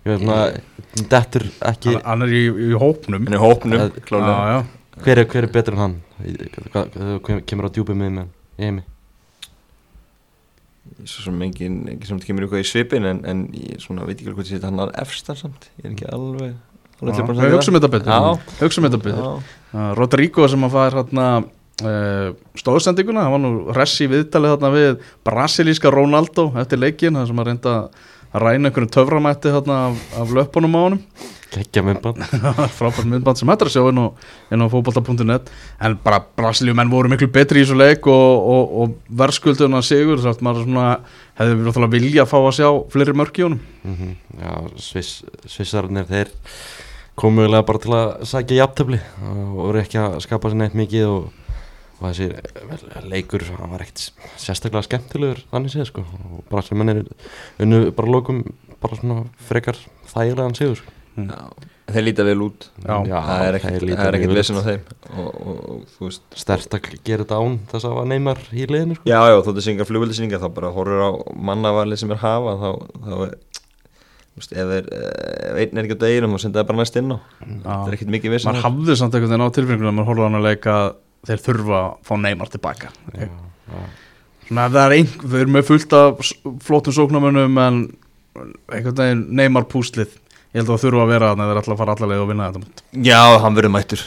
Ég, 0.01 0.21
ég 0.21 0.27
veit 0.27 1.09
dettur 1.11 1.43
ekki 1.69 1.91
hann, 1.93 2.05
hann 2.07 2.25
er 2.25 2.31
í, 2.33 2.43
í 2.49 2.69
hópnum. 2.81 3.27
En 3.29 3.35
í 3.37 3.41
hópnum, 3.41 3.77
Það- 3.77 3.99
já, 3.99 4.05
klálega. 4.07 4.37
já. 4.55 5.03
hver, 5.05 5.19
er, 5.21 5.27
hver 5.29 5.43
er 5.47 5.51
betur 5.53 5.77
en 5.77 5.81
hann? 5.83 5.95
Þú 6.21 7.41
kemur 7.49 7.69
á 7.69 7.71
djúpi 7.75 7.93
með 7.97 8.15
með 8.17 8.25
í 8.57 8.65
heimi? 8.65 8.83
Svo 11.05 11.23
sem 11.27 11.37
engin, 11.45 11.77
ekki 11.93 12.07
sem 12.09 12.17
þetta 12.17 12.27
kemur 12.31 12.45
eitthvað 12.47 12.63
í 12.63 12.67
svipin 12.71 13.05
en, 13.09 13.21
en 13.29 13.39
ég 13.57 13.79
svona 13.81 14.03
veit 14.05 14.17
ekki 14.17 14.27
alveg 14.29 14.41
hvað 14.41 14.49
ég 14.49 14.57
setja 14.57 14.69
hann 14.69 14.81
að 14.83 14.91
efstar 15.01 15.37
samt, 15.39 15.69
ég 15.79 15.85
er 15.87 15.93
ekki 15.95 16.07
alveg, 16.13 16.51
alveg 16.99 17.15
tilbúin 17.17 17.37
að 17.37 17.39
Við 17.39 17.45
segja 17.45 17.55
hugsaum 17.55 17.77
þetta 17.77 17.91
betur. 17.95 18.43
Hugsaum 18.59 18.87
þetta 18.87 19.01
betur. 19.05 19.27
Uh, 19.71 19.89
Rodrigo 19.97 20.47
sem 20.51 20.65
að 20.67 20.75
fær 20.75 20.97
hérna 20.99 21.27
uh, 21.45 22.27
stóðsendinguna, 22.61 23.23
hann 23.27 23.35
var 23.37 23.43
nú 23.45 23.51
ressi 23.77 24.05
í 24.05 24.11
viðtalið 24.11 24.55
þarna 24.55 24.73
við 24.75 25.05
brasilíska 25.29 25.93
Ronaldo 25.93 26.47
eftir 26.61 26.81
leikin, 26.81 27.17
það 27.21 27.29
sem 27.31 27.41
að 27.45 27.49
reynda 27.51 27.75
að 27.77 28.09
ræna 28.33 28.69
einhvern 28.69 28.89
töframætti 28.91 29.51
þarna 29.51 29.77
af, 29.89 30.01
af 30.21 30.33
löpunum 30.35 30.75
á 30.77 30.81
honum. 30.81 31.01
Gekkja 31.51 31.83
myndband. 31.83 32.21
Frábært 32.77 33.07
myndband 33.11 33.39
sem 33.39 33.49
hættar 33.51 33.67
að 33.67 33.73
sjá 33.75 33.87
inn 33.91 33.99
á, 33.99 34.07
á 34.07 34.67
fótbolta.net 34.71 35.49
en 35.83 35.97
bara 36.03 36.21
Brasilíumenn 36.39 36.91
voru 36.91 37.11
miklu 37.11 37.27
betri 37.33 37.59
í 37.59 37.65
þessu 37.65 37.75
leik 37.75 38.07
og, 38.07 38.45
og, 38.53 38.77
og 38.83 39.17
verðskulduna 39.19 39.81
sigur 39.83 40.21
þess 40.21 40.39
að 40.39 40.45
maður 40.47 40.69
svona 40.69 40.85
hefði 41.41 41.57
við 41.57 41.67
náttúrulega 41.67 41.95
vilja 41.97 42.23
að 42.23 42.31
fá 42.31 42.37
að 42.39 42.55
sjá 42.61 42.69
fleiri 42.93 43.17
mörk 43.19 43.41
í 43.41 43.47
honum. 43.47 43.65
Mm 43.83 44.15
Já, 44.41 44.53
Sviss, 44.79 45.25
Svissarnir 45.51 46.07
þeir 46.07 46.31
komuðlega 47.19 47.67
bara 47.67 47.83
til 47.83 47.93
að 47.97 48.09
sækja 48.31 48.61
jafntöfli 48.61 49.01
og 49.27 49.51
voru 49.59 49.81
ekki 49.81 49.99
að 49.99 50.17
skapa 50.23 50.51
sér 50.51 50.61
neitt 50.61 50.77
mikið 50.79 51.09
og, 51.09 51.27
og 52.01 52.09
þessi 52.09 53.05
leikur 53.11 53.45
hann 53.45 53.73
var 53.75 53.83
ekkert 53.85 54.07
sérstaklega 54.41 54.87
skemmtilegur 54.87 55.43
þannig 55.51 55.73
séð 55.75 55.89
sko. 55.91 56.05
Og 56.31 56.45
bara 56.49 56.63
sem 56.65 56.81
hann 56.81 56.95
er 56.95 57.03
unnu 57.61 57.83
bara 57.97 58.15
lókum 58.15 58.41
bara 58.81 58.97
svona 58.97 59.19
frekar 59.49 59.77
þægilegan 60.09 60.57
sigur 60.57 60.81
sko. 60.81 60.95
Já. 61.11 61.37
þeir 61.91 62.05
líta 62.07 62.23
vel 62.25 62.41
út. 62.45 62.65
Já. 62.81 62.95
það 63.03 63.05
líta 63.05 63.21
það 63.27 63.45
er 63.45 63.57
ekkert 63.59 64.31
vel 64.31 64.39
vesen 64.39 64.57
á 64.57 64.63
þeim. 64.65 64.83
Og, 65.11 65.27
og, 65.27 65.61
og 65.75 65.85
þú 65.93 66.07
veist. 66.07 66.25
Stert 66.41 66.77
að 66.77 66.89
gera 67.05 67.25
þetta 67.25 67.39
án 67.43 67.57
þess 67.71 67.85
að 67.85 67.95
hafa 67.95 68.05
neymar 68.09 68.43
í 68.49 68.65
liðinu 68.71 68.97
sko. 68.97 69.09
Já, 69.11 69.19
já, 69.27 69.37
þóttu 69.37 69.57
þessi 69.59 69.73
engar 69.75 69.89
flugvöldisýningar 69.91 70.41
þá 70.41 70.49
bara 70.55 70.73
horfur 70.73 71.03
á 71.03 71.11
mannavalið 71.51 72.01
sem 72.01 72.15
er 72.15 72.21
hafa 72.23 72.55
þá, 72.63 72.69
þá 72.95 73.13
er, 73.27 73.35
þú 74.31 74.41
veist, 74.41 74.55
ef, 74.55 74.73
er, 74.79 74.89
ef 75.51 75.61
einn 75.65 75.83
er 75.83 75.89
ekki 75.89 75.99
á 75.99 76.03
deginum 76.07 76.35
þá 76.37 76.45
senda 76.47 76.63
það 76.63 76.71
bara 76.71 76.81
næst 76.81 76.99
inn 77.03 77.13
á. 77.13 77.17
Það 77.43 77.87
er 77.91 77.99
ekkert 77.99 78.15
mikið 78.17 78.37
vesen 78.37 78.53
maður 78.53 78.67
hafði 78.69 78.99
samt 79.03 79.19
einhvern 79.19 79.35
veginn 79.35 79.51
á 79.51 79.55
tilfengunum 79.59 79.91
að 79.91 79.97
maður 79.99 80.11
horfði 80.13 80.23
á 80.23 80.27
hann 80.29 80.39
að 80.39 80.47
leika 80.47 80.77
að 80.79 80.93
þeir 81.27 81.43
þurfa 81.45 81.79
að 81.81 81.91
fá 82.07 82.13
Neymar 82.25 82.49
tilbaka 82.53 82.91
Já, 83.15 83.27
já. 83.27 83.83
svona 84.47 84.67
það 84.73 84.81
er 84.87 84.95
einhver, 84.97 85.27
við 85.31 85.41
erum 85.45 85.55
með 85.59 85.67
fullt 85.69 85.93
af 85.99 86.23
s- 86.25 86.35
flottum 86.65 86.95
sóknarmönnum 86.97 87.61
en 87.67 87.81
einhvern 88.71 88.97
veginn 88.97 89.23
Neymar 89.37 89.67
púslið 89.71 90.17
ég 90.51 90.59
held 90.59 90.67
að 90.67 90.73
það 90.75 90.83
þurfa 90.85 91.03
að 91.05 91.11
vera 91.13 91.27
þannig 91.31 91.45
að 91.45 91.51
þeir 91.51 91.61
ætla 91.61 91.73
að 91.75 91.81
fara 91.81 91.93
alla 91.95 92.07
leið 92.11 92.21
og 92.21 92.29
vinna 92.31 92.47
þetta. 92.51 92.83
Já, 93.07 93.19
hann 93.45 93.55
verður 93.55 93.71
mættur 93.77 94.01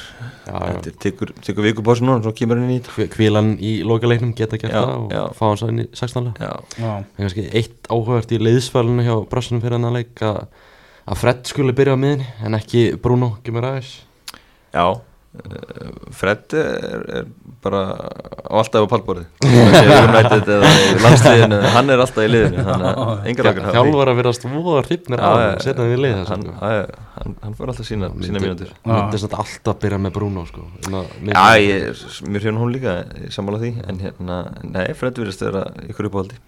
Já, 0.45 0.53
já. 0.53 0.73
Þetta 0.85 0.91
tekur, 1.01 1.31
tekur 1.41 1.65
vikupásu 1.65 2.05
núna, 2.05 2.21
svo 2.21 2.33
kemur 2.37 2.59
hann 2.61 2.69
inn 2.69 2.83
í 2.83 3.07
Hvílan 3.15 3.47
í 3.65 3.71
lokaleiknum 3.89 4.35
geta 4.37 4.59
gert 4.61 4.75
Já, 4.75 4.83
það 4.83 4.91
og 5.07 5.15
já. 5.15 5.23
fá 5.39 5.45
hann 5.49 5.57
svo 5.63 5.69
inn 5.73 5.81
í 5.81 5.87
16. 5.97 6.29
Já, 6.37 6.51
Já, 6.83 6.91
En 6.99 7.23
kannski 7.23 7.45
eitt 7.57 7.89
áhugavert 7.89 8.35
í 8.37 8.41
leiðsfælinu 8.45 9.07
hjá 9.07 9.15
Brassunum 9.33 9.63
fyrir 9.65 9.79
hann 9.79 9.89
að 9.89 9.97
leik 10.03 10.21
að 10.21 10.43
að 11.09 11.19
Fred 11.23 11.41
skuli 11.49 11.73
byrja 11.77 11.97
á 11.97 12.01
miðinni 12.01 12.29
en 12.45 12.59
ekki 12.61 12.83
Bruno 13.01 13.31
Gimaræs 13.45 13.95
já 14.75 14.85
eh, 14.85 15.01
Fred 16.15 16.55
er, 16.55 17.05
er 17.19 17.25
bara 17.65 17.81
á 18.47 18.55
alltaf 18.61 18.85
á 18.87 18.89
landsliðinu 21.05 21.59
hann 21.75 21.91
er 21.91 22.03
alltaf 22.05 22.23
í 22.23 22.29
liðinu 22.31 22.65
þannig 22.69 22.87
að 22.91 23.25
að 24.13 24.19
vera 24.21 24.33
stvoða 24.37 24.85
hrifnir 24.87 25.25
á 25.25 25.31
hann 25.81 25.91
í 25.95 25.99
lið 26.05 26.15
hann, 26.31 26.45
hann, 26.61 27.35
hann, 27.43 27.57
fór 27.59 27.73
alltaf 27.73 27.89
sína, 27.89 28.11
sína 28.23 28.43
mínútur. 28.45 28.71
Myndi 28.87 29.23
þetta 29.25 29.41
alltaf 29.43 29.81
byrja 29.83 29.99
með 30.05 30.15
Bruno 30.19 30.45
sko. 30.49 30.67
Já, 31.35 31.43
ég, 31.65 31.89
er- 31.91 32.31
mér 32.31 32.47
hérna 32.49 32.63
hún 32.63 32.75
líka 32.77 32.95
ég 33.25 33.35
sammála 33.35 33.63
því, 33.65 33.73
en 33.91 34.01
hérna 34.05 34.39
nei, 34.71 34.87
Fred 34.99 35.19
virðist 35.19 35.43
vera 35.49 35.67
ykkur 35.89 36.11
uppáhaldi. 36.13 36.39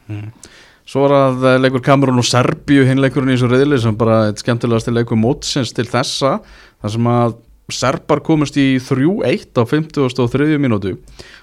Svo 0.86 1.02
var 1.02 1.16
að 1.16 1.48
eh, 1.50 1.56
leikur 1.58 1.82
Kamerún 1.82 2.20
og 2.22 2.26
Serbíu 2.28 2.84
hinleikurinn 2.86 3.32
í 3.32 3.34
þessu 3.34 3.48
reyðli 3.50 3.80
sem 3.82 3.96
bara 3.98 4.20
eitt 4.28 4.38
skemmtilegast 4.44 4.86
leikur 4.94 5.18
mótsins 5.18 5.72
til 5.74 5.88
þessa 5.90 6.36
þar 6.84 6.92
sem 6.94 7.08
að 7.10 7.34
Serbar 7.72 8.22
komist 8.22 8.56
í 8.60 8.76
3-1 8.78 9.58
á 9.58 9.62
53. 9.66 10.58
mínútu 10.62 10.96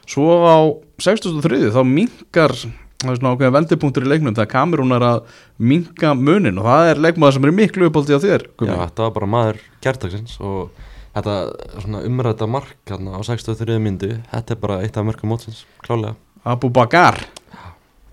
svo 0.08 0.40
á 0.48 0.58
63. 1.04 1.74
þá 1.76 1.82
minkar 1.88 2.56
það 3.04 3.12
er 3.12 3.20
svona 3.20 3.34
ákveðin 3.34 3.56
vendipunktur 3.58 4.08
í 4.08 4.12
leiknum 4.14 4.38
Kamerún 4.48 4.96
er 4.96 5.04
að 5.04 5.36
minka 5.60 6.14
munin 6.16 6.62
og 6.62 6.70
það 6.70 6.90
er 6.94 7.04
leikmaður 7.08 7.38
sem 7.38 7.48
er 7.50 7.56
miklu 7.60 7.90
uppáldi 7.90 8.16
á 8.16 8.24
þér 8.24 8.48
Já, 8.64 8.74
þetta 8.86 9.06
var 9.06 9.16
bara 9.20 9.32
maður 9.36 9.62
gertagsins 9.84 10.40
og 10.40 10.72
þetta 11.14 11.38
svona 11.84 12.04
umræta 12.08 12.48
mark 12.48 12.76
á 12.88 13.20
63 13.28 13.80
myndu 13.84 14.16
þetta 14.32 14.56
er 14.56 14.62
bara 14.64 14.82
eitt 14.86 14.98
af 14.98 15.08
mörgum 15.08 15.34
mótsins, 15.36 15.66
klálega 15.84 16.16
Abu 16.48 16.72
Bakar 16.74 17.20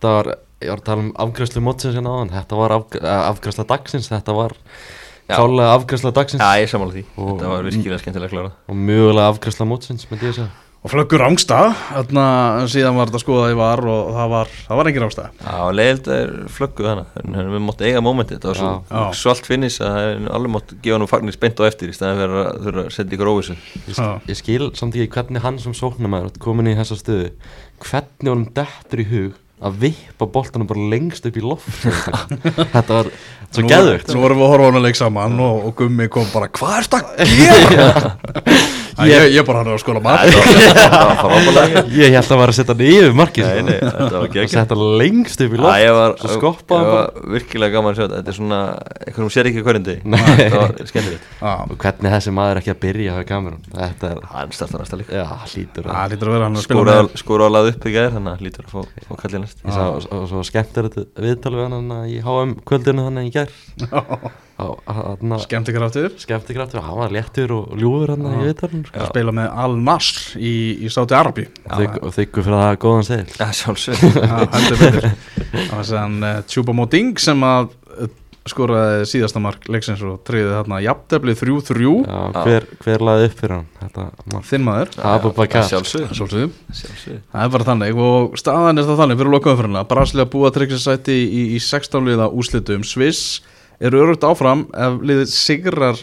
þetta 0.01 0.15
var, 0.17 0.31
ég 0.65 0.73
var 0.73 0.81
að 0.81 0.87
tala 0.87 1.05
um 1.05 1.13
afgræslu 1.27 1.63
mótsins 1.65 1.97
hérna 1.97 2.15
áðan, 2.15 2.33
þetta 2.33 2.59
var 2.59 2.75
af, 2.75 2.87
afgræsla 3.05 3.67
dagsins, 3.69 4.09
þetta 4.09 4.37
var. 4.37 4.57
Klálega 5.37 5.77
afgræsla 5.77 6.13
dagsins. 6.17 6.41
Já, 6.43 6.65
ég 6.65 6.73
sammála 6.73 6.93
því, 6.97 7.05
Og- 7.17 7.29
þetta 7.37 7.49
var 7.55 7.63
virkilega 7.69 8.03
skemmtilega 8.03 8.33
klára 8.35 8.51
og 8.69 8.75
mögulega 8.77 9.29
afgræsla 9.35 9.67
mótsins, 9.71 10.07
myndi 10.11 10.27
ég 10.31 10.35
segja. 10.41 10.51
Og 10.81 10.89
flöggur 10.89 11.21
rángstað 11.21 11.75
þarna 11.93 12.23
síðan 12.73 12.97
var 12.97 13.11
þetta 13.11 13.21
skoðað 13.21 13.51
í 13.53 13.57
var 13.59 13.83
og 13.85 14.15
það 14.17 14.29
var, 14.33 14.47
það 14.65 14.79
var 14.79 14.89
ekki 14.89 15.01
rángstað 15.03 15.43
Já, 15.45 15.57
leiðild 15.77 16.07
er 16.09 16.31
en 16.89 17.35
en 17.37 17.51
við 17.53 17.61
mótt 17.67 17.83
eiga 17.85 18.01
mómenti, 18.01 18.39
þetta 18.39 18.49
var 18.49 18.57
svo 18.57 18.71
Já. 18.89 19.13
svalt 19.13 19.45
finnis 19.45 19.77
að 19.85 19.91
það 19.93 20.07
er 20.09 20.31
alveg 20.39 20.51
mótt 20.55 20.73
gefa 20.81 20.97
hann 20.97 21.07
fagnir 21.13 21.37
spennt 21.37 21.61
á 21.61 21.69
eftir 21.69 21.93
í 21.93 21.93
staðan 21.93 22.17
fyrir 22.23 22.41
að 22.41 22.65
þurfa 22.65 22.85
að 22.87 22.91
setja 22.97 23.13
ykkur 23.19 23.29
óvissu. 23.35 23.57
Ég, 23.93 24.01
ég 24.33 24.41
skil 24.41 24.71
samt 24.73 24.97
ekki 24.97 25.13
hvernig 25.19 25.43
hann 25.45 25.59
sem 25.61 25.77
sóknarmæður 25.77 26.41
komin 26.41 26.73
í 26.73 26.77
þessa 26.81 26.97
stöðu 26.97 27.29
hvernig 27.85 28.33
honum 28.33 28.49
dettur 28.57 29.05
í 29.05 29.09
hug 29.13 29.35
að 29.61 29.81
vippa 29.85 30.29
boltanum 30.33 30.69
bara 30.71 30.89
lengst 30.93 31.27
upp 31.29 31.37
í 31.37 31.45
loft 31.45 31.69
þetta 32.75 32.89
var 32.89 33.11
svo 33.51 33.67
geðvögt 33.69 34.13
Nú 34.15 34.23
vorum 34.23 34.41
við 34.41 34.47
að 34.47 34.53
horfa 34.55 34.65
á 34.65 34.71
hana 34.71 34.85
leik 34.87 35.01
saman 35.01 35.41
og, 35.45 35.67
og 35.69 35.75
Gummi 35.81 36.09
kom 36.13 36.29
bara, 36.33 36.49
hvað 36.49 36.77
er 36.79 36.89
þetta 36.89 37.01
að 37.27 37.35
gera? 37.41 38.15
Ég, 39.09 39.25
ég 39.35 39.47
bara 39.47 39.61
hann 39.63 39.71
að 39.73 39.79
skóla 39.81 40.01
Það 40.05 41.13
frábælega 41.21 41.83
ég 41.97 42.15
held 42.17 42.33
að 42.35 42.41
var 42.41 42.53
að 42.53 42.57
setja 42.59 42.75
hann 42.75 42.83
yfir 42.87 43.15
markið 43.21 43.47
Nei, 43.47 43.53
sko. 43.55 43.65
nei, 43.67 43.79
þetta 43.81 44.21
var 44.21 44.27
og 44.31 44.51
setja 44.53 44.77
hann 44.77 44.99
lengst 45.01 45.45
upp 45.45 45.55
í 45.55 45.61
loft 45.61 45.81
ég 45.81 45.95
var, 45.97 46.15
svo 46.21 46.31
skoppaði 46.35 46.81
ég 46.81 46.91
hann 46.91 46.97
var 46.97 47.31
virkilega 47.35 47.75
gaman 47.77 47.91
að 47.91 47.97
sjá 47.97 48.05
þetta. 48.05 48.19
Þetta 48.21 48.33
er 48.35 48.39
svona, 48.41 48.61
eitthvað 49.07 49.25
hún 49.25 49.33
sér 49.37 49.51
ekki 49.51 49.65
Nei. 50.05 50.21
Þetta 50.41 50.61
var 50.61 50.75
skemmtilegt. 50.91 51.31
Og 51.71 51.77
hvernig 51.85 52.15
þessi 52.17 52.35
maður 52.37 52.61
ekki 52.61 52.75
að 52.75 52.81
byrja 52.85 53.17
á 53.17 53.21
kamerun 53.31 53.65
þetta 53.79 54.11
er, 54.11 54.21
Hann 54.35 54.55
startar 54.57 54.85
næsta 54.85 55.01
líka 55.01 55.25
það 55.31 55.47
hann 56.47 56.61
Skóra 57.21 57.49
á 57.49 57.51
lað 57.55 57.71
upp 57.73 57.89
í 57.89 57.95
gæðir, 57.95 58.15
þannig 58.19 58.37
að 58.37 58.45
lítur 58.47 58.69
að 58.69 58.77
fá, 58.77 59.15
kallið 59.25 59.45
næst. 59.47 59.65
Og 59.71 60.29
svo 60.31 60.45
skemmt 60.47 60.79
er 60.81 60.91
þetta 60.91 61.25
viðtal 61.25 61.57
við 61.57 61.67
hann 61.71 61.97
í 62.11 62.21
HM 62.25 62.55
kvöldinu 62.69 63.09
þannig 63.09 63.31
í 63.31 63.35
gær 63.39 63.51
hann 64.87 65.35
Skemmt 65.43 65.71
ykkur 65.73 65.85
áttur 65.87 66.15
skemmti 66.21 66.57
kraftur, 66.57 66.83
hann 66.85 66.99
var 67.01 67.13
léttur 67.15 67.53
og 67.57 67.75
ljúfur 67.81 68.15
hann 68.15 68.27
í 68.31 68.45
viðtalinu 68.47 68.87
sko. 68.89 69.09
spila 69.11 69.35
með 69.37 69.51
Al-Nasr 69.65 70.39
í, 70.41 70.55
í 70.87 70.93
Sáti 70.93 71.17
Arabi 71.19 71.47
og 72.01 72.15
þykku 72.17 72.45
fyrir 72.47 72.63
það 72.65 72.79
góðan 72.87 73.07
segil 73.11 73.37
Já, 74.15 74.41
betur. 74.81 75.11
Það 75.51 75.77
var 75.81 75.87
sann 75.93 76.19
uh, 76.23 76.41
Tjúba 76.51 76.75
Móting 76.77 77.15
sem 77.23 77.47
að 77.47 77.71
uh, 78.01 78.11
skoraði 78.51 79.05
síðasta 79.11 79.41
mark 79.43 79.67
leiksins 79.71 80.01
og 80.07 80.23
triði 80.27 80.49
þarna 80.55 80.79
jafntefli 80.83 81.35
3-3 81.37 81.91
Já, 82.09 82.21
hver, 82.47 82.67
hver 82.85 83.05
laði 83.05 83.29
upp 83.29 83.37
fyrir 83.43 83.57
hann 83.59 84.43
þinn 84.49 84.65
maður. 84.67 84.93
Sjálfsög 86.17 86.55
Það 87.31 87.45
er 87.45 87.53
bara 87.57 87.69
þannig 87.69 88.01
og 88.07 88.37
staðan 88.41 88.81
er 88.81 88.89
það 88.89 89.03
þannig 89.05 89.21
fyrir 89.21 89.35
lokaumfyrirna 89.37 89.85
Brasilia 89.93 90.27
búa 90.33 90.51
tryggsætti 90.57 91.17
í, 91.21 91.43
í 91.57 91.61
16 91.63 92.09
liða 92.11 92.31
úslitum 92.33 92.87
Sviss 92.89 93.43
eru 93.81 94.03
örugt 94.05 94.25
áfram 94.27 94.67
ef 94.77 94.99
liðið 95.07 95.31
sigrar 95.33 96.01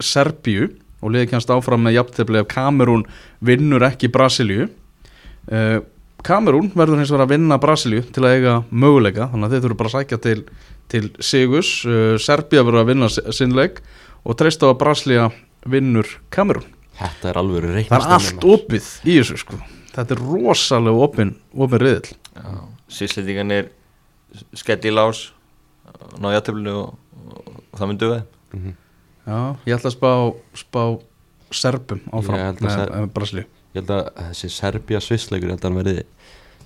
Serbíu 0.00 0.68
og 1.02 1.12
liðið 1.14 1.30
kemst 1.32 1.50
áfram 1.52 1.84
með 1.86 1.96
jafntefli 1.98 2.40
ef 2.42 2.48
Kamerún 2.50 3.04
vinnur 3.44 3.84
ekki 3.86 4.10
Brasilíu. 4.14 4.68
Uh, 5.50 5.80
Kamerún 6.26 6.72
verður 6.74 6.98
hins 7.02 7.12
vegar 7.12 7.26
að 7.28 7.34
vinna 7.36 7.58
Brasilíu 7.62 8.02
til 8.12 8.24
að 8.26 8.34
eiga 8.38 8.54
möguleika 8.70 9.28
þannig 9.32 9.46
að 9.48 9.54
þeir 9.54 9.64
þurfa 9.66 9.78
bara 9.82 9.92
að 9.92 9.96
sækja 9.98 10.18
til, 10.24 10.38
til 10.90 11.04
Sigus 11.22 11.70
uh, 11.86 12.16
Serbía 12.22 12.64
verður 12.66 12.82
að 12.82 12.90
vinna 12.92 13.10
si- 13.12 13.24
sinn 13.38 13.54
leik 13.56 13.82
og 14.26 14.36
treysta 14.40 14.66
á 14.66 14.72
að 14.74 14.80
Brasilia 14.82 15.28
vinnur 15.68 16.10
Kamerún. 16.34 16.66
Þetta 16.98 17.30
er 17.30 17.38
alveg 17.38 17.68
Það 17.86 17.98
er 18.02 18.14
allt 18.16 18.44
opið 18.50 18.86
í 19.06 19.18
þessu 19.20 19.38
sko. 19.44 19.58
Þetta 19.94 20.14
er 20.16 20.22
rosalega 20.22 21.04
opin, 21.06 21.30
opin 21.54 21.80
riðil 21.82 22.16
Sýslendingarnir 22.92 23.68
skell 24.56 24.80
í 24.86 24.92
lás 24.94 25.28
ná 26.22 26.30
játtöflinu 26.34 26.74
og, 26.82 26.92
og, 27.72 27.78
það 27.80 27.90
myndi 27.92 28.04
duga 28.06 28.20
Já, 29.28 29.38
ég 29.68 29.76
ætla 29.76 29.90
að 29.90 29.96
spá, 29.96 30.10
spá 30.56 30.82
Serbum 31.52 32.00
áfram 32.12 32.36
Ég 32.38 32.46
held 32.46 32.60
að 32.60 32.64
með, 32.68 32.76
Ser- 32.76 33.10
Brasilíu. 33.16 33.44
Ég 33.74 33.82
held 33.82 33.90
að 33.98 34.08
þessi 34.30 34.48
Serbia 34.52 35.00
Svissleikur 35.04 35.48
ég 35.50 35.56
held 35.56 35.64
að 35.64 35.68
hann 35.68 35.78
verði 35.82 36.04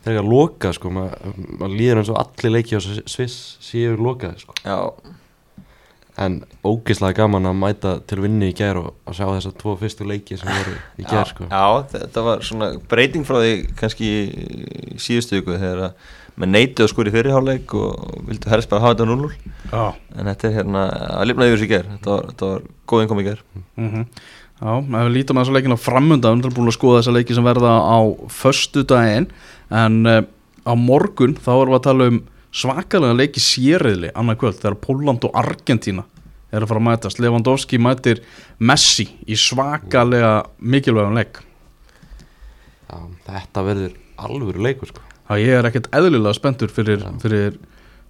þegar 0.03 0.27
loka 0.27 0.73
sko. 0.75 0.91
Maður 0.95 1.37
mað 1.61 1.75
líður 1.79 2.01
eins 2.03 2.11
og 2.15 2.19
allir 2.23 2.55
leiki 2.57 2.79
á 2.79 2.81
Sviss 2.83 3.37
séu 3.63 3.97
lokað 3.99 4.41
sko. 4.43 4.55
Já, 4.67 4.79
en 6.23 6.39
ógeðslega 6.63 7.23
gaman 7.23 7.51
að 7.51 7.61
mæta 7.61 7.93
til 8.09 8.21
vinni 8.23 8.51
í 8.53 8.57
gær 8.57 8.81
og 8.81 8.89
að 9.09 9.19
sjá 9.19 9.27
þessar 9.29 9.55
tvo 9.61 9.77
fyrstu 9.81 10.09
leiki 10.09 10.39
sem 10.41 10.51
voru 10.51 10.75
í 10.99 11.07
gær 11.07 11.31
sko. 11.31 11.47
já, 11.51 11.65
þetta 11.93 12.27
var 12.27 12.45
svona 12.47 12.73
breyting 12.91 13.27
frá 13.29 13.39
því 13.43 13.55
kannski 13.79 14.11
í 14.11 14.99
síðustu 15.03 15.41
ykkur 15.43 15.61
þegar 15.63 15.87
að 15.91 16.11
með 16.41 16.53
neyti 16.53 16.85
og 16.85 16.91
skori 16.91 17.13
fyrirháleik 17.13 17.75
og 17.77 18.23
vildu 18.29 18.51
helst 18.53 18.71
bara 18.71 18.87
hafa 18.87 18.97
þetta 18.97 19.09
0 19.11 19.33
Já, 19.73 19.83
en 20.17 20.31
þetta 20.31 20.49
er 20.49 20.55
hérna 20.57 20.85
að 21.19 21.27
lifnaði 21.29 21.53
yfir 21.53 21.61
sig 21.63 21.73
ger 21.73 21.91
þetta 21.91 22.15
var, 22.15 22.31
þetta 22.31 22.51
var 22.53 22.65
góð 22.89 23.05
innkom 23.05 23.23
í 23.23 23.27
ger 23.29 23.43
mm 23.77 24.07
Já, 24.63 24.77
ef 24.79 24.93
við 24.95 25.15
lítum 25.17 25.39
að 25.41 25.43
þessa 25.43 25.57
leikina 25.57 25.77
framundan 25.81 26.39
við 26.39 26.45
erum 26.47 26.55
búin 26.55 26.71
að 26.71 26.77
skoða 26.77 26.99
þessa 27.01 27.15
leiki 27.17 27.35
sem 27.35 27.47
verða 27.49 27.73
á 27.83 27.99
föstu 28.31 28.85
daginn 28.87 29.25
en 29.75 29.97
uh, 30.07 30.21
á 30.63 30.73
morgun 30.79 31.35
þá 31.35 31.51
erum 31.57 31.73
við 31.73 31.79
að 31.81 31.87
tala 31.89 32.07
um 32.13 32.21
svakalega 32.55 33.17
leiki 33.19 33.43
sérriðli 33.43 34.13
annað 34.15 34.39
kvöld 34.39 34.61
þegar 34.61 34.79
Póland 34.85 35.27
og 35.27 35.35
Argentína 35.41 36.05
er 36.53 36.65
að 36.65 36.71
fara 36.71 36.83
að 36.83 36.89
mætast. 36.89 37.21
Lewandowski 37.23 37.81
mætir 37.81 38.23
Messi 38.61 39.09
í 39.27 39.39
svakalega 39.39 40.35
mikilvægum 40.61 41.17
leik. 41.17 41.41
Já, 42.89 42.97
þetta 43.29 43.65
verður 43.67 43.95
alvöru 44.21 44.65
leikur 44.67 44.93
sko. 44.93 45.05
Ég 45.41 45.55
er 45.57 45.69
ekkert 45.69 45.89
eðlilega 45.97 46.37
spenntur 46.37 46.73
fyrir, 46.73 47.05
fyrir 47.23 47.57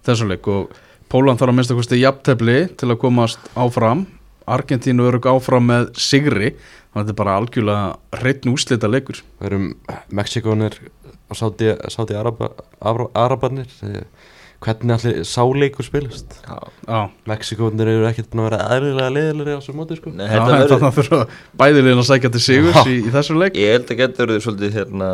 þessu 0.03 0.27
leik 0.27 0.49
og 0.51 0.73
Póland 1.13 1.37
þarf 1.37 1.51
að 1.51 1.57
minnsta 1.59 1.75
kosti 1.77 1.99
jafntefli 2.01 2.57
til 2.79 2.89
að 2.89 2.99
komast 3.03 3.51
áfram. 3.59 4.07
Argentínu 4.49 5.05
eru 5.07 5.19
áfram 5.29 5.67
með 5.69 5.91
sigri. 6.01 6.55
Þannig 6.89 6.97
að 6.97 7.03
þetta 7.03 7.13
er 7.13 7.19
bara 7.19 7.35
algjörlega 7.37 8.19
hreitn 8.19 8.51
úslita 8.51 8.89
leikur. 8.89 9.19
Við 9.39 9.49
erum 9.51 9.67
Mexikónir 10.09 10.79
og 11.29 11.37
Sáti, 11.37 11.69
sáti 11.93 12.17
Araba, 12.17 12.49
Araba, 12.81 13.11
Arabarnir 13.13 13.69
hvernig 14.63 14.95
allir 14.95 15.21
sáleikur 15.27 15.85
spilast? 15.87 16.37
Já, 16.47 16.57
Já, 16.87 16.99
Mexikónir 17.29 17.89
eru 17.93 18.07
ekkert 18.09 18.29
búin 18.31 18.43
að 18.45 18.49
vera 18.49 18.67
eðlilega 18.77 19.13
leðilegri 19.17 19.55
á 19.55 19.59
þessu 19.59 19.75
móti 19.77 19.97
sko. 19.99 20.13
Nei, 20.15 20.25
Já, 20.29 20.39
verður 20.47 20.73
þannig 20.73 20.89
að 20.89 20.97
þurfa 20.99 21.21
bæðilegin 21.63 22.01
að 22.03 22.09
sækja 22.09 22.31
til 22.37 22.43
sigurs 22.47 22.89
í, 22.89 22.97
í 23.03 23.13
þessu 23.13 23.37
leik. 23.39 23.57
Ég 23.59 23.73
held 23.77 23.91
að 23.93 24.01
getur 24.03 24.29
verið 24.31 24.45
svolítið 24.47 24.77
hérna 24.79 25.09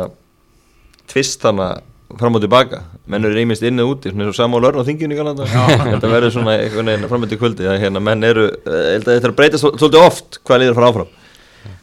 tvist 1.10 1.42
þannig 1.44 1.86
fram 2.20 2.34
og 2.38 2.42
tilbaka. 2.42 2.80
Menn 3.10 3.26
eru 3.26 3.36
reymist 3.38 3.62
inn 3.66 3.78
og 3.82 3.92
úti 3.96 4.10
svona 4.10 4.24
eins 4.26 4.32
og 4.32 4.38
Samuel 4.40 4.66
Örn 4.70 4.80
á 4.82 4.88
þinginu 4.88 5.14
í 5.14 5.18
Galanda 5.20 5.46
þetta 5.46 6.10
verður 6.10 6.32
svona 6.34 6.56
einhvern 6.58 6.90
veginn 6.90 7.10
fram 7.10 7.26
og 7.26 7.30
til 7.30 7.38
kvöldi 7.38 7.68
að 7.70 7.78
hérna 7.84 8.02
menn 8.02 8.26
eru, 8.26 8.48
eh, 8.66 8.80
held 8.96 9.06
að 9.06 9.14
þetta 9.14 9.28
er 9.28 9.32
að 9.34 9.38
breyta 9.38 9.60
svol- 9.62 9.76
svolítið 9.78 10.06
oft 10.08 10.40
hvað 10.46 10.62
liður 10.64 10.78
fara 10.80 10.90
áfram 10.90 11.16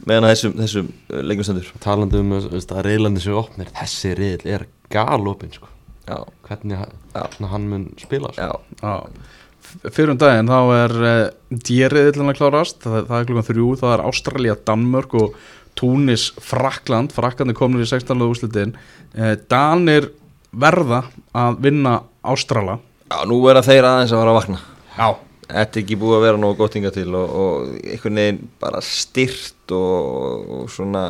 meðan 0.08 0.26
að 0.28 0.32
þessum, 0.34 0.54
þessum 0.60 0.86
eh, 1.14 1.22
leikjum 1.30 1.46
stendur. 1.48 1.72
Talandi 1.84 2.20
um 2.20 2.32
að 2.36 2.84
reyðlandi 2.88 3.24
séu 3.24 3.38
opnir 3.40 3.72
þessi 3.78 4.12
reyðl 4.20 4.52
er 4.58 4.66
galopin 4.92 5.52
sko 5.56 5.68
Já, 6.08 6.18
hvernig 6.48 6.78
Já. 6.80 6.86
hann, 7.18 7.48
hann 7.52 7.68
mun 7.68 7.84
spila 8.00 8.30
sko. 8.32 8.48
já, 8.48 8.82
Já, 8.82 9.90
fyrir 9.92 10.14
um 10.14 10.18
daginn 10.20 10.48
þá 10.48 10.58
er 10.78 10.94
uh, 11.04 11.20
djeriðillin 11.68 12.32
að 12.32 12.38
klárast. 12.40 12.80
Það, 12.86 12.98
það 13.10 13.20
er 13.20 13.28
klukkan 13.30 13.48
þrjú, 13.50 13.68
það 13.82 13.94
er 13.96 14.04
Ástralía, 14.08 14.56
Danmörk 14.70 15.16
og 15.20 15.38
Túnis, 15.78 16.30
Frakland 16.42 17.12
Fraklandi 17.14 17.54
komnir 17.54 17.84
í 17.84 17.90
16. 17.90 18.24
úrslitin. 18.26 18.72
Uh, 19.12 19.34
Danir 19.52 20.10
verða 20.50 21.04
að 21.36 21.60
vinna 21.68 21.98
Ástrala. 22.24 22.78
Já, 23.08 23.22
nú 23.28 23.42
er 23.48 23.60
að 23.60 23.68
þeir 23.70 23.88
aðeins 23.88 24.12
að 24.16 24.22
fara 24.24 24.34
að 24.34 24.40
vakna. 24.42 24.62
Já, 24.98 25.08
Þetta 25.48 25.78
er 25.78 25.80
ekki 25.80 25.96
búið 25.96 26.14
að 26.18 26.24
vera 26.26 26.38
nógu 26.42 26.56
gott 26.58 26.74
hinga 26.76 26.90
til 26.92 27.06
og, 27.16 27.30
og 27.40 27.68
einhvern 27.80 28.18
veginn 28.20 28.40
bara 28.60 28.82
styrt 28.84 29.72
og, 29.72 30.50
og 30.58 30.66
svona 30.68 31.04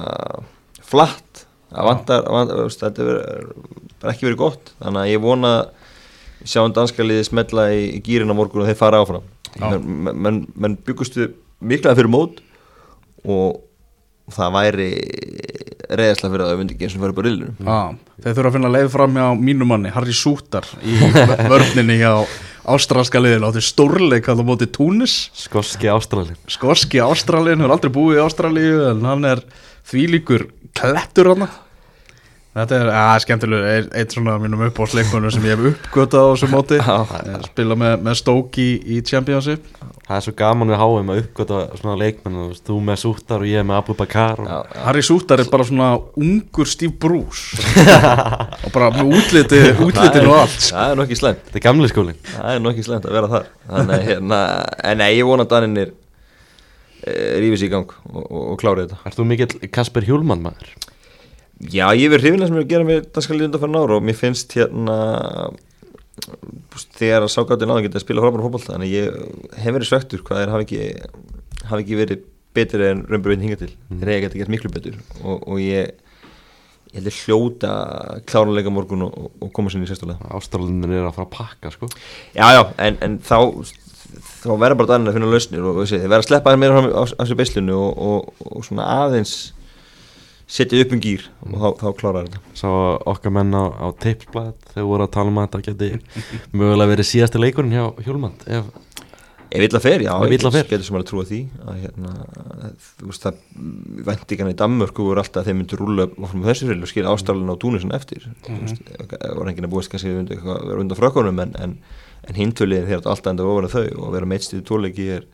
flatt 0.86 1.40
það 1.72 1.90
vantar, 1.90 2.24
vantar 2.36 2.62
veist, 2.64 2.82
þetta 2.84 3.04
er 3.04 3.50
bara 3.98 4.14
ekki 4.14 4.28
verið 4.28 4.40
gott. 4.40 4.72
Þannig 4.82 5.02
að 5.02 5.12
ég 5.12 5.22
vona 5.24 5.52
að 5.58 5.70
við 6.38 6.52
sjáum 6.52 6.74
danska 6.74 7.06
liði 7.06 7.28
smetla 7.28 7.68
í, 7.74 7.84
í 7.98 8.02
gýrin 8.04 8.30
á 8.30 8.38
morgun 8.38 8.64
og 8.64 8.70
þeir 8.70 8.80
fara 8.80 9.02
áfram. 9.02 9.24
Menn, 9.58 10.12
menn, 10.14 10.42
menn 10.54 10.76
byggustu 10.86 11.32
miklaði 11.58 12.02
fyrir 12.02 12.12
mót 12.12 12.42
og 13.26 13.64
það 14.32 14.54
væri 14.54 14.88
reyðslega 15.88 16.30
fyrir 16.34 16.44
að 16.44 16.50
það 16.50 16.60
myndi 16.60 16.74
ekki 16.76 16.86
eins 16.86 16.96
og 16.96 17.02
fyrir 17.04 17.16
bara 17.16 17.32
Já, 17.32 17.78
þeir 18.22 18.36
þurfa 18.36 18.50
að 18.50 18.56
finna 18.58 18.70
leið 18.74 18.90
fram 18.92 19.16
hjá 19.16 19.26
mínu 19.40 19.68
manni, 19.68 19.92
Harry 19.94 20.14
Sútar 20.16 20.68
í 20.84 20.98
vörninni 21.48 21.96
hjá 22.02 22.12
ástralska 22.68 23.22
liðinu. 23.22 23.48
Átti 23.48 23.64
stórleik 23.64 24.28
að 24.28 24.42
það 24.42 24.48
móti 24.50 24.68
Túnis. 24.68 25.16
Skoski 25.36 25.88
ástralin 25.88 26.36
Skoski 26.52 27.00
Ástralin, 27.00 27.62
hefur 27.62 27.74
aldrei 27.78 27.94
búið 27.94 28.18
í 28.18 28.24
Ástralíu 28.26 28.82
en 28.90 29.08
hann 29.08 29.24
er 29.28 29.42
þvílíkur 29.88 30.48
klettur 30.78 31.32
hann 31.34 31.48
Þetta 32.58 32.74
er 32.80 32.88
að, 32.90 33.16
skemmtileg, 33.22 33.64
ein- 33.70 33.90
eitt 34.00 34.14
svona 34.16 34.32
af 34.34 34.40
mínum 34.42 34.62
uppáðsleikunum 34.66 35.30
sem 35.30 35.44
ég 35.46 35.52
hef 35.60 35.66
uppgötað 35.68 36.24
á 36.26 36.30
þessu 36.32 36.48
móti. 36.50 36.78
Spila 37.52 37.76
með, 37.78 37.92
með 38.02 38.16
Stoke 38.18 38.58
í, 38.64 38.72
í 38.82 39.02
Championship. 39.06 39.68
Það 40.08 40.16
er 40.16 40.24
svo 40.24 40.32
gaman 40.40 40.72
við 40.72 40.80
háum 40.80 41.12
að 41.12 41.20
uppgöta 41.22 41.58
svona 41.78 41.94
leikmenn 42.00 42.38
þú 42.40 42.46
veist, 42.48 42.64
þú 42.66 42.78
með 42.88 42.98
Sútar 43.04 43.44
og 43.44 43.50
ég 43.52 43.66
með 43.68 43.78
Abu 43.78 43.94
Bakar 44.00 44.42
og. 44.42 44.72
Harry 44.88 45.04
Sútar 45.06 45.44
er 45.44 45.52
bara 45.52 45.68
svona 45.68 45.90
ungur 46.18 46.72
Steve 46.72 46.96
Bruce. 46.98 47.60
Og 48.64 48.74
bara 48.74 48.90
með 48.96 49.12
útliti, 49.20 49.60
útlitin 49.84 50.26
og 50.32 50.40
allt 50.40 50.56
sko. 50.58 50.74
það 50.74 50.90
er 50.90 50.98
nú 50.98 51.04
ekki 51.06 51.20
slæmt. 51.20 51.44
Þetta 51.46 51.60
er 51.60 51.66
gamli 51.68 51.92
skólin 51.92 52.18
það 52.32 52.50
er 52.56 52.64
nú 52.64 52.72
ekki 52.72 52.88
slæmt 52.88 53.06
að 53.06 53.18
vera 53.20 53.30
þar. 53.36 53.48
Þannig 53.70 54.06
hérna, 54.08 54.40
en 54.90 54.98
nei, 55.04 55.10
ég 55.20 55.28
vona 55.30 55.46
að 55.46 55.52
Daninir 55.54 55.94
e, 57.08 57.28
rífis 57.42 57.64
í 57.66 57.70
gang 57.72 57.92
og, 58.10 58.22
og, 58.22 58.42
og 58.52 58.60
klári 58.60 58.86
þetta. 58.86 59.14
Þú 59.16 59.26
mikill 59.32 59.70
Kasper 59.74 60.06
Hjúlmann 60.06 60.44
maður? 60.44 60.72
Já, 61.58 61.88
ég 61.98 62.12
verð 62.12 62.28
hrifin 62.28 62.44
að 62.44 62.52
sem 62.52 62.60
ég 62.60 62.66
er 62.66 62.70
gera 62.70 62.86
með 62.86 63.08
danska 63.14 63.34
liði 63.34 63.48
undan 63.48 63.62
fyrir 63.64 63.80
ára 63.80 63.96
og 63.98 64.04
mér 64.06 64.18
finnst 64.18 64.54
hérna 64.54 64.98
þegar 66.98 67.24
að 67.26 67.32
sákáttin 67.34 67.72
áðan 67.72 67.86
geta 67.86 67.98
að 67.98 68.04
spila 68.04 68.22
frábæra 68.22 68.44
fótbolta 68.44 68.74
þannig 68.74 68.92
ég 68.94 69.16
hef 69.58 69.74
verið 69.74 69.88
svektur 69.90 70.22
hvað 70.26 70.42
þeir 70.42 70.52
hafi 70.54 70.66
ekki, 70.66 70.82
hafi 71.70 71.84
ekki 71.84 71.98
verið 71.98 72.26
betri 72.58 72.86
en 72.90 73.02
raunbjörn 73.10 73.42
hinga 73.44 73.58
til. 73.60 73.72
Þeir 73.90 74.12
eiga 74.12 74.22
geta 74.26 74.40
gert 74.40 74.52
miklu 74.54 74.70
betur 74.74 75.00
og, 75.22 75.42
og 75.42 75.58
ég 75.62 75.96
ég 76.88 77.02
held 77.02 77.10
að 77.10 77.18
hljóta 77.20 77.72
kláruleika 78.28 78.72
morgun 78.72 79.04
og, 79.08 79.28
og, 79.36 79.50
koma 79.54 79.72
sér 79.72 79.84
í 79.84 79.90
sérstulega 79.90 80.30
Ástralinir 80.38 80.94
er 80.96 81.08
að 81.08 81.18
fara 81.18 81.26
að 81.26 81.34
pakka 81.34 81.72
sko. 81.74 81.88
Já, 82.32 82.46
já, 82.56 82.62
en, 82.86 82.96
en 83.04 83.18
þá 83.20 83.36
þá 84.42 84.50
verða 84.54 84.78
bara 84.80 84.90
daninn 84.92 85.10
að 85.10 85.18
finna 85.18 85.30
lausnir 85.32 85.68
og, 85.68 85.84
þeir 85.84 86.04
verða 86.06 86.22
að 86.22 86.26
sleppa 86.28 86.54
þeir 86.54 86.62
meira 86.62 86.82
á, 86.94 87.02
sér 87.26 87.38
beislinu 87.38 87.78
og, 87.78 88.02
og, 88.08 88.48
og 88.48 88.66
svona 88.66 88.88
aðeins 89.04 89.36
setja 90.48 90.80
upp 90.80 90.94
um 90.96 91.00
gýr 91.04 91.26
og 91.44 91.54
þá, 91.54 91.68
þá 91.82 91.88
klárar 91.98 92.28
þetta. 92.28 92.42
Sá 92.56 92.68
okkar 93.12 93.34
menn 93.36 93.52
á, 93.52 93.64
á 93.68 93.86
tipsblad 94.00 94.56
þegar 94.72 94.88
voru 94.88 95.04
að 95.04 95.14
tala 95.18 95.32
um 95.32 95.40
að 95.42 95.48
þetta 95.48 95.64
geti 95.66 95.90
mögulega 96.58 96.92
verið 96.94 97.10
síðasti 97.10 97.42
leikurinn 97.42 97.74
hjá 97.76 97.84
Hjúlmann 98.06 98.38
ef, 98.48 98.70
Ef 99.50 99.64
illa 99.64 99.80
fer, 99.80 100.02
já, 100.04 100.12
Ef 100.26 100.32
illa 100.36 100.50
fer. 100.52 100.66
getur 100.68 100.84
sem 100.84 100.96
alveg 100.98 101.08
trúa 101.08 101.24
því 101.24 101.38
að 101.64 101.76
hérna, 101.84 102.10
þú 102.98 103.06
veist 103.08 103.22
það 103.24 103.38
væntingarna 104.08 104.52
í 104.52 104.58
Danmörku 104.60 105.06
voru 105.06 105.22
alltaf 105.22 105.40
að 105.42 105.48
þeir 105.48 105.56
myndu 105.60 105.78
rúla 105.80 106.06
frá 106.12 106.42
þessu 106.50 106.68
fyrir 106.68 106.82
og 106.84 106.90
skilja 106.92 107.14
ástralina 107.14 107.54
og 107.54 107.60
Túnisin 107.62 107.94
eftir 107.96 108.28
mm 108.28 108.58
-hmm. 108.58 109.08
það 109.14 109.38
var 109.38 109.48
enginn 109.48 109.64
að 109.64 109.72
búast 109.72 109.90
kannski 109.90 110.08
að 110.08 110.68
vera 110.68 110.80
undan 110.80 110.98
frökkunum 110.98 111.40
en, 111.40 111.54
en, 111.58 111.78
en 112.28 112.34
hintöliðin 112.34 112.86
þeir 112.86 112.98
átt 113.00 113.06
alltaf 113.06 113.30
enda 113.30 113.44
ofan 113.44 113.64
að 113.64 113.76
þau 113.76 114.04
og 114.04 114.12
vera 114.12 114.26
meitst 114.26 114.54
í 114.54 114.60
tóleiki 114.60 115.08
er, 115.16 115.24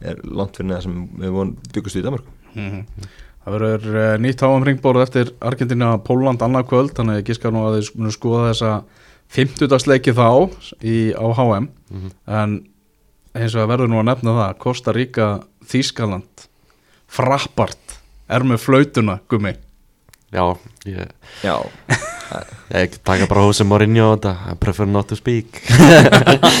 er 0.00 0.16
langt 0.24 0.56
fyrir 0.56 0.68
neða 0.70 0.82
sem 0.82 1.08
við 1.18 1.30
von 1.30 1.56
byggust 1.74 1.96
í 1.96 2.02
Danmörku 2.02 2.30
Mhm. 2.54 2.84
Það 3.44 3.54
verður 3.58 3.96
uh, 3.96 4.18
nýtt 4.22 4.40
háum 4.44 4.64
ringbóru 4.64 5.02
eftir 5.02 5.32
Argentina 5.40 5.98
Póland 5.98 6.42
annað 6.42 6.68
kvöld 6.68 6.92
þannig 6.94 7.14
að 7.16 7.20
ég 7.20 7.26
giska 7.26 7.50
nú 7.50 7.64
að 7.66 7.90
munu 7.96 8.12
skoða 8.14 8.52
þessa 8.52 8.84
50 9.32 9.88
leiki 9.88 10.12
þá 10.12 10.50
í, 10.84 11.12
á 11.16 11.26
HM 11.32 11.68
en 12.26 12.60
eins 13.36 13.54
og 13.54 13.62
það 13.62 13.70
verður 13.72 13.90
nú 13.92 14.00
að 14.02 14.08
nefna 14.10 14.34
það 14.38 14.56
Costa 14.62 14.92
Rica, 14.96 15.28
Þískaland 15.68 16.46
Frappart 17.12 17.98
er 18.32 18.44
með 18.48 18.62
flautuna 18.64 19.18
gummi. 19.28 19.52
Já, 20.32 20.44
ég, 20.88 21.10
Já, 21.44 21.56
ég 22.80 22.94
taka 23.04 23.26
bara 23.28 23.42
hósið 23.44 23.66
Mourinho 23.68 24.06
á 24.08 24.12
þetta 24.16 24.32
I 24.48 24.54
prefer 24.60 24.88
not 24.88 25.10
to 25.12 25.16
speak. 25.18 25.60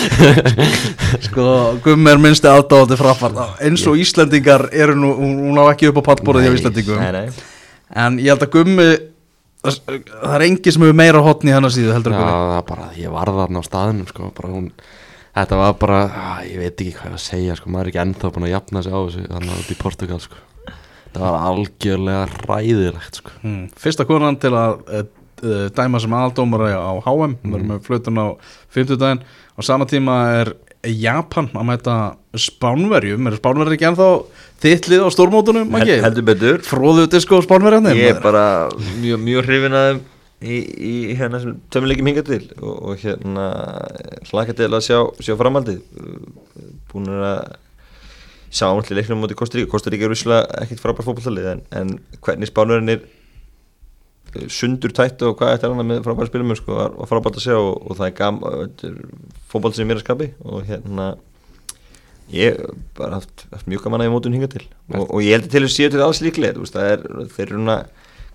Sko 1.28 1.46
gummi 1.84 2.12
er 2.12 2.20
minnsti 2.20 2.48
aðdáðandi 2.50 2.98
Frappart. 3.00 3.40
Eins 3.64 3.84
og 3.88 3.96
Íslendingar 4.00 4.66
eru 4.76 4.96
nú 4.98 5.14
hún 5.16 5.38
hún 5.46 5.60
á 5.62 5.64
ekki 5.72 5.88
upp 5.88 6.02
á 6.04 6.08
pallborðið 6.12 6.48
hjá 6.50 6.58
Íslendingum. 6.60 7.00
nei, 7.00 7.12
nei. 7.12 7.48
En 8.02 8.18
ég 8.20 8.32
held 8.32 8.44
að 8.46 8.52
gummi 8.58 8.88
það 9.62 10.34
er 10.36 10.44
engi 10.48 10.72
sem 10.74 10.82
hefur 10.84 10.96
meira 10.98 11.20
hotni 11.24 11.52
í 11.52 11.54
hennar 11.56 11.72
síðu 11.72 11.92
heldur 11.94 12.12
Já, 12.12 12.18
en 12.18 12.22
gummi. 12.24 12.36
það 12.52 12.58
er 12.60 12.68
bara, 12.70 12.86
ég 12.98 13.12
var 13.16 13.32
þarna 13.36 13.62
á 13.62 13.68
staðinum 13.68 14.08
sko, 14.10 14.30
bara 14.36 14.52
hún, 14.52 14.68
þetta 15.32 15.60
var 15.62 15.74
bara 15.80 16.00
á, 16.08 16.32
ég 16.46 16.60
veit 16.60 16.74
ekki 16.74 16.94
hvað 16.98 17.10
ég 17.12 17.18
að 17.18 17.24
segja, 17.24 17.56
sko, 17.58 17.72
maður 17.72 17.88
er 17.88 17.92
ekki 17.92 18.02
ennþá 18.04 18.32
búin 18.34 18.48
að 18.48 18.54
jafna 18.54 18.84
sig 18.84 18.94
á 18.94 19.00
þessu, 19.00 19.24
þannig 19.30 19.54
að 19.54 19.60
þetta 19.62 19.74
í 19.74 19.80
Portugal 19.82 20.20
sko. 20.22 20.42
það 21.12 21.26
var 21.26 21.48
algjörlega 21.50 22.22
ræðilegt 22.48 23.20
sko. 23.20 23.34
Hmm. 23.42 23.64
Fyrsta 23.80 24.08
konan 24.08 24.38
til 24.40 24.52
að 24.56 24.76
uh, 24.88 25.68
dæma 25.76 26.00
sem 26.02 26.16
aðaldómara 26.16 26.74
á 26.78 26.92
HM 27.04 27.34
mm. 27.34 27.54
verður 27.54 27.70
með 27.70 27.80
flötun 27.86 28.20
á 28.22 28.26
50 28.76 29.00
daginn 29.00 29.24
á 29.26 29.60
sama 29.64 29.88
tíma 29.90 30.18
er 30.42 30.52
Japan 30.82 31.48
að 31.54 31.66
mæta 31.68 31.96
Spánverjum 32.38 33.28
er 33.28 33.36
Spánverjum 33.38 33.76
ekki 33.76 33.86
ennþá 33.90 34.08
þittlið 34.62 35.04
á 35.06 35.08
stórmótunum? 35.14 35.76
Heldur 35.78 36.26
betur 36.26 36.62
Fróðu 36.66 37.06
disko 37.10 37.42
Spánverjarnir 37.44 37.98
Ég 37.98 38.16
er 38.16 38.22
bara 38.22 38.44
mjög, 39.02 39.20
mjög 39.22 39.46
hrifin 39.46 39.76
að 39.78 39.88
þeim 39.88 40.02
í, 40.42 40.58
í 40.58 40.92
hérna 41.18 41.40
sem 41.42 41.56
tömuleikim 41.72 42.10
hinga 42.10 42.24
til 42.26 42.42
og, 42.58 42.74
og 42.74 43.02
hérna 43.02 43.46
hlaka 44.30 44.56
til 44.58 44.68
að 44.70 44.84
sjá, 44.86 44.98
sjá 45.22 45.36
framhaldið. 45.40 45.80
Búin 46.92 47.10
að 47.14 47.56
sjá 48.52 48.68
ámalli 48.68 48.98
leiknum 48.98 49.22
mútið 49.22 49.40
Kostaríka 49.40 49.72
Kostaríka 49.72 50.06
er 50.06 50.12
visslega 50.12 50.62
ekkit 50.62 50.82
frábær 50.82 51.06
fótballtalið 51.06 51.50
en, 51.54 51.66
en 51.78 51.92
hvernig 52.20 52.50
spánverðinir 52.50 53.06
sundur 54.52 54.92
tætt 54.96 55.22
og 55.26 55.36
hvað 55.40 55.54
er 55.56 55.66
annað 55.68 55.88
með 55.88 56.06
frábæra 56.06 56.30
spilum 56.30 56.54
sko, 56.56 56.76
var 56.76 57.08
frábært 57.08 57.38
að 57.40 57.46
sjá 57.46 57.56
og, 57.58 57.74
og 57.84 57.98
það 57.98 58.08
er 58.08 58.16
gam 58.16 58.40
fótball 59.52 59.74
sem 59.76 59.92
er 59.92 60.00
að 60.00 60.04
skapi 60.06 60.28
og 60.44 60.64
hérna 60.68 61.12
ég 62.32 62.56
hef 62.56 62.76
bara 62.96 63.18
haft, 63.20 63.44
haft 63.52 63.68
mjög 63.68 63.84
gaman 63.86 64.04
að 64.04 64.08
ég 64.08 64.14
mótun 64.14 64.36
hinga 64.36 64.48
til. 64.52 64.64
Og, 64.94 65.04
og 65.04 65.24
ég 65.24 65.36
heldur 65.36 65.52
til 65.52 65.64
að 65.66 65.74
séu 65.74 65.92
til 65.92 66.04
alls 66.04 66.22
líklega 66.24 66.64
það 66.64 66.92
er, 66.94 67.04
þeir 67.34 67.44
eru 67.46 67.58
svona 67.58 67.78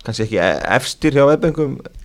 kannski 0.06 0.28
ekki 0.28 0.42
efstir 0.78 1.18
hjá 1.18 1.26
veðbengum 1.32 1.80
uh, 1.82 1.97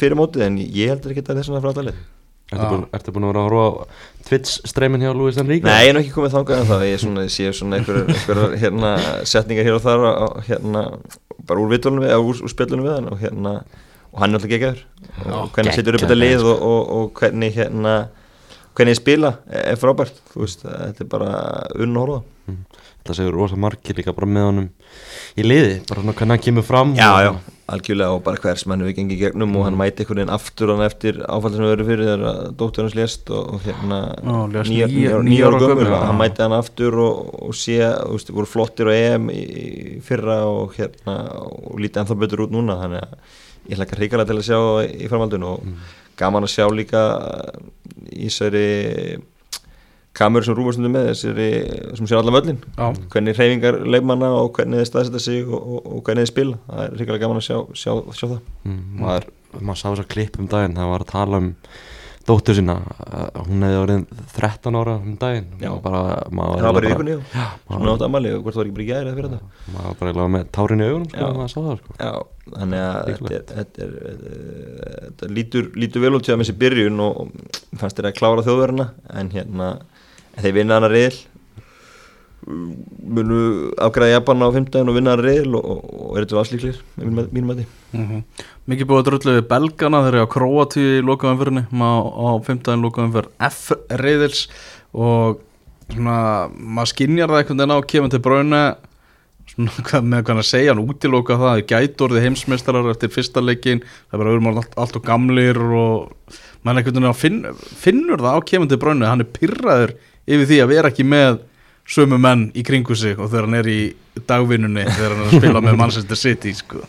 fyrir 0.00 0.18
mótið 0.18 0.46
en 0.46 0.60
ég 0.62 0.92
heldur 0.92 1.14
ekki 1.14 1.24
að 1.26 1.40
þess 1.40 1.54
að 1.54 1.66
frátalið 1.68 2.04
Ertu, 2.46 2.66
búin, 2.70 2.82
ertu 2.94 3.10
búin 3.10 3.24
að 3.26 3.30
vera 3.32 3.40
að 3.40 3.46
horfa 3.48 3.62
á 3.66 3.70
Twitch 4.28 4.60
streymin 4.70 5.02
hjá 5.02 5.10
Luis 5.18 5.38
Enrique? 5.42 5.66
Nei, 5.66 5.88
ég 5.88 5.90
er 5.90 5.98
ekki 5.98 6.12
komið 6.14 6.36
þangað 6.36 6.60
en 6.60 6.68
það 6.68 6.84
ég 6.86 6.92
er 6.94 7.00
svona, 7.02 7.24
ég 7.26 7.32
sé 7.34 7.48
svona 7.58 7.80
einhverjar 7.80 8.12
einhver, 8.14 8.42
hérna, 8.62 8.90
setningar 9.26 9.66
hér 9.66 9.78
og 9.80 9.82
þar 9.82 10.04
á, 10.06 10.26
hérna, 10.46 10.82
bara 11.48 11.64
úr 11.64 11.72
við, 11.74 11.88
eða 12.06 12.20
úr, 12.22 12.38
úr 12.46 12.52
spjallunum 12.52 12.86
við 12.86 12.94
hann 12.94 13.10
og 13.10 13.18
hérna 13.24 13.54
og 14.12 14.22
hann 14.22 14.30
er 14.30 14.38
alltaf 14.38 14.52
geggjör 14.52 14.78
og 15.26 15.50
hvernig 15.56 15.74
setur 15.76 15.98
upp 15.98 16.04
þetta 16.06 16.18
lið 16.20 16.46
og, 16.46 16.62
og, 16.70 16.94
og 16.96 17.10
hvernig 17.18 17.58
hérna 17.58 17.96
hvernig 18.76 18.94
ég 18.94 19.00
spila 19.00 19.32
er 19.50 19.72
er 19.72 19.80
frábært 19.80 20.22
þú 20.30 20.44
veist, 20.44 20.62
þetta 20.62 21.02
er 21.04 21.10
bara 21.12 21.34
unn 21.74 21.98
að 21.98 22.04
horfa 22.04 22.22
Það 23.06 23.18
segur 23.20 23.36
rosa 23.38 23.58
margir 23.58 23.94
líka 23.98 24.14
bara 24.14 24.26
með 24.30 24.48
honum 24.48 24.70
í 25.38 25.44
liði, 25.46 25.76
bara 25.90 26.02
hvernig 26.06 26.32
hann 26.36 26.42
kemur 26.46 26.66
fram 26.66 26.94
Já, 26.98 27.10
og- 27.10 27.26
já, 27.26 27.55
algjörlega 27.66 28.14
og 28.14 28.20
bara 28.22 28.38
hvers 28.38 28.62
mann 28.70 28.82
við 28.86 28.92
gengið 29.00 29.18
gegnum 29.24 29.56
og 29.56 29.62
Mm. 29.62 29.64
hann 29.66 29.78
mæti 29.80 30.02
einhvern 30.04 30.20
veginn 30.20 30.34
aftur 30.36 30.70
hann 30.70 30.84
eftir 30.86 31.16
áfallið 31.26 31.56
sem 31.56 31.64
við 31.66 31.72
verið 31.74 31.88
fyrir 31.90 32.06
þegar 32.06 32.52
dóttur 32.60 32.84
hans 32.86 32.94
lést 32.94 33.30
og, 33.34 33.54
og 33.56 33.60
hérna 33.66 33.98
gömul 35.58 35.60
gömul, 35.66 35.88
já. 35.90 35.98
hann 36.06 36.20
mæti 36.20 36.42
hann 36.44 36.52
aftur 36.60 36.98
og, 37.02 37.42
og 37.48 37.54
sé, 37.58 37.80
veist, 38.12 38.30
voru 38.30 38.46
flottir 38.46 38.86
á 38.86 38.94
EM 38.94 39.30
í, 39.34 39.42
í 39.42 40.00
fyrra 40.06 40.38
og 40.46 40.76
hérna 40.78 41.16
og 41.42 41.78
lítið 41.82 42.04
ennþá 42.04 42.18
betur 42.22 42.44
út 42.46 42.54
núna 42.54 42.78
þannig 42.84 43.02
að 43.02 43.18
ég 43.70 43.80
hlakka 43.80 43.98
hrikalega 43.98 44.30
til 44.30 44.38
að 44.38 44.46
sjá 44.46 44.60
í 44.86 45.08
framhaldinu 45.10 45.48
og 45.56 45.64
gaman 46.16 46.46
að 46.46 46.54
sjá 46.54 46.66
líka 46.70 47.02
í 48.14 48.28
þessari 48.30 49.18
kameru 50.16 50.46
sem 50.46 50.56
rúfastundum 50.56 50.94
með 50.96 51.10
þessari 51.10 51.48
sem 51.98 52.08
sér 52.08 52.20
allan 52.20 52.36
völlin 52.38 52.60
Já. 52.76 52.86
hvernig 53.12 53.36
hreyfingar 53.38 53.80
leifmanna 53.84 54.30
og 54.38 54.52
hvernig 54.56 54.82
þeir 54.82 54.90
staðsetja 54.92 55.24
sig 55.26 55.42
og, 55.48 55.58
og, 55.58 55.90
og 55.96 56.06
hvernig 56.06 56.26
þeir 56.26 56.32
spila. 56.32 56.60
Það 56.70 56.84
er 56.86 56.96
hrikalega 57.00 57.24
gaman 57.26 57.42
að 57.42 57.48
sjá, 57.48 57.58
sjá, 57.82 57.92
sjá 58.16 58.26
það. 58.30 58.38
Mm, 58.64 58.80
maður, 59.02 59.28
maður 59.58 59.82
sá 59.82 59.86
þess 59.90 60.06
að 60.06 60.14
klipp 60.14 60.40
um 60.40 60.48
daginn 60.52 60.78
það 60.78 60.94
var 60.94 61.04
að 61.04 61.12
tala 61.12 61.42
um 61.42 61.52
dóttur 62.26 62.56
sína. 62.58 62.76
Að 63.06 63.36
hún 63.46 63.64
hefði 63.66 63.80
orðin 63.82 64.04
13 64.34 64.78
ára 64.80 64.94
um 64.98 65.18
daginn. 65.20 65.50
Bara, 65.84 66.00
maður 66.34 66.62
það 66.62 66.66
var 66.66 66.78
bara 66.78 66.88
í 66.88 66.92
vikunni 66.92 67.16
já. 67.16 67.44
svona 67.66 67.92
átt 67.92 68.06
ammali 68.06 68.32
og 68.34 68.40
hvort 68.42 68.56
það 68.56 68.62
var 68.62 68.70
ekki 68.70 68.76
bara 68.78 68.86
í 68.86 68.88
gæri 68.90 69.10
eða 69.10 69.18
fyrir 69.18 69.34
þetta. 69.34 69.60
Maður 69.74 69.86
var 69.86 70.00
bara 70.00 70.10
eiginlega 70.10 70.32
með 70.34 70.48
tárin 70.56 70.82
í 70.82 70.88
augunum 70.88 71.10
sko, 71.10 71.28
að 71.28 71.38
maður 71.40 71.52
sá 71.52 71.58
það 71.58 71.76
sko. 71.82 71.98
Já, 72.00 72.12
þannig 72.56 72.82
að 72.86 73.10
þetta, 73.10 73.34
er, 73.36 73.44
þetta, 73.52 73.86
er, 73.86 73.92
þetta, 74.06 74.96
þetta 75.04 75.30
lítur, 75.38 75.68
lítur 75.84 76.06
vel 76.06 76.14
út 76.18 76.26
hjá 76.26 76.34
með 76.34 76.44
þessi 76.46 76.58
byrjun 76.64 77.04
og, 77.06 77.20
og 77.22 77.78
fannst 77.82 78.00
þér 78.00 78.10
að 78.10 78.18
klára 78.18 78.46
þjóðverðina 78.46 78.88
en 79.22 79.32
hérna, 79.36 79.70
þeir 80.42 80.56
vinna 80.60 80.78
hana 80.78 80.92
reyðil 80.92 81.18
munu 82.46 83.38
afgræða 83.82 84.12
Japan 84.12 84.44
á 84.44 84.48
15 84.54 84.86
og 84.90 84.94
vinna 84.94 85.14
hana 85.16 85.24
reyðil 85.24 85.56
og, 85.58 85.64
og, 85.66 86.10
er 86.14 86.26
þetta 86.26 86.40
aðslíklir 86.42 86.80
með 87.00 87.32
mínum 87.34 87.52
mæti 87.54 87.66
Mhm. 87.96 88.24
Mikið 88.68 88.88
búið 88.90 88.98
að 89.00 89.06
drullu 89.06 89.34
við 89.36 89.46
belgana 89.48 90.00
þegar 90.04 90.16
ég 90.18 90.26
á 90.26 90.34
Króatíu 90.34 90.88
í 90.98 91.04
lokaumfyrinni 91.06 91.62
á, 91.70 92.02
á 92.12 92.28
15. 92.44 92.82
lokaumfyr 92.82 93.28
F 93.46 93.70
reyðils 93.88 94.48
og 94.92 95.38
svona, 95.94 96.50
maður 96.50 96.90
skinjar 96.92 97.30
það 97.32 97.40
einhvern 97.40 97.62
veginn 97.62 97.76
á 97.78 97.88
kemur 97.92 98.12
til 98.12 98.22
svona, 99.46 99.70
hvað, 99.86 100.10
með 100.10 100.26
hvað 100.26 100.42
að 100.42 100.48
segja, 100.50 100.74
hann 100.74 100.82
útiloka 100.82 101.38
það 101.40 101.54
þeir 101.54 101.66
gætu 101.72 102.06
orðið 102.08 102.26
heimsmeistarar 102.26 102.90
eftir 102.92 103.14
fyrsta 103.14 103.44
leikin 103.44 103.80
það 103.86 104.18
er 104.18 104.22
bara 104.22 104.34
auðvitað 104.34 104.60
allt, 104.60 104.76
allt 104.84 104.98
og 105.00 105.06
gamlir 105.06 105.62
og 105.62 106.36
veginn 106.66 107.16
finn, 107.22 107.40
finnur 107.86 108.20
það 108.26 108.36
á 108.36 108.40
kemur 108.50 108.68
til 108.72 108.80
bráinu 108.82 109.08
hann 109.08 109.24
er 109.24 109.32
pyrraður 109.38 109.96
yfir 110.26 110.46
því 110.50 110.60
að 110.64 110.72
vera 110.74 110.90
ekki 110.92 111.06
með 111.06 111.40
sömu 111.86 112.18
menn 112.18 112.48
í 112.58 112.64
kringu 112.66 112.96
sig 112.98 113.18
og 113.18 113.28
þegar 113.30 113.46
hann 113.46 113.58
er 113.60 113.68
í 113.70 113.80
dagvinnunni 114.26 114.84
þegar 114.90 115.12
hann 115.14 115.20
er 115.22 115.28
að 115.30 115.36
spila 115.40 115.60
með 115.62 115.76
Manchester 115.78 116.18
City 116.18 116.54
sko. 116.58 116.80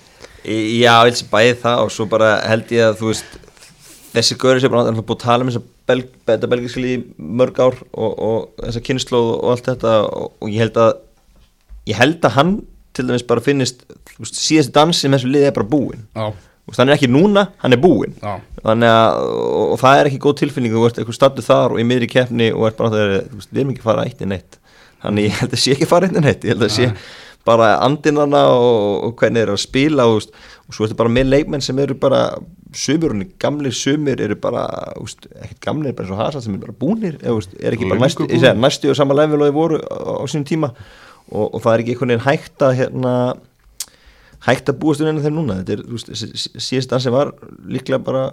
Í- 0.47 0.79
Já, 0.81 0.95
eins 1.05 1.21
og 1.25 1.29
bæði 1.33 1.57
það 1.61 1.83
og 1.83 1.91
svo 1.93 2.07
bara 2.09 2.31
held 2.49 2.71
ég 2.73 2.88
að 2.88 2.97
þú 3.01 3.11
veist 3.11 3.35
þessi 4.15 4.38
gauri 4.41 4.63
sem 4.63 4.73
hann 4.73 4.97
búið 5.01 5.17
að 5.17 5.25
tala 5.25 5.45
um 5.45 5.51
þetta 6.27 6.49
belgiska 6.49 6.81
líði 6.81 7.03
mörg 7.17 7.59
ár 7.61 7.77
og, 7.93 8.11
og 8.17 8.63
þessa 8.65 8.81
kynnslóð 8.88 9.29
og 9.38 9.51
allt 9.53 9.69
þetta 9.69 9.93
og, 10.07 10.31
og 10.41 10.49
ég 10.51 10.63
held 10.65 10.79
að 10.81 10.89
ég 11.91 11.99
held 12.01 12.25
að 12.27 12.35
hann 12.39 12.55
til 12.97 13.05
dæmis 13.07 13.23
bara 13.29 13.43
finnist 13.45 13.83
veist, 14.17 14.39
síðasti 14.41 14.73
dansi 14.75 15.07
með 15.11 15.19
þessu 15.21 15.31
liði 15.35 15.49
er 15.51 15.55
bara 15.59 15.69
búinn 15.75 16.01
Já, 16.17 16.31
hann 16.76 16.89
er 16.89 16.97
ekki 16.97 17.07
núna, 17.07 17.45
hann 17.63 17.76
er 17.76 17.80
búinn. 17.80 18.18
Þannig 18.63 18.91
að, 18.91 19.20
og, 19.24 19.65
og 19.74 19.78
það 19.80 19.99
er 19.99 20.09
ekki 20.09 20.24
góð 20.26 20.39
tilfinning 20.41 20.74
þú 20.76 20.88
ert 20.88 20.97
eitthvað 20.99 21.20
stattu 21.20 21.45
þar 21.45 21.76
og 21.76 21.80
í 21.80 21.86
miðri 21.88 22.09
keppni 22.11 22.49
og 22.51 22.68
ert 22.68 22.82
bara 22.82 22.91
þegar, 22.95 23.30
þú 23.30 23.39
veist, 23.39 23.53
við 23.53 23.61
erum 23.61 23.72
ekki 23.72 23.84
að 23.86 23.89
fara 23.91 24.07
eitt 24.09 24.26
í 24.26 24.28
neitt. 24.28 24.59
Þannig 25.05 25.30
ég 25.30 25.39
held 25.39 25.55
að 25.55 25.63
sé 25.63 25.76
ekki 25.76 25.88
að 25.88 25.93
fara 25.93 26.09
eitt 26.09 26.18
í 26.18 26.26
neitt 26.26 26.43
ég 26.43 26.55
held 26.55 26.68
að 26.68 26.76
sé 26.76 26.91
bara 27.47 27.78
andinana 27.86 28.43
og, 28.51 29.07
og 29.07 29.15
hvernig 29.22 29.45
eru 29.45 29.55
að 29.55 29.63
spila 29.63 30.07
og, 30.09 30.20
veist, 30.20 30.38
og 30.68 30.76
svo 30.76 30.88
ertu 30.88 30.97
bara 30.99 31.13
með 31.13 31.30
leikmenn 31.32 31.63
sem 31.63 31.80
eru 31.80 31.95
bara 31.99 32.22
sumurunni, 32.76 33.30
gamlir 33.39 33.76
sumir 33.76 34.22
eru 34.24 34.36
bara, 34.41 34.65
veist, 34.99 35.30
ekkert 35.32 35.61
gamlir 35.63 35.95
bara 35.95 36.07
eins 36.07 36.15
og 36.15 36.22
Hazard 36.22 36.45
sem 36.45 36.57
eru 36.57 36.65
bara 36.65 36.80
búnir 36.82 37.20
veist, 37.24 37.55
er 37.61 37.78
ekki 37.78 37.88
bara 37.88 38.03
næstu, 38.03 38.28
segi, 38.28 38.53
næstu 38.59 38.91
og 38.91 38.99
sama 38.99 39.15
level 39.18 39.39
og 39.39 39.47
þeir 39.47 39.55
voru 39.55 39.80
á, 39.80 40.20
á 40.20 40.26
sínum 40.28 40.47
tíma. 40.49 40.74
Og, 41.28 41.45
og 41.45 41.59
það 41.63 41.74
er 41.74 41.84
ekki 41.84 41.93
einhvern 41.95 42.13
veginn 42.13 42.28
hægt 42.28 42.63
að 42.63 42.78
hérna 42.82 43.13
hægt 44.45 44.69
að 44.69 44.77
búast 44.83 45.01
um 45.01 45.07
enn 45.09 45.23
þeir 45.23 45.33
núna. 45.33 45.61
Þetta 45.63 45.73
er, 45.73 45.81
þú 45.88 45.97
veist, 45.97 46.13
sí- 46.13 46.35
sí- 46.38 46.53
síðast 46.61 46.91
dansi 46.93 47.09
var 47.11 47.33
líklega 47.65 48.03
bara 48.03 48.27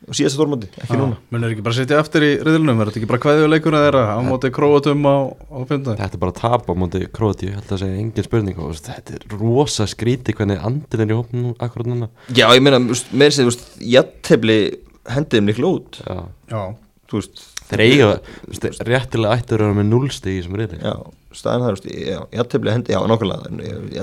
á 0.00 0.10
síðasta 0.16 0.38
stórmóti, 0.40 0.68
ekki 0.80 0.96
núna. 0.96 1.18
Mun 1.30 1.44
er 1.44 1.50
ekki 1.52 1.62
bara 1.62 1.74
að 1.74 1.80
sitja 1.82 1.98
eftir 2.00 2.24
í 2.24 2.30
riðlunum, 2.40 2.80
er 2.80 2.88
þetta 2.88 3.00
ekki 3.02 3.08
bara 3.10 3.20
kveðið 3.20 3.50
leikurinn 3.52 3.82
þeirra 3.84 4.04
á 4.16 4.18
móti 4.24 4.50
króatum 4.56 5.04
á, 5.04 5.16
á 5.28 5.58
15 5.68 5.96
Þetta 6.00 6.16
er 6.16 6.22
bara 6.24 6.32
að 6.32 6.40
tapa 6.40 6.72
á 6.72 6.80
móti 6.80 7.02
Króti, 7.12 7.50
ég 7.50 7.58
held 7.60 7.74
að 7.76 7.82
segja 7.84 8.00
engin 8.00 8.24
spurning 8.24 8.58
og 8.64 8.72
þetta 8.80 9.18
er 9.18 9.26
rosa 9.36 9.84
skríti 9.86 10.32
hvernig 10.34 10.64
andin 10.64 11.04
er 11.04 11.12
í 11.12 11.18
hópnum 11.20 11.42
nú 11.44 11.54
akkurat 11.60 11.86
núna. 11.92 12.08
Já, 12.32 12.48
ég 12.56 12.64
meina, 12.64 12.80
þess 12.80 13.12
að, 13.12 13.44
þú 13.44 13.48
veist, 13.52 13.66
jattefli 13.92 14.58
hendiðum 15.12 15.52
líklega 15.52 15.74
út. 15.76 16.00
Já. 16.00 16.18
Já, 16.48 16.62
þú 17.12 17.20
veist, 17.20 17.46
Þeir 17.70 17.82
eiga, 17.84 18.08
þú 18.48 18.50
veist, 18.56 18.80
réttilega 18.88 19.36
ættur 19.36 19.60
að 19.62 19.68
vera 19.68 19.78
með 19.82 19.90
núlstig 19.92 20.32
í 20.32 20.40
þessum 20.40 20.56
riðli. 20.58 20.80
Já, 20.80 20.96
staðan 21.36 21.76
það, 21.76 22.24
jattefli 22.34 22.72
hendi, 22.74 22.94
já, 22.94 22.98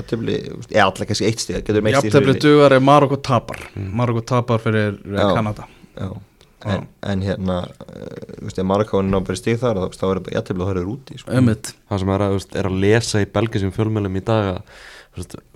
þú 0.07 0.19
veist, 0.23 0.71
já, 0.71 0.83
alltaf 0.85 1.09
kannski 1.09 1.27
eitt 1.27 1.43
stíð, 1.43 1.69
jafntefli 1.91 2.35
dugar 2.39 2.75
er 2.77 2.83
Marokko 2.83 3.19
tapar. 3.23 3.59
Marokko 3.75 4.23
tapar 4.27 4.61
fyrir 4.63 4.95
eh, 4.95 5.17
Já. 5.17 5.27
Kanada. 5.35 5.67
Já, 5.97 6.11
en, 6.71 6.85
en 7.11 7.23
hérna, 7.25 7.57
uh, 7.67 8.05
þú 8.37 8.47
veist, 8.47 8.61
ef 8.61 8.69
Marokkáin 8.71 9.11
ná 9.11 9.19
bara 9.19 9.39
stíð 9.39 9.59
þar, 9.65 9.81
þá, 9.95 10.05
er 10.09 10.21
jattefli 10.37 10.63
og 10.63 10.69
það 10.69 10.79
eru 10.83 10.93
úti, 10.95 11.17
sko. 11.19 11.41
Það 11.91 12.03
sem 12.03 12.13
er 12.15 12.27
að, 12.27 12.37
er 12.61 12.69
að 12.71 12.77
lesa 12.85 13.23
í 13.23 13.31
belgisum 13.33 13.73
fjölmjölum 13.75 14.21
í 14.21 14.23
dag 14.27 14.53
að 14.53 14.77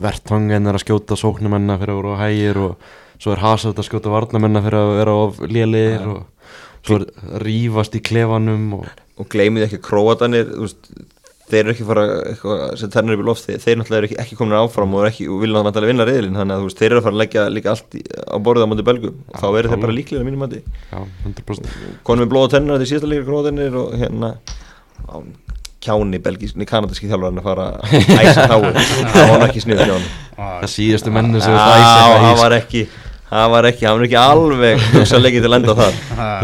vertvangen 0.02 0.68
er 0.68 0.76
að 0.76 0.84
skjóta 0.84 1.16
sóknumenna 1.20 1.78
fyrir 1.80 1.94
að 1.94 2.02
vera 2.02 2.18
á 2.18 2.22
hægir 2.26 2.60
og 2.66 2.92
svo 3.22 3.36
er 3.36 3.44
Hazard 3.44 3.78
að 3.78 3.86
skjóta 3.86 4.12
varnamenna 4.12 4.64
fyrir 4.66 4.80
að 4.82 4.94
vera 4.98 5.14
of 5.28 5.42
lélir 5.46 6.08
og 6.10 6.56
svo 6.82 6.98
er 6.98 7.06
að 7.06 7.44
rífast 7.46 7.96
í 7.96 8.02
klefanum 8.02 8.80
og 8.80 8.88
og 9.22 9.30
gleymið 9.32 9.68
ekki 9.68 9.80
að 9.80 9.88
króatanir 9.88 10.50
þú 10.50 10.66
veist, 10.66 10.92
þeir 11.52 11.62
eru 11.62 11.74
ekki 11.76 11.88
fara 11.88 12.06
eitthvað 12.32 12.62
sem 12.82 12.92
tennir 12.94 13.18
upp 13.18 13.24
í 13.24 13.28
loft, 13.28 13.46
þeir, 13.48 13.60
þeir 13.64 13.80
náttúrulega 13.80 14.02
eru 14.02 14.10
ekki, 14.10 14.18
ekki 14.24 14.38
komin 14.40 14.58
áfram 14.58 14.96
og, 14.96 15.04
eru 15.04 15.12
ekki, 15.12 15.28
og 15.32 15.44
vilja 15.44 15.64
náttúrulega 15.68 15.92
vinna 15.92 16.08
reyðlin 16.08 16.40
þannig 16.40 16.56
að 16.56 16.64
þú 16.64 16.70
veist, 16.70 16.82
þeir 16.82 16.90
eru 16.90 17.02
að 17.02 17.08
fara 17.08 17.16
að 17.18 17.22
leggja 17.22 17.46
líka 17.52 17.74
allt 17.76 17.98
í, 18.00 18.04
á 18.08 18.36
borðið 18.48 18.66
á 18.66 18.72
móti 18.72 18.88
belgum 18.88 19.22
og 19.22 19.38
þá 19.44 19.48
eru 19.52 19.72
þeir 19.74 19.84
bara 19.86 19.98
líklega 19.98 20.28
mínum 20.28 20.44
mati. 20.46 20.64
Já, 20.92 21.00
100% 21.28 21.78
konum 22.08 22.26
með 22.26 22.34
blóða 22.34 22.54
tennir 22.56 22.78
er 22.78 22.92
síðasta 22.92 23.12
líka 23.12 23.28
króatanir 23.28 23.78
og 23.82 23.96
hérna 24.00 24.34
á, 25.06 25.16
kjáni 25.82 26.22
belgískni, 26.22 26.68
kanadaski 26.70 27.10
þjálfarinn 27.10 27.42
að 27.42 27.48
fara 27.50 27.70
að 27.82 28.20
æsa 28.22 28.48
þá 28.50 28.58
það 29.16 29.32
var 29.32 29.48
ekki 29.48 29.64
snið 29.66 29.86
Það 30.42 30.68
síðastu 30.74 31.14
menni 31.14 31.42
sem 31.42 31.56
það 31.58 31.86
það 31.86 32.20
það 32.26 32.38
var 32.42 32.56
ekki 32.58 32.84
það 33.32 33.48
var 33.54 33.68
ekki, 33.70 33.86
hann 33.88 33.98
var 33.98 34.06
ekki 34.08 34.18
alveg 34.20 34.82
hugsanleikið 34.96 35.46
til 35.46 35.50
að 35.50 35.54
lenda 35.56 35.76
þar. 35.78 36.00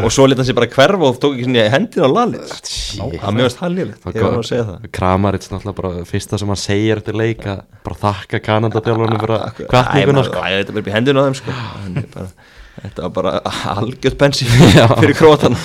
Og 0.07 0.13
svo 0.15 0.27
lítið 0.27 0.41
hann 0.41 0.47
sér 0.49 0.57
bara 0.59 0.69
hverfa 0.73 1.09
og 1.09 1.17
tók 1.23 1.35
ekki 1.35 1.47
svona 1.47 1.65
hendin 1.73 2.05
á 2.07 2.09
lalið 2.15 2.53
það 2.53 3.35
mjög 3.37 3.47
veist 3.47 3.59
það 3.61 3.73
lélegt, 3.77 4.05
ég 4.15 4.23
var 4.23 4.37
að 4.37 4.45
segja 4.47 4.67
það. 4.69 4.85
Kramarits 4.97 5.51
náttúrulega 5.51 5.79
bara 5.81 6.05
fyrsta 6.11 6.39
sem 6.41 6.53
hann 6.53 6.61
segir 6.61 7.01
eftir 7.01 7.17
leik 7.19 7.43
að 7.47 7.63
bara 7.87 7.99
þakka 8.05 8.41
Kanadadjálfarnir 8.47 9.23
fyrir 9.23 9.35
Æ, 9.37 9.65
kvartninguna 9.71 10.23
var 10.31 10.71
upp 10.81 10.87
í 10.87 10.95
hendinu 10.95 11.23
á 11.23 11.27
þeim 11.27 11.37
sko. 11.41 11.57
Er 11.97 12.07
bara, 12.13 12.29
Þetta 12.77 13.07
var 13.07 13.13
bara 13.17 13.33
algjört 13.73 14.17
bensi 14.21 14.47
fyrir 15.01 15.17
krótana 15.17 15.57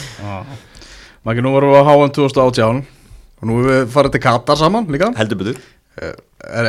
Maki, 1.23 1.43
nú 1.45 1.53
varum 1.55 1.71
við 1.71 1.79
á 1.79 1.85
HM 1.87 2.13
2018 2.19 2.83
og 2.83 3.47
nú 3.47 3.61
erum 3.61 3.69
við 3.71 3.93
farið 3.95 4.17
til 4.17 4.23
Katar 4.25 4.59
saman 4.59 4.89
líka. 4.91 5.13
Heldur 5.19 5.39
betur 5.39 5.61
Er, 6.01 6.17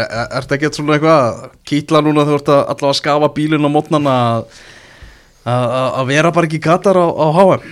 er, 0.04 0.44
þetta 0.44 0.58
ekki 0.58 0.70
svona 0.76 0.98
eitthvað 0.98 1.46
kýtla 1.66 2.02
núna 2.04 2.26
þú 2.28 2.36
ert 2.38 2.50
að 2.52 2.60
allavega 2.60 2.92
að 2.92 3.00
skafa 3.00 3.30
bílinn 3.38 3.66
á 3.66 3.72
mótnana 3.72 4.16
að, 4.20 4.60
að, 5.48 5.68
að 6.02 6.12
vera 6.12 6.34
bara 6.36 6.50
ekki 6.50 6.60
Katar 6.64 7.00
á, 7.00 7.08
á 7.08 7.28
HM 7.40 7.72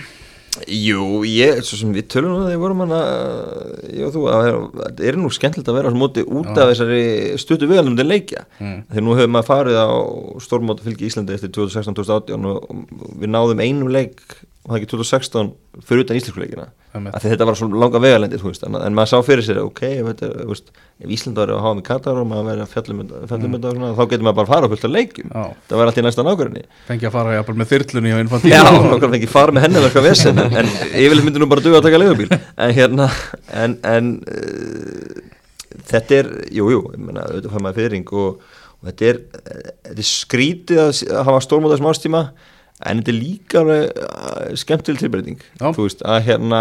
Jú, 0.68 1.22
ég, 1.24 1.62
svo 1.64 1.78
sem 1.80 1.92
við 1.96 2.10
tölum 2.12 2.34
þegar 2.42 2.50
við 2.50 2.60
vorum 2.60 2.82
hana 2.84 2.98
ég 3.88 4.04
og 4.04 4.10
þú, 4.12 4.24
að 4.28 4.42
það 4.44 5.06
er 5.08 5.16
nú 5.16 5.30
skemmtilegt 5.32 5.70
að 5.72 5.78
vera 5.78 5.92
á 5.92 5.96
móti 5.96 6.24
út 6.28 6.50
af 6.52 6.68
þessari 6.68 7.38
stuttu 7.40 7.68
viðalum 7.70 7.96
til 7.96 8.04
leikja. 8.04 8.44
Mm. 8.58 8.82
þegar 8.90 9.06
nú 9.06 9.16
hefur 9.16 9.32
maður 9.32 9.48
farið 9.48 9.78
á 9.80 9.90
stórmóti 10.44 10.84
fylgi 10.84 11.08
Íslandi 11.08 11.38
eftir 11.38 11.54
2016-2018 11.56 12.50
og 12.50 12.68
og 12.68 13.16
við 13.22 13.32
náðum 13.32 13.64
einum 13.64 13.92
leik 13.96 14.20
og 14.62 14.70
það 14.70 14.76
ekki 14.78 14.88
2016 14.92 15.48
fyrir 15.82 16.04
utan 16.04 16.18
af 16.94 17.22
því 17.24 17.30
þetta 17.32 17.46
var 17.48 17.56
svona 17.58 17.78
langa 17.82 18.00
veist, 18.02 18.62
en, 18.62 18.76
en 18.78 18.94
maður 18.94 19.10
sá 19.10 19.24
fyrir 19.26 19.42
sér, 19.42 19.58
ok, 19.64 19.80
þetta, 20.06 20.28
veist, 20.46 20.68
ef 21.02 21.14
Ísland 21.16 21.40
var 21.40 21.50
að 21.50 21.62
hafa 21.64 21.78
með 21.78 21.86
Katar 21.88 22.20
og 22.20 22.28
maður 22.30 22.46
verið 22.50 22.62
að 22.62 22.74
fjallum 22.76 23.00
fjallum 23.30 23.56
þetta 23.56 23.70
og 23.72 23.78
svona, 23.78 23.90
þá 23.96 24.02
getur 24.12 24.26
maður 24.28 24.38
bara 24.38 24.46
að 24.46 24.52
fara 24.52 24.68
á 24.68 24.72
fullt 24.72 24.86
af 24.86 24.92
leikjum. 24.94 25.32
Já. 25.32 25.42
það 25.66 25.80
var 25.80 25.90
alltaf 25.90 26.02
í 26.02 26.06
næsta 26.06 26.26
nákvæmni 26.28 26.62
fengi 26.92 27.08
að 27.08 27.16
fara 27.16 27.34
jafnvel 27.34 27.56
með 27.58 27.72
þyrlunni 27.72 28.14
á 28.14 28.18
infantíl 28.22 28.52
Já, 28.52 28.62
nákvæmlega 28.68 29.18
ekki 29.18 29.32
fara 29.32 29.56
með 29.56 29.66
henni 29.66 29.84
verka 29.86 30.04
vesen 30.06 30.42
en, 30.44 30.56
en 30.62 30.70
yfirleitt 30.92 31.26
myndi 31.26 31.42
nú 31.42 31.50
bara 31.50 31.64
duga 31.64 31.80
að 31.80 31.88
taka 31.88 32.02
leigubíl. 32.04 32.30
En 32.62 32.76
hérna 32.76 33.10
en, 33.64 33.76
en 33.82 34.14
uh, 34.30 35.26
þetta 35.90 36.20
er, 36.20 36.32
jú, 36.54 36.70
jú, 36.76 36.84
ég 36.94 37.02
meina 37.02 37.26
auðvitað 37.26 37.56
fær 37.56 37.66
maður 37.66 37.80
fyrring 37.80 38.14
og, 38.14 38.46
og 38.78 38.90
þetta 38.92 39.10
er, 39.10 39.20
þetta 39.88 39.98
er 39.98 40.10
skrítið 40.12 40.82
að, 40.86 40.96
að 41.08 41.30
hafa 41.32 41.44
stórmóta 41.48 41.80
en 42.88 43.00
þetta 43.00 43.12
er 43.12 43.16
líka 43.16 43.62
uh, 43.62 44.54
skemmtileg 44.58 45.02
tilbreyting. 45.02 45.42
Að 45.62 46.18
hérna 46.26 46.60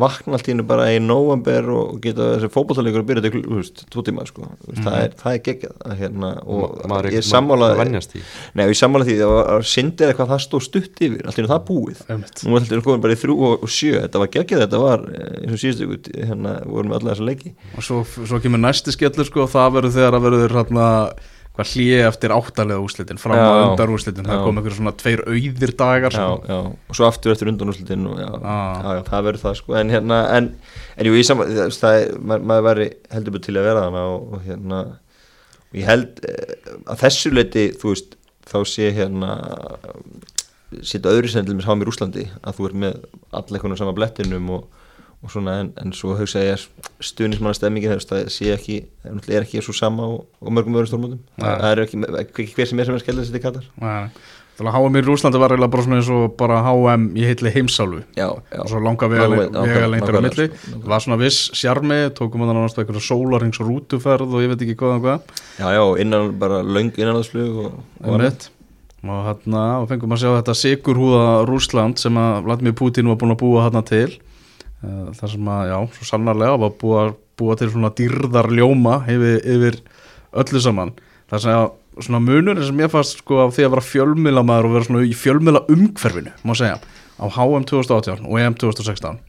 vakna 0.00 0.36
allt 0.36 0.48
í 0.48 0.52
hennu 0.52 0.66
bara 0.68 0.88
í 0.92 1.00
november 1.02 1.70
og 1.72 2.00
geta 2.04 2.34
þessi 2.34 2.50
fótballtalegur 2.52 3.04
að 3.04 3.10
byrja 3.10 3.24
þetta, 3.26 3.86
tvo 3.92 4.04
tíma 4.06 4.26
sko, 4.28 4.48
veist, 4.66 4.82
það, 4.84 4.98
er, 5.00 5.14
það 5.22 5.36
er 5.36 5.42
geggjað 5.48 5.76
að 5.86 6.02
hérna, 6.02 6.32
og 6.44 6.80
maður 6.90 7.10
ég 7.16 7.26
sammála 7.26 7.70
og 7.76 8.62
ég 8.62 8.80
sammála 8.80 9.08
því 9.08 9.18
að, 9.26 9.36
að 9.56 9.66
syndir 9.72 10.12
eitthvað 10.12 10.32
það 10.34 10.42
stóð 10.46 10.66
stutt 10.66 11.04
yfir, 11.06 11.22
allt 11.24 11.38
í 11.38 11.42
hennu 11.42 11.52
það 11.52 11.64
búið. 11.70 12.02
Nú 12.46 12.58
er 12.58 12.66
þetta 12.66 12.82
komin 12.86 13.06
bara 13.06 13.16
í 13.16 13.20
þrjú 13.22 13.38
og, 13.50 13.68
sjö 13.76 14.02
þetta 14.02 14.22
var 14.22 14.32
geggjað, 14.36 14.64
þetta 14.66 14.82
var 14.82 15.06
eh, 15.12 15.38
eins 15.42 15.56
og 15.56 15.62
síðustu 15.62 15.88
ykkur, 15.88 16.26
hérna, 16.30 16.58
vorum 16.68 16.92
við 16.92 17.00
alla 17.00 17.14
þessa 17.14 17.30
leiki. 17.30 17.54
Og 17.76 17.86
svo, 17.86 18.02
svo 18.18 18.42
kemur 18.44 18.62
næsti 18.62 18.94
skellur 18.94 19.28
sko 19.28 19.48
það 19.50 19.78
verður 19.78 19.96
þegar 19.96 20.18
að 20.18 20.28
verður 20.28 20.56
hérna 20.60 20.90
hvað 21.56 21.70
hlýja 21.72 22.08
eftir 22.10 22.34
áttalega 22.36 22.82
úslitin 22.84 23.20
fram 23.20 23.38
Já. 23.38 23.46
undar 23.70 23.92
úslitin, 23.94 24.26
það 24.28 24.42
kom 24.44 24.60
einhver 24.60 24.76
svona 24.76 24.92
tveir 25.00 25.22
auðir 25.24 25.72
dagar 25.80 26.12
já, 26.12 26.26
já, 26.50 26.58
og 26.76 26.98
svo 26.98 27.06
aftur 27.08 27.32
eftir 27.32 27.48
undanúslitin 27.52 28.04
og 28.10 28.20
já, 28.20 28.28
Ah. 28.44 29.00
það 29.08 29.26
verður 29.30 29.42
það 29.46 29.56
sko. 29.62 29.74
En 29.80 29.90
hérna, 29.94 30.20
en, 30.36 30.50
en 30.96 31.08
jú, 31.08 31.16
saman 31.24 31.54
það, 31.72 31.96
er, 32.02 32.14
maður, 32.20 32.66
væri 32.68 32.88
heldur 33.16 33.36
bara 33.38 33.46
til 33.48 33.56
að 33.56 33.68
vera 33.70 33.84
þarna 33.86 34.04
og, 34.12 34.28
og 34.36 34.46
hérna 34.46 34.82
og 35.66 35.80
ég 35.80 35.88
held 35.88 36.22
eh, 36.28 36.54
að 36.86 37.00
þessu 37.06 37.32
leiti 37.34 37.66
veist, 37.82 38.14
þá 38.46 38.58
sé 38.68 38.92
hérna 38.94 39.32
setja 40.82 41.12
öðru 41.12 41.30
sem 41.30 41.46
til 41.46 41.56
mér 41.56 41.66
háum 41.68 41.82
í 41.82 41.86
Rúslandi 41.88 42.26
að 42.42 42.58
þú 42.58 42.68
ert 42.68 42.78
með 42.82 42.96
alleikunum 43.38 43.78
sama 43.78 43.94
blettinum 43.96 44.48
og, 44.56 44.66
og 45.24 45.32
svona 45.32 45.58
en, 45.62 45.72
en 45.80 45.92
svo 45.96 46.14
hugsa 46.18 46.42
ég 46.44 46.56
að 46.56 46.92
stuðnismanna 47.08 47.56
stemmingin 47.56 47.94
hefst 47.94 48.12
það 48.12 48.30
sé 48.34 48.50
ekki, 48.54 48.80
náttúrulega 49.04 49.40
er 49.40 49.46
ekki 49.46 49.64
svo 49.64 49.74
sama 49.76 50.06
og, 50.12 50.26
og 50.40 50.54
mörgum 50.54 50.76
öðrum 50.78 50.90
stórmótum. 50.92 51.22
Það 51.40 51.68
er 51.70 51.84
ekki, 51.86 52.02
ekki 52.22 52.48
hver 52.56 52.70
sem 52.70 52.82
er 52.82 52.90
sem 52.90 52.98
er 52.98 53.04
skellið 53.04 53.24
þessi 53.24 53.36
til 53.36 53.44
kallar. 53.46 53.70
Nei, 53.82 54.10
Þannig 54.56 54.72
að 54.72 54.86
HM 54.86 54.94
í 54.96 55.00
Rúslandi 55.04 55.40
var 55.40 55.52
eiginlega 55.52 55.72
bara 55.74 55.82
svona 55.84 55.96
eins 56.00 56.06
og 56.16 56.22
bara 56.40 56.60
HM 56.64 57.02
í 57.20 57.24
heitli 57.28 57.50
heimsálu 57.52 57.98
já, 58.16 58.24
já. 58.24 58.60
Og 58.62 58.70
svo 58.70 58.78
langa 58.80 59.08
vega 59.12 59.88
lengtur 59.92 60.16
á 60.16 60.20
milli. 60.24 60.46
það 60.54 60.86
var 60.88 61.02
svona 61.04 61.18
viss 61.20 61.50
sjarmi, 61.60 61.98
tókum 62.16 62.40
við 62.40 62.52
þannig 62.52 62.64
að 62.64 62.80
eitthvað 62.80 63.04
sólarings 63.04 63.60
rútuferð 63.60 64.32
og 64.32 64.44
ég 64.46 64.54
veit 64.54 64.64
ekki 64.64 64.78
hvað 64.80 64.94
og 64.94 65.04
hvað. 65.04 65.34
Já, 65.60 65.66
já, 65.76 65.82
og 65.82 66.00
innan 66.00 66.32
bara 66.40 66.62
löng 66.64 66.96
innanlandsflug 66.96 67.58
og, 67.66 67.74
og 68.00 68.16
Einmitt. 68.16 68.48
og 69.04 69.20
hérna 69.28 69.66
og 69.82 69.90
fengum 69.92 70.16
að 70.16 70.24
sjá 70.24 70.30
þetta 70.38 70.56
sigurhúða 70.62 71.26
Rúsland 71.50 72.00
sem 72.00 72.16
að 72.16 72.48
Vladimir 72.48 72.78
Putin 72.80 73.12
var 73.12 73.20
búin 73.20 73.36
að 73.36 73.42
búa 73.44 73.66
hérna 73.66 73.84
til 73.84 74.16
þar 75.16 75.32
sem 75.32 75.50
að, 75.52 75.62
já, 75.70 75.78
svo 75.96 76.08
sannarlega 76.10 76.60
var 76.62 76.74
búa, 76.80 77.02
búa 77.38 77.56
til 77.58 77.70
svona 77.72 77.92
dýrðar 77.96 78.50
ljóma 78.54 79.00
yfir, 79.12 79.40
yfir 79.42 79.80
öllu 80.42 80.62
saman. 80.62 80.94
Þar 81.30 81.42
sem 81.42 81.56
að 81.56 81.70
svona 82.04 82.20
munur 82.20 82.60
sem 82.64 82.82
ég 82.84 82.92
fannst 82.92 83.22
sko 83.22 83.40
af 83.46 83.54
því 83.56 83.66
að 83.66 83.72
vera 83.74 83.86
fjölmiðlamæður 83.90 84.68
og 84.68 84.74
vera 84.76 84.88
svona 84.88 85.06
í 85.06 85.14
fjölmiðla 85.16 85.64
umhverfinu 85.72 86.34
má 86.44 86.52
segja, 86.58 86.76
á 87.16 87.24
HM 87.24 87.64
2018 87.70 88.26
og 88.28 88.40
EM 88.42 88.58
2016 88.60 89.22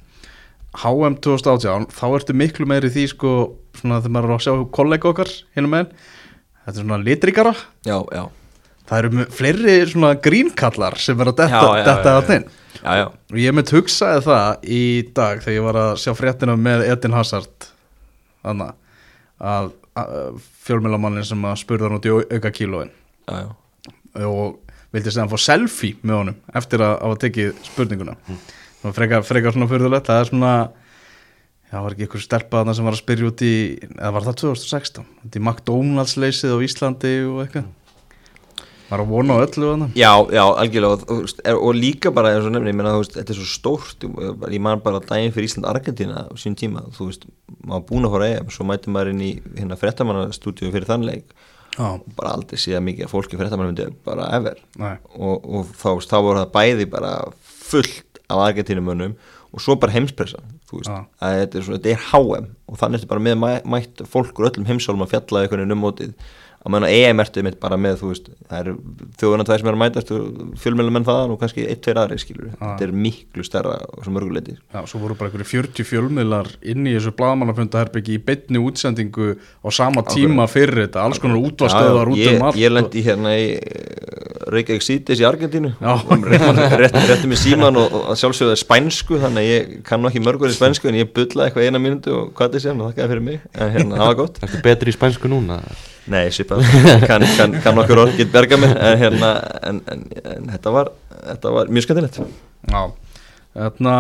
HM 0.78 1.16
2018, 1.24 1.88
þá 1.96 2.06
ertu 2.12 2.36
miklu 2.38 2.68
meiri 2.70 2.92
því 2.94 3.06
sko, 3.14 3.34
svona 3.80 4.02
þegar 4.04 4.14
maður 4.14 4.34
er 4.34 4.36
að 4.36 4.44
sjá 4.46 4.66
kollega 4.76 5.10
okkar 5.10 5.32
hérna 5.56 5.72
með 5.72 5.88
þetta 6.68 6.74
er 6.74 6.84
svona 6.84 7.00
litrikara. 7.02 7.54
Já, 7.88 7.98
já, 8.14 8.24
það 8.90 9.00
eru 9.00 9.28
fleiri 9.40 9.78
svona 9.90 10.14
grínkallar 10.28 11.00
sem 11.02 11.24
er 11.24 11.32
að 11.32 11.40
detta, 11.40 11.64
detta 11.88 12.18
að 12.20 12.32
þinn 12.34 12.48
já, 12.82 12.92
já. 13.02 13.06
og 13.08 13.40
ég 13.42 13.56
mynd 13.56 13.74
hugsaði 13.76 14.24
það 14.28 14.70
í 14.78 14.84
dag 15.18 15.42
þegar 15.44 15.58
ég 15.58 15.68
var 15.68 15.80
að 15.82 15.92
sjá 16.04 16.14
fréttina 16.18 16.58
með 16.60 16.86
Edin 16.92 17.18
Hazard 17.18 17.70
þannig 18.46 18.74
að, 19.38 19.72
að 19.98 20.40
fjölmjölamannin 20.68 21.28
sem 21.28 21.48
að 21.50 21.60
spurða 21.64 21.90
hann 21.90 22.00
út 22.00 22.08
í 22.08 22.14
au- 22.14 22.26
auka 22.38 22.54
kílóin 22.54 22.92
já, 23.28 23.44
já. 23.44 24.26
og 24.28 24.60
vildi 24.94 25.12
segja 25.12 25.26
hann 25.26 25.34
fá 25.34 25.42
selfie 25.42 25.98
með 26.02 26.22
honum 26.22 26.42
eftir 26.62 26.84
að 26.86 26.98
hafa 27.04 27.22
tekið 27.26 27.64
spurninguna 27.68 28.18
mm. 28.18 28.44
frekar, 28.96 29.26
frekar 29.28 29.56
svona 29.56 29.70
fyrðulegt 29.72 30.10
það 30.10 30.22
er 30.22 30.32
svona 30.32 30.54
já, 31.72 31.80
var 31.82 31.94
ekki 31.94 32.08
ykkur 32.08 32.24
stelpa 32.24 32.62
þarna 32.62 32.78
sem 32.78 32.88
var 32.88 32.96
að 32.96 33.04
spyrja 33.04 33.32
út 33.32 33.44
í 33.46 33.56
eða 33.90 34.14
var 34.16 34.28
það 34.30 34.40
2016 34.44 35.10
út 35.28 35.38
í 35.38 35.44
McDonalds 35.44 36.16
leysið 36.20 36.56
á 36.56 36.58
Íslandi 36.68 37.14
og 37.28 37.44
eitthvað 37.44 37.68
var 38.90 39.02
að 39.04 39.10
vona 39.12 39.36
á 39.36 39.44
öllu 39.44 39.68
þarna. 39.72 39.88
Já, 40.00 40.12
já, 40.32 40.44
algjörlega. 40.62 40.94
Og, 40.96 41.12
og, 41.28 41.42
er- 41.44 41.60
og 41.60 41.76
líka 41.76 42.12
bara 42.16 42.32
eins 42.36 42.46
og 42.48 42.54
nefnir, 42.56 42.72
ég 42.72 42.78
meina, 42.80 42.94
þú 42.96 43.02
veist, 43.04 43.18
þetta 43.18 43.34
er 43.36 43.40
svo 43.42 43.48
stórt 43.52 44.08
ég, 44.08 44.62
man 44.64 44.80
bara 44.86 45.02
daginn 45.04 45.34
fyrir 45.36 45.50
Ísland 45.50 45.68
Argentina 45.70 46.24
á 46.28 46.34
sín 46.40 46.56
tíma, 46.60 46.86
þú 46.96 47.10
veist, 47.10 47.28
maður 47.68 47.86
búin 47.92 48.08
að 48.08 48.16
fara 48.18 48.30
EM, 48.38 48.50
svo 48.56 48.68
mæti 48.70 48.94
maður 48.96 49.12
inn 49.14 49.24
í 49.28 49.32
hérna 49.60 49.78
fréttamannastúdíu 49.80 50.72
fyrir 50.72 50.88
þann 50.90 51.06
leik. 51.08 51.36
Já, 51.78 51.92
og 51.94 52.06
bara 52.18 52.32
aldrei 52.34 52.58
séða 52.58 52.80
mikið 52.82 53.06
að 53.06 53.12
fólki 53.14 53.38
fréttamannmyndi 53.38 53.90
bara 54.08 54.30
ever. 54.40 54.58
Næ, 54.82 54.96
og, 55.14 55.44
og 55.46 55.68
þá, 55.78 55.90
þá 56.10 56.16
voru 56.26 56.40
það 56.42 56.54
bæði 56.56 56.88
bara 56.96 57.12
fullt 57.44 58.22
af 58.32 58.42
Argentínumönnum 58.48 59.14
og 59.54 59.62
svo 59.64 59.76
bara 59.80 59.94
heimspressan 59.94 60.44
þú 60.68 60.82
veist, 60.82 60.90
þetta 61.22 61.60
er, 61.60 61.64
svona, 61.64 61.78
þetta 61.80 61.94
er 61.94 62.02
HM 62.10 62.48
og 62.68 62.80
þannig 62.82 63.00
ertu 63.00 63.08
bara 63.14 63.24
með 63.24 63.38
mæ, 63.40 63.52
mætt 63.78 64.02
fólk 64.12 64.42
úr 64.42 64.50
öllum 64.50 64.66
heimsálum 64.68 65.06
að 65.06 65.14
fjalla 65.14 65.44
einhvern 65.46 65.62
veginn 65.64 65.76
um 65.78 65.84
mótið 65.86 66.12
að 66.68 66.74
meðan 66.76 66.92
EM 66.92 67.24
ertu 67.24 67.44
mitt 67.48 67.60
bara 67.62 67.80
með 67.80 68.02
þú 68.02 68.12
veist, 68.12 68.30
það 68.50 68.62
eru 68.62 68.74
þjóðuna 69.22 69.48
tvær 69.48 69.62
sem 69.62 69.70
er 69.70 69.78
að 69.78 69.82
mætast 69.84 70.14
fjölmjölumenn 70.64 71.08
þaðan 71.08 71.34
og 71.34 71.42
kannski 71.42 71.66
eitt, 71.66 71.82
tveir 71.86 72.02
aðri 72.04 72.20
skilur, 72.22 72.52
þetta 72.60 72.88
er 72.88 72.96
miklu 73.06 73.46
stærra 73.48 73.78
og 73.88 74.04
svo 74.04 74.16
mörguleiti 74.16 74.58
já, 74.58 74.80
svo 74.90 75.02
voru 75.04 75.18
bara 75.18 75.32
einhverju 75.32 75.50
40 75.54 75.88
fjölmiðlar 75.88 76.52
inn 76.68 76.88
í 76.88 76.96
þessu 76.98 77.16
blaðmannafundaherbyggi 77.18 78.18
í 78.18 78.24
beinni 78.28 78.62
útsendingu 78.62 79.34
á 79.38 79.70
sama 79.74 80.04
tíma 80.08 80.50
fyrir 80.52 80.84
þetta, 80.86 81.08
alls 81.08 81.24
konar 81.24 81.40
útvastöðar 81.40 82.14
út 82.14 82.26
um 82.34 82.48
allt 82.50 82.62
ég 82.62 82.74
lendi 82.74 83.06
hérna 83.08 83.38
í 83.40 83.50
uh, 83.56 84.28
Reykjavík 84.48 84.86
síðdeis 84.86 85.22
í 85.22 85.26
Argentínu. 85.28 85.74
Já. 85.82 85.92
og 85.98 86.24
rétt, 86.24 86.62
rétt, 86.80 86.98
rétti 87.10 87.28
mig 87.28 87.40
síman 87.42 87.80
og, 87.80 87.92
og 87.92 88.08
að 88.14 88.22
sjálfsögðu 88.22 88.56
er 88.56 88.62
spænsku 88.62 89.20
þannig 89.24 89.44
að 89.44 89.50
ég 89.52 89.76
kann 89.88 90.04
nú 90.04 90.12
ekki 90.12 90.24
mörgur 90.24 90.54
í 90.54 90.56
spænsku 90.56 90.92
en 90.92 91.02
ég 91.02 91.12
bullaði 91.12 91.50
eitthvað 91.50 91.68
eina 91.68 91.84
mínútu 91.84 92.16
og 92.16 92.32
hvað 92.38 92.56
það 92.56 92.66
sé 92.66 92.74
og 92.74 92.84
þakkaði 92.86 93.14
fyrir 93.14 93.28
mig. 93.28 93.46
En 93.58 93.76
hérna, 93.76 94.00
það 94.00 94.12
var 94.14 94.20
gott 94.24 94.42
Nei, 96.12 96.28
svipað, 96.32 96.64
kann, 97.10 97.26
kann, 97.38 97.58
kann 97.64 97.76
nokkur 97.76 98.04
orð 98.06 98.20
get 98.20 98.32
berga 98.32 98.60
mér 98.60 98.78
en, 98.78 99.00
hérna, 99.02 99.32
en, 99.68 99.82
en, 99.92 100.06
en 100.24 100.52
þetta, 100.54 100.72
var, 100.76 100.92
þetta 101.18 101.56
var 101.58 101.74
mjög 101.74 101.88
skemmtilegt. 101.88 102.22
Já, 102.68 102.82
þarna 103.58 103.98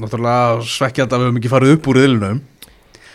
náttúrulega 0.00 0.64
svekkjandi 0.64 1.16
að 1.16 1.20
við 1.20 1.28
höfum 1.28 1.40
ekki 1.42 1.52
farið 1.52 1.76
upp 1.76 1.90
úr 1.92 2.00
yðlunum 2.04 2.40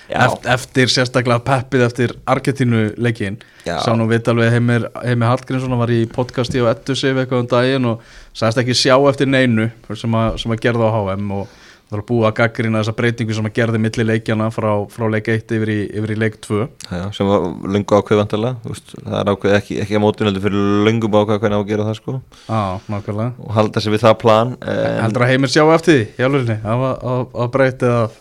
Eft, 0.05 0.43
eftir 0.45 0.91
sérstaklega 0.93 1.41
peppið 1.41 1.83
eftir 1.87 2.11
Argentínu 2.29 2.91
leikin 3.01 3.39
sá 3.65 3.89
nú 3.97 4.05
við 4.05 4.27
alveg 4.29 4.51
heimir, 4.53 4.83
heimir 5.01 5.31
Hallgrímsson 5.31 5.79
var 5.79 5.89
í 5.89 6.03
podcasti 6.05 6.61
á 6.61 6.69
Ettu 6.69 6.93
sig 6.93 7.15
eitthvað 7.17 7.41
um 7.41 7.47
daginn 7.49 7.87
og 7.89 8.03
sagðist 8.37 8.61
ekki 8.61 8.75
sjá 8.77 8.93
eftir 9.09 9.31
neinu 9.31 9.71
sem 9.97 10.17
að, 10.19 10.37
sem 10.43 10.53
að 10.53 10.61
gerða 10.61 10.91
á 10.93 10.97
HM 10.99 11.31
og 11.39 11.55
það 11.85 11.95
var 11.95 12.03
búið 12.09 12.27
að 12.29 12.35
gaggrina 12.39 12.81
þessa 12.81 12.95
breytingu 12.97 13.35
sem 13.37 13.47
að 13.47 13.55
gerði 13.59 13.81
milli 13.83 14.05
leikjana 14.09 14.47
frá, 14.53 14.69
frá 14.89 15.05
leik 15.13 15.29
1 15.31 15.53
yfir 15.57 15.71
í, 15.71 15.77
yfir 15.99 16.13
í 16.15 16.17
leik 16.17 16.37
2 16.41 16.59
Já, 16.65 17.05
sem 17.13 17.29
var 17.29 17.45
löngu 17.75 17.99
ákveð 17.99 18.21
vantarlega 18.23 18.75
það 18.95 19.17
er 19.21 19.31
ákveð 19.31 19.57
ekki, 19.59 19.79
ekki 19.83 19.99
að 19.99 20.03
mótun 20.05 20.29
heldur 20.29 20.45
fyrir 20.47 20.75
löngum 20.89 21.17
ákveð 21.21 21.41
hvernig 21.43 21.57
á 21.57 21.61
að 21.61 21.71
gera 21.71 21.87
það 21.87 21.97
sko. 21.99 22.17
Já, 22.49 22.61
nákvæmlega. 22.89 23.31
Og 23.45 23.55
halda 23.59 23.85
sig 23.85 23.95
við 23.95 24.05
það 24.07 24.19
plan 24.25 24.53
en 24.65 25.01
Heldur 25.05 25.25
að 25.27 25.33
heimir 25.33 25.53
sjá 25.53 25.63
eftir 25.75 25.99
því, 25.99 26.05
hjálfurinni 26.19 26.59
að, 26.65 26.85
að, 27.13 27.25
að 27.45 27.53
breytið 27.55 27.95
að 27.99 28.19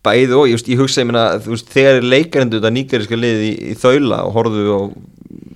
bæði 0.00 0.36
og, 0.36 0.48
veist, 0.48 0.68
ég 0.72 0.80
hugsa 0.80 1.04
ég 1.04 1.14
veist, 1.44 1.72
þegar 1.74 2.04
leikarindu 2.06 2.60
þetta 2.60 2.72
nýgariska 2.72 3.18
liði 3.18 3.50
í, 3.50 3.54
í 3.72 3.78
þaula 3.78 4.22
og 4.24 4.36
horfðu 4.38 4.64
á 4.72 4.80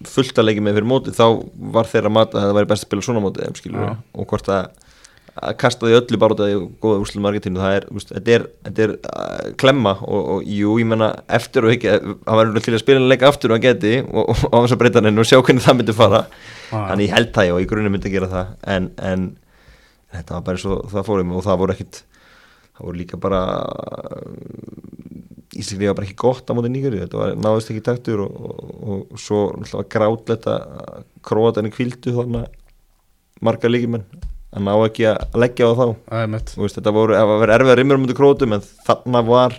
fullt 0.04 0.38
að 0.38 0.50
leikja 0.50 0.64
með 0.64 0.76
fyrir 0.78 0.88
móti 0.90 1.14
þá 1.16 1.26
var 1.74 1.88
þeirra 1.88 2.12
mat 2.12 2.34
að 2.34 2.44
það 2.44 2.56
væri 2.58 2.70
best 2.70 2.84
að 2.84 2.88
spila 2.90 3.06
svona 3.06 3.22
móti 3.24 3.48
skilur 3.56 3.94
og 3.94 4.26
hvort 4.28 4.50
að 4.52 4.66
að 5.34 5.56
kasta 5.58 5.88
því 5.88 5.96
öllu 5.98 6.18
bara 6.22 6.36
út 6.36 6.42
af 6.44 6.50
því 6.50 6.58
góða 6.82 7.02
úrslutum 7.02 7.28
Argentínu. 7.30 7.62
Það 7.62 7.76
er, 7.78 7.86
þetta 8.10 8.34
er, 8.36 8.46
þetta 8.68 8.84
er 8.84 8.94
uh, 8.94 9.52
klemma 9.60 9.94
og, 10.06 10.28
og 10.36 10.48
jú, 10.54 10.76
ég 10.82 10.90
menna 10.90 11.10
eftir 11.38 11.66
og 11.66 11.74
ekki, 11.74 11.94
hann 11.98 12.40
var 12.40 12.52
til 12.58 12.74
að 12.76 12.82
spila 12.84 13.06
leika 13.10 13.30
aftur 13.30 13.52
og 13.52 13.58
hann 13.58 13.66
geti 13.66 13.94
og, 14.04 14.30
á 14.30 14.56
þess 14.56 14.76
að 14.76 14.82
breyta 14.82 15.02
hann 15.02 15.24
og 15.24 15.30
sjá 15.30 15.40
hvernig 15.40 15.66
það 15.66 15.80
myndi 15.80 15.96
fara. 15.96 16.24
Já. 16.70 16.78
þannig 16.90 17.08
ég 17.08 17.16
held 17.18 17.32
það 17.34 17.48
já, 17.50 17.54
í 17.60 17.70
grunni 17.70 17.94
myndi 17.94 18.10
að 18.10 18.16
gera 18.18 18.32
það. 18.32 18.52
En, 18.76 18.90
en 19.12 19.30
þetta 20.14 20.36
var 20.36 20.44
bara 20.46 20.58
eins 20.58 20.66
og 20.70 20.90
það 20.92 21.08
fórum 21.08 21.34
og 21.34 21.46
það 21.46 21.62
voru 21.62 21.76
ekkit 21.76 22.02
það 22.74 22.88
voru 22.88 23.00
líka 23.00 23.20
bara 23.22 23.40
Íslandið 25.54 25.90
var 25.90 25.98
bara 25.98 26.08
ekki 26.08 26.18
gott 26.18 26.50
á 26.50 26.52
móti 26.56 26.70
nýgari 26.74 27.02
þetta 27.04 27.20
var 27.20 27.36
náðist 27.38 27.70
ekki 27.70 27.84
taktur 27.86 28.24
og, 28.24 28.38
og, 28.42 29.02
og 29.14 29.20
svo 29.22 29.82
grátletta 29.90 30.58
króatanir 31.26 31.74
kvildu 31.74 32.14
þannig 32.16 32.48
marga 33.44 33.70
líkimenn 33.70 34.06
að 34.54 34.66
ná 34.66 34.72
ekki 34.86 35.06
að 35.10 35.38
leggja 35.44 35.66
á 35.66 35.72
þá. 35.74 35.86
Það 36.10 36.24
er 36.24 36.32
veist, 36.62 36.76
þetta 36.78 36.92
voru, 36.94 37.14
það 37.18 37.32
var 37.42 37.54
erfið 37.58 37.72
að 37.74 37.78
rimur 37.80 38.02
mútið 38.04 38.18
krótum 38.20 38.54
en 38.56 38.66
þarna 38.86 39.24
var 39.26 39.56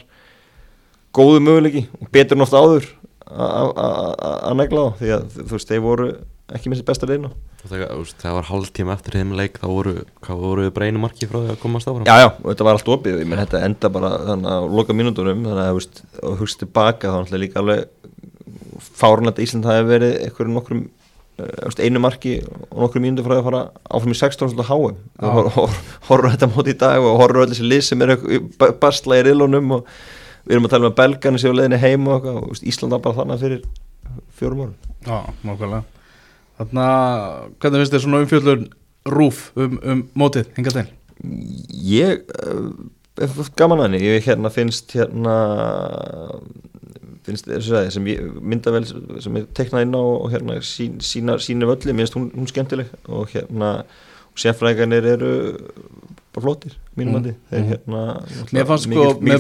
góðu 1.15 1.41
möguleiki 1.43 1.85
og 2.01 2.11
betur 2.15 2.37
en 2.37 2.45
oft 2.45 2.55
áður 2.55 2.87
að- 3.25 3.73
að 3.75 3.97
að- 4.05 4.39
að 4.51 4.55
negla 4.61 4.79
á 4.85 4.89
því 4.99 5.11
að 5.17 5.27
þú 5.41 5.51
veist, 5.55 5.67
þeir 5.71 5.83
voru 5.83 6.07
ekki 6.55 6.69
með 6.69 6.79
sér 6.81 6.85
besta 6.91 7.07
leina 7.09 7.31
þegar 7.65 8.33
var 8.37 8.43
hálftíma 8.45 8.93
eftir 8.93 9.15
þeim 9.17 9.31
leik 9.35 9.55
þá 9.57 9.65
voru, 9.67 9.93
hvað 10.21 10.37
voru 10.43 10.65
breinu 10.71 10.99
marki 11.01 11.25
frá 11.25 11.39
því 11.41 11.49
að 11.55 11.59
komast 11.63 11.87
áfram? 11.89 12.05
Já, 12.05 12.19
já, 12.21 12.27
og 12.29 12.45
þetta 12.51 12.63
var 12.67 12.77
allt 12.77 12.91
opið. 12.93 13.25
Menn 13.25 13.39
þetta 13.41 13.61
enda 13.65 13.89
bara 13.89 14.11
þannig 14.21 14.51
að 14.53 14.67
loka 14.77 14.93
mínútonum 14.93 15.41
þannig 15.41 15.63
að 15.63 15.71
þú 15.71 15.79
veist, 15.79 16.03
og 16.21 16.37
hugst 16.43 16.59
tilbaka 16.61 17.09
þá 17.09 17.17
náttúrulega 17.25 17.41
líka 17.41 17.59
alveg 17.63 17.87
fárnætt 18.99 19.41
Ísland 19.41 19.65
hafi 19.65 19.87
verið 19.89 20.13
einhverjum 20.27 20.53
nokkrum 20.59 20.83
einu 21.83 21.99
marki 22.03 22.37
og 22.71 22.77
nokkur 22.85 23.03
mínútur 23.03 23.25
frá 23.27 23.37
að 23.39 23.47
fara 23.47 23.61
áfram 23.89 24.13
í 24.13 24.19
16 24.19 24.51
svolítið 24.53 24.69
háum 24.69 24.95
Já. 24.95 25.25
og 25.27 25.49
hor- 25.55 25.79
horfur 26.09 26.29
þetta 26.31 26.51
móti 26.53 26.75
í 26.75 26.77
dag 26.79 27.03
og 27.03 27.17
horfur 27.21 27.43
öll 27.43 27.49
þessi 27.51 27.67
lið 27.67 27.83
sem 27.89 28.05
er 28.05 28.15
bastla 28.81 29.19
í 29.19 29.25
riðlunum 29.27 29.75
og 29.79 29.89
við 30.45 30.55
erum 30.55 30.69
að 30.69 30.75
tala 30.75 30.87
um 30.87 30.93
að 30.93 30.99
belganu 31.01 31.41
séu 31.41 31.51
á 31.51 31.57
leiðinni 31.57 31.81
heim 31.81 32.07
og 32.07 32.25
og 32.31 32.41
veist, 32.53 32.63
Ísland 32.63 32.95
var 32.95 33.03
bara 33.03 33.19
þannig 33.19 33.43
fyrir 33.43 33.61
fjórum 34.39 34.65
árum 34.65 34.75
Já, 35.05 35.17
nákvæmlega 35.43 35.83
Þannig 36.55 36.85
að, 36.87 37.47
hvernig 37.59 37.81
finnst 37.81 37.95
þér 37.95 38.03
svona 38.05 38.19
umfjöllun 38.23 38.67
rúf 39.11 39.39
um, 39.59 39.79
um 39.83 40.03
mótið, 40.15 40.47
hinga 40.55 40.71
til? 40.71 40.85
Ég 41.83 42.21
uh, 42.31 42.69
gaman 43.59 43.81
að 43.81 43.89
henni, 43.89 43.99
ég 44.05 44.23
hérna 44.29 44.51
finnst 44.53 44.95
hérna 44.95 45.35
finnst 47.25 47.47
þessu 47.49 47.75
að 47.79 47.89
sem 47.95 48.03
myndavel 48.41 48.85
sem 49.21 49.37
ég 49.41 49.47
teknaði 49.57 49.87
inn 49.87 49.95
á 49.97 50.01
og 50.05 50.27
hérna 50.33 50.57
sín, 50.61 50.99
sína, 51.01 51.37
sína 51.41 51.65
völli, 51.69 51.93
mér 51.93 52.05
finnst 52.05 52.17
hún, 52.19 52.27
hún 52.35 52.47
skemmtileg 52.51 52.87
og 53.09 53.29
hérna 53.33 53.71
sérfræðingarnir 54.35 55.05
eru 55.15 55.31
bara 56.35 56.43
flottir 56.43 56.73
mínum 56.97 57.13
Mm. 57.13 57.19
andi, 57.21 57.33
þeir 57.51 57.61
Mm. 57.61 57.69
hérna 57.71 58.01
Mér 58.51 58.65
fannst 58.67 58.83
sko, 58.89 59.05
mér- 59.21 59.39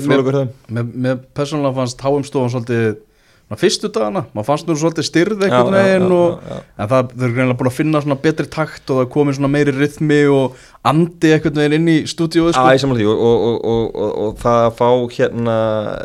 Mér, 0.69 0.83
mér 0.95 1.19
persónulega 1.35 1.75
fannst 1.75 2.01
HM-stofan 2.01 2.49
svolítið 2.53 2.97
svona, 3.45 3.59
fyrstu 3.61 3.89
dagana, 3.93 4.25
maður 4.33 4.47
fannst 4.49 4.69
nú 4.69 4.75
svolítið 4.79 5.05
styrð 5.05 5.43
já, 5.45 5.53
já. 5.53 6.61
en 6.77 6.89
það, 6.89 7.11
þau 7.13 7.25
eru 7.25 7.35
greinlega 7.35 7.57
búin 7.59 7.69
að 7.69 7.77
finna 7.77 8.01
svona 8.01 8.17
betri 8.23 8.47
takt 8.49 8.89
og 8.89 8.97
það 8.97 9.05
er 9.05 9.11
komið 9.13 9.37
svona 9.37 9.51
meiri 9.53 9.75
rytmi 9.75 10.19
og 10.33 10.63
andi 10.85 11.33
einhvern 11.33 11.59
veginn 11.61 11.77
inn 11.79 11.91
í 11.93 11.97
stúdíóið 12.09 12.57
Já, 12.57 12.77
sko. 12.81 12.91
og, 12.93 13.23
og, 13.29 13.45
og, 13.45 13.57
og, 13.65 13.85
og, 13.95 14.11
og 14.25 14.39
það 14.41 14.61
að 14.65 14.77
fá 14.79 14.89
hérna 15.17 15.57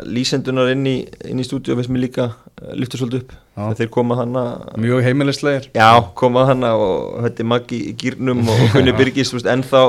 lýsendunar 0.09 0.73
inn 0.75 0.87
í, 0.89 0.97
inn 1.29 1.41
í 1.41 1.47
stúdíu 1.47 1.77
finnst 1.79 1.93
mér 1.93 2.05
líka 2.07 2.29
uh, 2.31 2.73
lyfta 2.77 3.01
svolítið 3.01 3.25
upp 3.25 3.37
þegar 3.61 3.79
þeir 3.81 3.93
koma 3.97 4.17
hana 4.21 4.45
mjög 4.81 5.05
heimilislegir 5.05 5.71
Já, 5.77 5.91
koma 6.17 6.47
hana 6.49 6.75
og 6.81 7.31
er 7.31 7.49
Maggi 7.49 7.81
í 7.91 7.95
gýrnum 8.01 8.45
og 8.49 8.67
Gunni 8.75 8.95
Birgis 8.97 9.33
ennþá, 9.41 9.85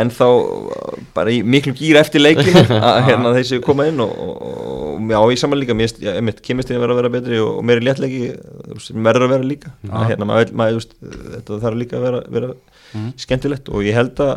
ennþá 0.00 0.26
uh, 0.32 0.98
bara 1.16 1.32
í 1.34 1.42
miklum 1.44 1.74
gýr 1.76 1.98
eftir 2.00 2.22
leikin 2.24 2.56
að 2.78 3.00
hérna 3.10 3.32
þeir 3.36 3.48
séu 3.50 3.62
koma 3.64 3.86
inn 3.90 4.00
og, 4.00 4.12
og, 4.12 4.44
og 4.96 5.10
já, 5.12 5.18
ég 5.34 5.40
saman 5.42 5.60
líka, 5.60 5.76
mér 5.76 5.92
einmitt, 6.14 6.40
kemist 6.46 6.70
þín 6.70 6.78
að 6.80 6.84
vera 6.86 6.96
að 6.96 7.00
vera 7.02 7.12
betri 7.18 7.40
og, 7.42 7.50
og 7.60 7.66
meiri 7.68 7.84
léttleiki 7.86 8.22
sem 8.84 9.04
verður 9.04 9.26
að 9.28 9.34
vera 9.36 9.48
líka. 9.52 9.74
Að 9.90 10.06
hérna, 10.12 10.28
maður, 10.32 10.54
maður, 10.62 10.86
þetta 11.36 11.60
þarf 11.66 11.80
líka 11.84 11.98
að 12.00 12.06
vera, 12.08 12.22
vera 12.38 12.54
Mhm. 12.92 13.12
skemmtilegt 13.16 13.70
og 13.72 13.86
ég 13.86 13.94
held 13.96 14.18
að 14.20 14.32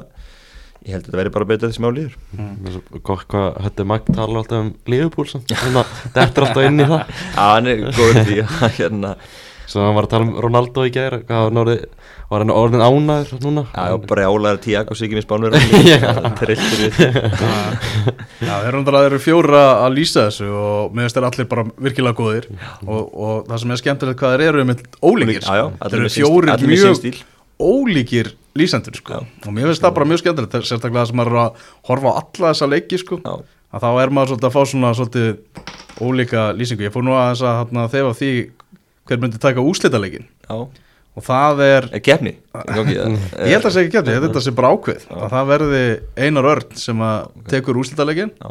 ég 0.85 0.93
held 0.93 1.01
að 1.01 1.07
þetta 1.09 1.17
verði 1.19 1.31
bara 1.35 1.47
betur 1.49 1.71
þessi 1.71 1.81
mál 1.83 1.89
líður 1.97 2.13
Mér 2.37 2.69
er 2.69 2.75
svo 2.77 2.99
gott 3.03 3.25
hvað 3.33 3.57
Hötti 3.65 3.85
Magg 3.89 4.05
talar 4.15 4.37
alltaf 4.39 4.61
um 4.61 4.69
að 5.81 5.89
þetta 6.13 6.23
er 6.23 6.45
alltaf 6.45 6.61
inn 6.69 6.79
í 6.79 6.85
það. 6.87 7.11
Já, 7.35 7.41
hann 7.49 7.67
er 7.73 7.81
góður 7.97 8.19
í 8.21 8.23
því 8.29 8.37
að 8.45 8.77
hérna 8.77 9.11
Svo 9.65 9.81
hann 9.85 9.95
var 9.97 10.05
að 10.07 10.13
tala 10.13 10.27
um 10.27 10.35
Ronaldo 10.45 10.85
í 10.85 10.91
gæri 10.93 11.21
Hvað 11.25 11.39
var 11.39 11.49
hann 11.49 11.61
orðið 11.63 11.85
Var 12.29 12.41
hann 12.41 12.53
orðin 12.53 12.83
ánæður 12.85 13.41
núna? 13.43 13.63
Já, 13.69 13.83
já, 13.91 13.95
bara 14.09 14.27
álæður 14.29 14.61
Tiago 14.63 14.97
Siggi 14.97 15.17
með 15.17 15.25
spánur 15.25 15.55
Trilltur 16.39 16.83
við 16.83 16.99
Já, 18.45 18.55
þeir 18.61 18.69
eru 18.71 18.83
það 18.89 19.07
eru 19.09 19.19
fjóra 19.21 19.61
að 19.85 19.97
lýsa 19.99 20.25
þessu 20.27 20.49
og 20.49 20.95
mér 20.95 21.05
finnst 21.07 21.19
þeir 21.19 21.27
allir 21.29 21.47
bara 21.51 21.65
virkilega 21.87 22.17
góðir. 22.17 22.47
Og, 22.85 23.01
og 23.13 23.45
það 23.49 23.61
sem 23.61 23.73
er 23.75 23.81
skemmtilegt 23.81 24.19
hvað 24.21 24.35
þeir 24.35 24.45
eru 24.49 24.65
með 24.69 24.83
ólíkir 25.01 25.45
Já, 25.45 25.53
já, 25.61 25.65
þeir 25.69 25.85
allir 25.87 26.01
eru 26.01 26.13
sín 26.15 26.73
mjög 26.73 26.99
stíl. 26.99 27.15
ólíkir 27.61 28.31
lýsendur 28.55 28.99
sko. 28.99 29.21
og 29.23 29.53
mér 29.55 29.69
finnst 29.69 29.85
það 29.85 29.95
bara 29.99 30.09
mjög 30.11 30.23
skemmtilegt 30.23 30.57
sérstaklega 30.59 31.01
það 31.03 31.09
sem 31.11 31.19
maður 31.21 31.35
er 31.35 31.41
að 31.45 31.63
horfa 31.89 32.11
á 32.11 32.17
alla 32.21 32.51
þessa 32.51 32.71
leiki 32.71 33.01
sko. 33.01 33.21
Að 33.75 33.85
þá 33.85 33.89
er 34.03 34.13
maður 34.15 34.33
svolítið 34.33 34.49
að 34.49 34.55
fá 34.55 34.61
svona 34.71 34.93
svolítið 34.95 35.29
ólíka 36.05 36.45
lýsingu. 36.55 36.85
Ég 36.87 36.93
fór 36.95 37.05
nú 37.07 37.15
að 37.15 37.31
þess 37.33 37.47
að 37.49 37.91
þefa 37.95 38.13
því 38.19 38.31
hver 39.09 39.21
myndi 39.21 39.39
taka 39.41 39.63
úslitaleikin 39.65 40.27
já. 40.49 40.57
Og 41.15 41.23
það 41.23 41.61
er 41.63 41.85
Er 41.95 42.01
eða? 42.03 43.05
ég 43.47 43.53
held 43.55 43.67
að 43.69 43.75
segja 43.75 43.85
ekki 43.87 43.95
kemdi, 43.97 44.15
þetta 44.25 44.41
sé 44.43 44.51
bara 44.57 44.71
ákveð 44.75 45.05
að 45.15 45.27
það 45.31 45.51
verði 45.53 45.83
Einar 46.25 46.49
Örn 46.51 46.73
sem 46.79 47.03
að 47.07 47.29
tekur 47.53 47.79
úslitaleikin 47.79 48.33
Já. 48.41 48.49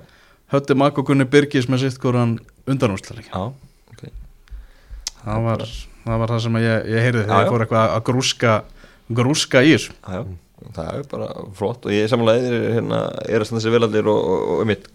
Hötti 0.55 0.77
Magg 0.79 0.99
og 1.01 1.09
Gunni 1.09 1.27
Birgis 1.29 1.69
með 1.69 1.85
sitt 1.85 1.99
hvoran 2.01 2.39
undan 2.71 2.95
úslitaleikin 2.95 3.35
Já, 3.35 3.51
ok. 3.93 4.07
Það 5.25 5.45
var, 5.49 5.67
það 6.07 6.23
var 6.25 6.33
það 6.35 6.43
sem 6.47 6.57
ég, 6.63 6.89
ég 6.95 7.05
heyrði 7.09 7.27
þegar 7.27 7.45
ég 7.45 7.53
fór 7.53 7.67
eitthvað 7.67 7.93
að 7.99 8.03
grúska 8.09 8.55
grúska 9.21 9.61
í 9.65 9.75
þessu. 9.75 9.93
Það 10.75 10.87
er 10.97 11.03
bara 11.11 11.27
flott 11.59 11.85
og 11.85 11.93
ég 11.93 12.07
er 12.07 12.09
samanlega 12.09 12.41
eðir 12.49 12.63
hérna, 12.79 13.01
er 13.29 13.43
að 13.43 13.49
standa 13.51 13.61
sér 13.67 13.75
vel 13.75 13.85
allir 13.85 14.07
og, 14.09 14.21
og, 14.25 14.45
og 14.55 14.63
einmitt, 14.65 14.87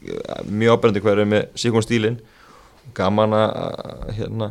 mjög 0.49 0.79
ábærandi 0.79 1.03
er 1.13 1.21
með 1.29 1.43
síkon 1.61 1.85
stílin 1.85 2.17
gaman 2.97 3.35
að, 3.37 3.51
hérna 4.17 4.47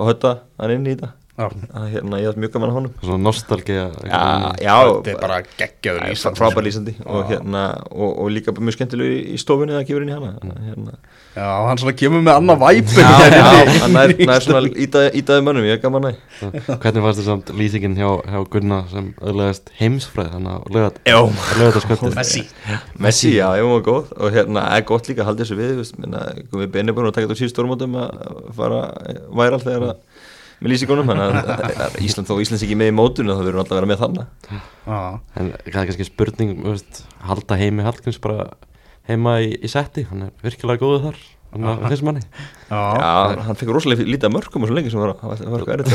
fá 0.00 0.08
hötta 0.08 0.36
hann 0.58 0.78
inn 0.78 0.88
í 0.88 0.94
þetta 0.96 1.12
Já. 1.12 1.19
Að, 1.46 1.86
hérna, 1.94 2.20
ég 2.20 2.30
hef 2.30 2.40
mjög 2.40 2.52
gaman 2.56 2.72
að 2.72 2.76
honum. 2.78 2.94
Svona 3.04 3.22
nostalgía 3.24 3.86
Já, 4.06 4.20
já. 4.60 4.74
Þetta 4.90 5.12
er 5.12 5.20
bara 5.20 5.38
geggjaður 5.60 6.06
lýsandi. 6.08 6.40
frábær 6.40 6.66
lýsandi. 6.66 6.94
Og, 7.06 7.22
hérna, 7.30 7.64
og, 7.90 8.10
og 8.24 8.30
líka 8.34 8.54
mjög 8.56 8.76
skemmtileg 8.78 9.14
í, 9.34 9.38
stofunni 9.40 9.76
að 9.78 9.86
gefa 9.90 10.04
inn 10.04 10.12
í 10.12 10.16
hana. 10.16 10.32
Hérna. 10.66 10.96
já, 11.36 11.46
hann 11.68 11.78
svona 11.78 11.94
kemur 12.00 12.24
með 12.26 12.40
annað 12.40 12.62
væpin 12.64 13.04
já, 13.04 13.36
já, 13.36 13.44
hann 13.84 14.00
er, 14.00 14.14
er 14.26 14.44
svona 14.44 14.62
ítaði, 14.66 15.44
mönnum, 15.46 15.68
ég 15.68 15.78
er 15.78 15.82
gaman 15.84 16.10
að 16.10 16.18
Hvernig 16.40 17.04
fannst 17.04 17.20
þið 17.20 17.28
samt 17.28 17.52
lýsingin 17.54 17.94
hjá, 17.98 18.08
hjá 18.26 18.40
Gunna 18.50 18.80
sem 18.90 19.12
öðlegast 19.20 19.70
heimsfræð 19.78 20.32
Þannig 20.34 20.80
að 20.80 20.98
Já, 21.06 21.18
Lögataskvöldi 21.58 22.14
Messi. 22.16 22.42
Messi, 22.98 23.32
já, 23.36 23.46
ég 23.58 23.66
var 23.66 23.82
góð. 23.86 24.10
Og 24.18 24.34
hérna 24.34 24.66
er 24.76 24.84
gott 24.88 25.08
líka 25.10 25.24
að 25.24 25.30
halda 25.30 25.44
þessu 25.44 25.58
við 25.58 25.80
við 26.54 26.70
beinir 26.74 26.96
búin 26.96 27.08
að 27.10 27.16
taka 27.16 27.28
þetta 27.28 27.36
á 27.36 27.40
síðust 27.40 27.56
stórmótum 27.56 27.96
að 28.00 28.40
fara 28.56 28.80
væral 29.36 29.60
þegar 29.62 29.86
að 29.90 29.96
með 30.60 30.72
lýsingunum, 30.74 31.10
Ísland 32.04 32.28
þó 32.28 32.34
Íslands 32.42 32.64
ekki 32.66 32.76
með 32.78 32.92
í 32.92 32.96
mótunum 32.96 33.38
þá 33.38 33.44
verður 33.46 33.62
alltaf 33.62 33.76
að 33.76 33.80
vera 33.80 33.90
með 33.90 34.02
já, 34.50 35.00
En 35.40 35.50
það 35.50 35.60
er 35.64 35.76
kannski 35.78 36.08
spurning 36.08 36.56
þú 36.60 36.74
veist, 36.74 37.02
Halda 37.24 37.60
heimi 37.60 37.86
Hallgríms 37.86 38.20
bara 38.22 38.50
heima 39.08 39.38
í, 39.40 39.54
í 39.56 39.70
setti 39.72 40.04
Hann 40.10 40.28
er 40.28 40.34
virkilega 40.44 40.82
góður 40.84 41.06
þar 41.08 41.22
þessum 41.50 42.06
manni. 42.10 42.20
Já, 42.70 42.78
Já, 43.00 43.40
hann 43.46 43.56
fekk 43.58 43.72
rosalega 43.74 44.04
lítið 44.06 44.30
mörgum 44.30 44.62
og 44.62 44.70
svo 44.70 44.76
lengi 44.76 44.90
sem 44.92 45.00
var, 45.02 45.16
var, 45.18 45.40
var 45.50 45.64
eitthvað 45.64 45.80
erið 45.80 45.88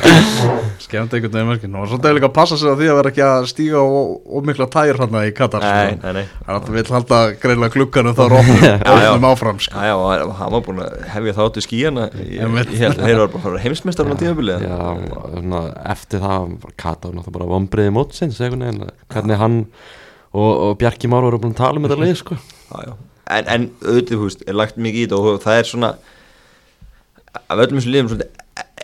skemmt 0.86 1.12
einhvern 1.12 1.34
veginn 1.34 1.50
mörgin 1.50 1.76
og 1.76 1.90
svolítið 1.90 2.16
líka 2.16 2.30
að 2.30 2.36
passa 2.38 2.56
sig 2.56 2.72
á 2.72 2.74
því 2.78 2.88
að 2.88 2.96
vera 3.00 3.10
ekki 3.12 3.24
að 3.26 3.48
stíga 3.50 3.82
ómikla 3.84 4.68
tær 4.72 5.00
hann 5.02 5.18
í 5.20 5.34
Katar 5.36 5.66
Nei, 5.66 5.90
sko. 5.92 6.00
nei, 6.06 6.12
nei 6.16 6.24
hann 6.48 6.72
vil 6.72 6.84
halda 6.96 7.18
greinlega 7.42 7.74
glugganum 7.76 8.16
þá 8.16 8.22
róknum 8.32 8.64
já. 8.64 9.12
áfram 9.30 9.60
sko. 9.60 9.76
Já, 9.76 9.92
já, 9.92 10.24
og 10.24 10.34
hann 10.40 10.54
var 10.56 10.64
búin 10.70 10.82
að 10.86 10.96
hefja 11.12 11.36
það 11.36 11.50
áttu 11.50 11.64
skíjana 11.66 12.08
ég, 12.16 12.56
held 12.80 12.96
að 12.96 13.04
þeir 13.04 13.20
var 13.20 13.32
bara 13.34 13.42
að 13.42 13.46
fara 13.46 13.62
heimsmeistar 13.66 14.08
á 14.08 14.14
tímabili 14.24 14.56
Já, 14.64 14.80
svona, 15.36 15.62
eftir 15.92 16.24
það 16.24 16.48
var 16.64 16.74
náttúrulega 16.80 17.36
bara 17.36 17.50
vombriði 17.52 17.94
mótsins 18.00 18.40
hvernig 18.40 19.44
hann 19.44 19.60
og, 20.32 20.50
og 20.50 20.74
Bjarki 20.80 21.10
Már 21.10 21.26
voru 21.28 21.42
búin 21.42 21.52
að 21.56 21.62
tala 21.64 21.80
um 21.80 21.86
þetta 21.88 22.00
leið 22.00 22.18
sko. 22.22 22.40
En, 23.30 23.46
en 23.46 23.66
auðvitað, 23.84 24.16
þú 24.16 24.26
veist, 24.26 24.46
er 24.48 24.58
lagt 24.58 24.80
mikið 24.80 25.04
í 25.04 25.06
þetta 25.06 25.20
og 25.20 25.42
það 25.44 25.60
er 25.60 25.68
svona 25.70 25.90
af 27.30 27.60
öllum 27.62 27.78
þessum 27.78 27.94
liðum 27.94 28.10
svolítið 28.10 28.38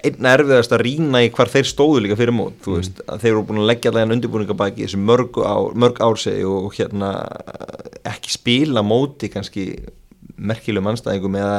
einn 0.06 0.28
erfiðast 0.30 0.74
að 0.74 0.84
rýna 0.86 1.22
í 1.24 1.30
hvar 1.34 1.50
þeir 1.50 1.66
stóðu 1.66 2.02
líka 2.04 2.18
fyrir 2.18 2.34
mót 2.36 2.58
þú 2.64 2.76
veist, 2.78 3.00
að 3.10 3.22
þeir 3.22 3.32
eru 3.32 3.44
búin 3.48 3.62
að 3.62 3.70
leggja 3.70 3.90
allega 3.90 4.16
undirbúningabæki 4.16 4.84
þessu 4.84 5.00
mörg, 5.02 5.40
ár, 5.40 5.74
mörg 5.74 6.00
ár 6.04 6.20
segi 6.20 6.44
og, 6.46 6.68
og 6.68 6.76
hérna 6.76 7.10
ekki 8.06 8.34
spila 8.36 8.84
móti 8.86 9.30
kannski 9.32 9.66
merkilegum 10.36 10.92
anstæðingum 10.92 11.38
eða 11.40 11.58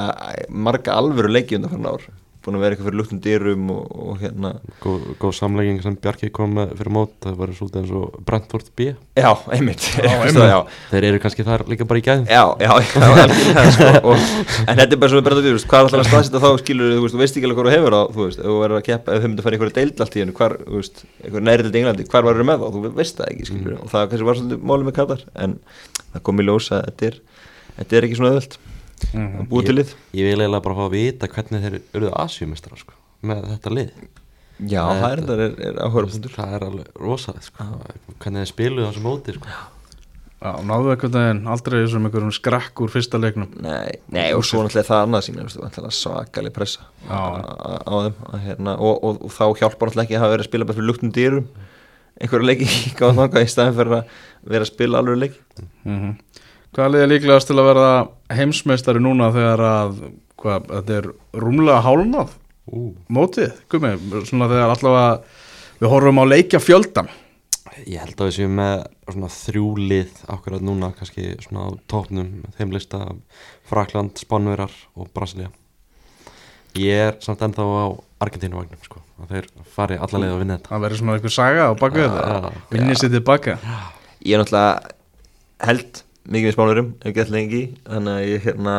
marga 0.68 0.96
alvöru 1.02 1.32
leiki 1.34 1.58
undan 1.58 1.74
fyrir 1.74 1.90
ár 1.92 2.08
búin 2.48 2.58
að 2.58 2.64
vera 2.66 2.76
eitthvað 2.78 2.88
fyrir 2.90 3.00
luktum 3.02 3.20
dyrum 3.24 3.70
og, 3.74 3.84
og 4.08 4.22
hérna. 4.24 4.54
Góð, 4.84 5.06
góð 5.22 5.34
samlegging 5.38 5.82
sem 5.84 5.98
Bjarki 6.02 6.30
kom 6.34 6.56
með 6.58 6.74
fyrir 6.80 6.94
mót 6.98 7.14
það 7.24 7.38
var 7.42 7.54
svolítið 7.58 7.82
eins 7.84 7.94
og 8.00 8.18
Brentford 8.28 8.72
B. 8.78 8.90
Já, 9.18 9.30
einmitt, 9.54 9.84
Já, 10.08 10.14
það, 10.24 10.48
já. 10.52 10.58
þeir 10.92 11.08
eru 11.12 11.22
kannski 11.24 11.46
þar 11.48 11.66
líka 11.72 11.88
bara 11.90 12.02
í 12.02 12.06
gæðum 12.08 12.28
Já, 12.32 12.44
já, 12.64 12.72
já, 12.88 13.26
sko, 13.76 13.92
og, 14.12 14.26
en 14.64 14.80
þetta 14.80 14.88
er 14.88 15.02
bara 15.04 15.12
svo 15.14 15.22
við, 15.28 15.48
þú 15.48 15.54
veist, 15.58 15.70
hvað 15.72 15.80
er 15.80 15.88
alltaf 15.88 16.02
að 16.04 16.10
staðsetta 16.12 16.42
þá, 16.44 16.50
skilur, 16.64 16.94
þú 16.98 17.04
veist, 17.06 17.16
þú 17.18 17.22
veist 17.24 17.40
ekki 17.40 17.50
alveg 17.50 17.60
hvað 17.60 17.70
þú 17.70 17.76
hefur 17.78 17.98
á, 17.98 18.02
þú 18.14 18.24
veist, 18.28 18.40
ef 18.42 18.48
þú 18.48 18.58
verður 18.62 18.80
að 18.80 18.86
keppa, 18.88 19.18
ef 19.18 19.24
þau 19.24 19.28
myndir 19.28 19.44
að 19.44 19.48
fara 19.48 19.58
í 19.58 19.60
einhverju 19.60 19.76
deild 19.78 20.04
allt 20.06 20.18
í 20.18 20.24
hennu, 20.24 20.36
hvar, 20.38 20.56
þú 20.64 20.80
veist, 20.82 21.04
einhverju 21.24 21.46
næri 21.48 21.66
deild 21.68 21.78
í 21.78 21.82
Englandi, 21.82 22.08
hvar 22.14 22.28
varur 22.28 22.48
með 22.48 22.64
þá, 22.64 22.68
þú 22.78 22.94
veist 23.02 23.20
það 23.22 23.32
ekki, 23.34 23.48
skilur, 23.52 23.78
og 23.82 23.92
það 23.94 24.08
kannski 24.14 24.30
var 24.30 24.40
svolítið 24.42 24.66
málið 24.72 24.90
með 24.90 24.98
Katar, 25.02 25.26
en 25.46 25.58
það 26.14 26.26
kom 26.30 26.42
í 26.44 26.48
ljós 26.48 26.70
að 26.78 26.84
þetta 26.88 27.10
er, 27.12 27.20
þetta 27.82 28.00
er 28.00 28.08
ekki 28.08 28.20
svona 28.22 28.34
öðvöld, 28.36 28.58
Mhm. 29.14 29.40
að 29.42 29.48
búa 29.52 29.66
til 29.66 29.76
lið. 29.78 29.96
ég 30.18 30.28
vil 30.28 30.40
eiginlega 30.42 30.64
bara 30.68 30.76
fá 30.76 30.86
að 30.88 30.96
vita 30.98 31.28
hvernig 31.32 31.64
þeir 31.66 31.80
eruðu 31.94 32.14
asjumestrar 32.26 32.82
sko, 32.82 32.94
með 33.24 33.46
þetta 33.54 33.76
lið 33.78 33.92
Já, 34.58 34.82
það 34.90 35.12
er, 35.12 35.20
er, 35.38 35.52
er 35.70 35.90
punktur. 35.94 36.32
það 36.34 36.54
er 36.58 36.64
alveg 36.66 36.88
rosalega 36.98 37.46
sko, 37.46 37.66
hvernig 38.18 38.42
þeir 38.42 38.50
spiluðu 38.52 38.86
á 38.86 38.90
þessu 38.90 39.04
móti 39.06 39.36
sko. 39.38 39.52
Já, 40.38 40.52
náðu 40.70 40.92
einhvern 40.94 41.14
veginn 41.18 41.48
aldrei 41.50 41.76
þessum 41.82 42.08
einhverjum 42.08 42.34
skrakk 42.36 42.82
úr 42.86 42.92
fyrsta 42.94 43.18
leiknum 43.22 43.54
Nei, 43.62 43.96
nei, 44.14 44.28
og 44.38 44.44
svo 44.46 44.62
náttúrulega 44.62 44.86
það 44.86 45.06
annað 45.06 45.24
sín, 45.26 45.40
svakalig 45.98 46.54
pressa 46.54 46.86
á 47.10 47.42
á 47.82 47.96
þeim, 48.06 48.20
að, 48.30 48.42
hérna, 48.46 48.76
og, 48.78 49.00
og, 49.02 49.24
og 49.26 49.34
þá 49.34 49.46
hjálpar 49.64 49.90
náttúrulega 49.90 50.06
ekki 50.06 50.18
að 50.18 50.22
hafa 50.26 50.34
verið 50.36 50.46
að 50.46 50.50
spila 50.52 50.68
bara 50.70 50.78
fyrir 50.78 50.90
luktum 50.92 51.14
dýrum, 51.18 51.48
einhverju 52.22 52.50
leiki 52.52 52.70
í 53.46 53.50
staðin 53.50 53.78
fyrir 53.80 53.98
að 53.98 54.14
vera 54.54 54.68
að 54.68 54.72
spila 54.72 55.02
alveg 55.02 55.22
leiki. 55.24 55.42
mm 55.86 56.16
Hvað 56.76 56.94
liðið 56.94 57.12
líklegast 57.14 57.50
til 57.50 57.58
að 57.58 57.70
verða 57.70 57.92
heimsmeistari 58.38 59.02
núna 59.04 59.30
þegar 59.36 59.64
að 59.68 60.02
hvað, 60.38 60.68
þetta 60.74 60.98
er 60.98 61.08
rúmlega 61.42 61.84
hálnað 61.86 62.34
Ú, 62.68 62.90
mótið, 63.14 63.54
gummi, 63.72 63.94
svona 64.28 64.50
þegar 64.52 64.74
allavega 64.74 65.14
við 65.80 65.94
horfum 65.94 66.20
á 66.20 66.26
leikja 66.28 66.60
fjöldan 66.60 67.08
Ég 67.86 68.02
held 68.02 68.18
að 68.18 68.28
við 68.28 68.36
séum 68.40 68.58
með 68.58 68.74
svona 69.06 69.30
þrjú 69.32 69.68
lið 69.80 70.20
akkurat 70.34 70.66
núna 70.66 70.90
kannski 70.98 71.36
svona 71.46 71.70
á 71.70 71.80
topnum 71.88 72.42
þeim 72.58 72.74
lista 72.76 73.00
Frakland, 73.70 74.18
Spánverar 74.20 74.74
og 74.98 75.08
Brasilia 75.16 75.52
Ég 76.78 77.06
er 77.08 77.16
samt 77.24 77.42
ennþá 77.46 77.64
á 77.64 77.88
Argentínu 78.26 78.60
vagnum 78.60 78.82
sko 78.84 79.00
að 79.22 79.32
þeir 79.34 79.48
fari 79.74 79.98
alla 80.02 80.22
leið 80.22 80.34
að 80.34 80.42
vinna 80.42 80.58
þetta. 80.58 80.72
Það 80.74 80.84
verður 80.84 81.00
svona 81.00 81.16
einhver 81.18 81.34
saga 81.34 81.70
á 81.70 81.74
baku 81.78 82.04
þetta. 82.04 82.26
Já, 82.28 82.60
vinnir 82.74 83.00
sér 83.00 83.14
tilbaka 83.14 83.56
Ég 84.26 84.36
er 84.36 84.44
náttúrulega 84.44 84.96
held 85.68 86.02
mikið 86.28 86.50
við 86.50 86.56
spánurum, 86.56 86.90
ef 87.02 87.16
gett 87.16 87.32
lengi 87.34 87.62
þannig 87.88 88.14
að 88.14 88.28
ég 88.28 88.48
hérna 88.48 88.76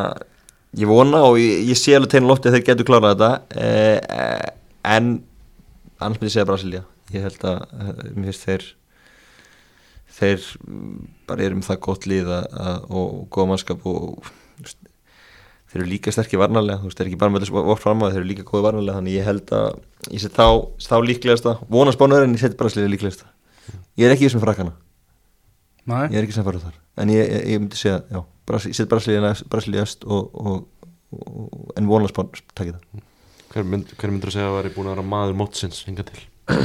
ég 0.77 0.91
vona 0.91 1.23
og 1.29 1.39
ég, 1.41 1.63
ég 1.71 1.79
sé 1.79 1.95
alveg 1.97 2.13
tegna 2.13 2.31
lofti 2.33 2.51
að 2.51 2.59
þeir 2.59 2.67
getur 2.67 2.89
klárað 2.89 3.15
þetta 3.15 3.63
eh, 3.63 4.51
en 4.85 5.15
annars 5.99 6.19
myndi 6.19 6.29
ég 6.29 6.35
segja 6.35 6.49
Brasilia 6.49 6.83
ég 7.15 7.25
held 7.25 7.47
að, 7.49 7.63
eh, 7.79 8.03
mér 8.13 8.29
finnst 8.29 8.45
þeir 8.45 8.67
þeir 10.19 10.45
bara 11.29 11.47
eru 11.47 11.59
með 11.59 11.71
það 11.71 11.81
gott 11.87 12.09
að, 12.11 12.35
að, 12.35 12.85
og 12.91 13.17
góða 13.33 13.51
mannskap 13.53 13.87
og 13.89 14.29
veist, 14.59 14.81
þeir 15.71 15.81
eru 15.81 15.89
líka 15.93 16.13
sterkir 16.13 16.43
varnarlega 16.43 16.83
þú 16.83 16.91
veist, 16.91 16.99
þeir 16.99 17.07
eru 17.07 17.15
ekki 17.15 17.23
bara 17.23 17.35
með 17.35 17.47
þessu 17.47 17.65
vort 17.71 17.85
fram 17.85 18.05
að 18.05 18.13
þeir 18.13 18.23
eru 18.23 18.31
líka 18.33 18.49
góði 18.51 18.67
varnarlega 18.67 18.99
þannig 18.99 19.17
ég 19.17 19.29
held 19.29 19.55
að 19.57 19.81
ég 20.11 20.25
set 20.25 20.37
þá, 20.37 20.47
þá 20.85 20.97
líklegasta 21.07 21.57
vona 21.71 21.95
spánuður 21.97 22.29
en 22.29 22.37
ég 22.37 22.45
set 22.45 22.59
Brasilia 22.61 22.93
líklegasta. 22.93 23.31
Ég 23.99 24.09
er 24.09 24.15
ekki 24.15 24.29
þessum 24.29 24.45
frakana 24.45 24.75
Nei, 25.89 26.05
ég 26.13 26.21
er 26.21 26.27
ekki 26.27 26.37
samfærið 26.37 26.67
þar. 26.69 26.77
En 27.01 27.13
ég, 27.13 27.25
ég, 27.25 27.45
ég 27.55 27.63
myndi 27.63 27.79
segja, 27.81 28.03
já, 28.13 28.21
Brasi, 28.49 28.73
ég 28.73 28.77
set 28.77 28.91
Brasilíu 28.91 29.83
öst 29.83 30.05
og, 30.05 30.31
og, 30.37 30.89
og, 31.17 31.75
en 31.79 31.89
vonlega 31.89 32.13
spán 32.13 32.31
takk 32.53 32.75
það. 32.75 33.05
Hver, 33.49 33.65
mynd, 33.65 33.93
hver 33.97 34.13
myndur 34.13 34.29
að 34.29 34.37
segja 34.37 34.49
að 34.51 34.57
væri 34.59 34.73
búin 34.75 34.91
að 34.91 34.97
vera 34.97 35.05
maður 35.09 35.39
mótsins 35.41 35.81
hinga 35.89 36.05
til? 36.09 36.25
Það 36.49 36.59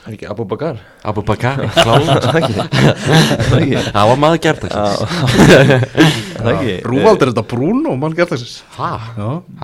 er 0.10 0.16
ekki 0.16 0.28
Abu 0.30 0.46
Bakar? 0.50 0.78
Abu 1.10 1.24
Bakar, 1.26 1.64
klála 1.82 2.18
Það 2.22 2.38
ekki? 2.42 3.82
Það 3.90 4.12
var 4.12 4.20
maður 4.22 4.60
Það 6.40 6.52
ekki? 6.52 6.76
Rúvald 6.86 7.24
er 7.24 7.32
þetta 7.32 7.46
Bruno, 7.54 7.96
mann 7.98 8.14
gert 8.18 8.36
þessis 8.36 8.60
Það 8.76 9.10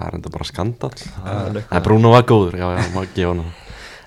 er 0.09 0.19
enda 0.19 0.35
bara 0.35 0.49
skandal 0.49 0.91
Það 0.99 1.63
Það 1.63 1.79
er 1.79 1.87
Bruno 1.87 2.17
var 2.17 2.27
góður, 2.27 2.59
já, 2.59 2.67
já, 2.75 2.91
maður 2.97 3.15
gefa 3.15 3.37
hann 3.37 3.47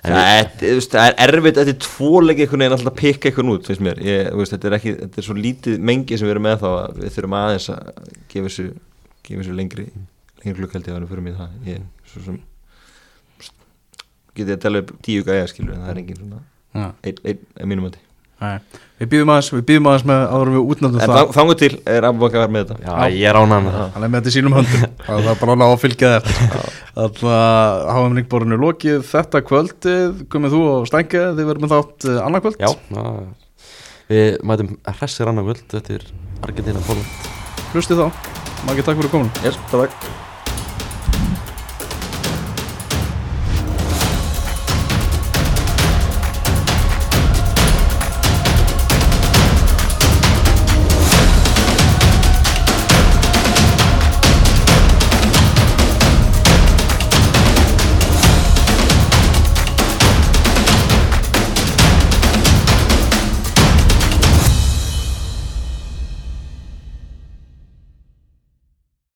En 0.00 0.14
Það 0.14 1.06
er, 1.06 1.14
er 1.20 1.32
erfitt 1.36 1.58
Þetta 1.60 1.72
er 1.74 1.80
tvoleik 1.84 2.38
einhvern 2.40 2.62
veginn 2.64 2.76
alltaf 2.76 2.92
að 2.92 3.00
pikka 3.00 3.28
einhvern 3.30 3.52
út 3.52 3.66
finnst 3.68 3.84
mér, 3.84 3.98
ég, 4.04 4.30
veist, 4.38 4.54
þetta 4.54 4.70
er 4.70 4.76
ekki 4.78 4.94
Þetta 5.02 5.20
er 5.20 5.26
svo 5.26 5.36
lítið 5.36 5.82
mengi 5.90 6.16
sem 6.16 6.28
við 6.28 6.34
erum 6.36 6.46
með 6.48 6.62
þá 6.62 6.68
að 6.70 7.00
Við 7.02 7.16
þurfum 7.16 7.36
aðeins 7.40 7.68
að 7.74 7.90
gefa 8.32 8.46
þessu 8.46 8.68
Gefa 9.26 9.42
þessu 9.42 9.56
lengri 9.58 9.86
Lengri 10.40 10.56
glukkaldi 10.62 10.94
að 10.94 11.02
við 11.02 11.10
fyrir 11.10 11.26
mig 11.26 11.36
það. 11.36 11.58
Ég, 11.68 11.82
svo 12.12 12.24
sem 12.24 12.38
Getið 14.38 14.54
að 14.54 14.62
tala 14.64 14.84
upp 14.84 14.94
tíu 15.04 15.26
gæja 15.26 15.50
skilur 15.50 15.76
En 15.76 15.84
það 15.84 15.92
er 15.92 16.00
engin 16.04 16.22
svona 16.22 16.40
já. 16.40 16.86
Einn, 17.02 17.20
einn, 17.26 17.44
einn 17.58 17.72
mínum 17.74 17.90
að 17.90 17.98
Nei. 18.40 18.58
Við 19.00 19.08
býðum 19.14 19.30
aðeins, 19.32 19.48
við 19.54 19.62
býðum 19.68 19.86
aðeins 19.90 20.04
með 20.10 20.22
áður 20.28 20.48
en 20.50 20.54
við 20.56 20.70
útnættum 20.74 21.00
En 21.00 21.08
það. 21.10 21.18
þang- 21.20 21.34
þangu 21.36 21.54
til 21.60 21.70
er 21.94 22.06
Abu 22.08 22.20
Bakar 22.20 22.50
með 22.52 22.66
þetta. 22.70 22.76
Já, 22.84 22.92
ég 23.16 23.28
er 23.30 23.38
ánægð 23.40 23.62
með 23.66 23.76
það. 23.76 23.90
Hann 23.94 24.04
er 24.06 24.10
með 24.12 24.20
þetta 24.20 24.30
í 24.30 24.34
sínum 24.36 24.56
höndum. 24.58 24.84
Það 25.06 25.28
er 25.32 25.38
bara 25.40 25.54
að 25.54 25.60
ná 25.60 25.66
að 25.70 25.80
fylgja 25.84 26.10
það 26.10 26.16
eftir 26.20 26.36
Þannig 27.00 27.22
að 27.40 27.84
háum 27.96 28.16
ringborinu 28.20 28.58
lokið. 28.60 29.00
Þetta 29.10 29.42
kvöldið 29.50 30.24
Komið 30.32 30.56
þú 30.56 30.62
og 30.74 30.88
Stænke, 30.90 31.22
þið 31.38 31.50
verðum 31.52 31.72
þátt 31.72 32.08
uh, 32.12 32.20
annað 32.26 32.44
kvöld. 32.46 32.60
Já, 32.60 32.70
já, 32.96 33.04
við 34.10 34.40
mætum 34.52 34.72
hressir 35.00 35.30
annað 35.32 35.48
kvöld 35.50 35.64
Þetta 35.76 35.96
er 36.00 36.08
Argentina 36.48 36.84
Póland 36.88 37.30
Hlustið 37.72 38.02
þá, 38.02 38.08
maður 38.66 38.74
ekki 38.76 38.88
takk 38.90 39.00
fyrir 39.00 39.14
komin 39.16 39.32
Yes, 39.46 39.60
takk 39.70 40.28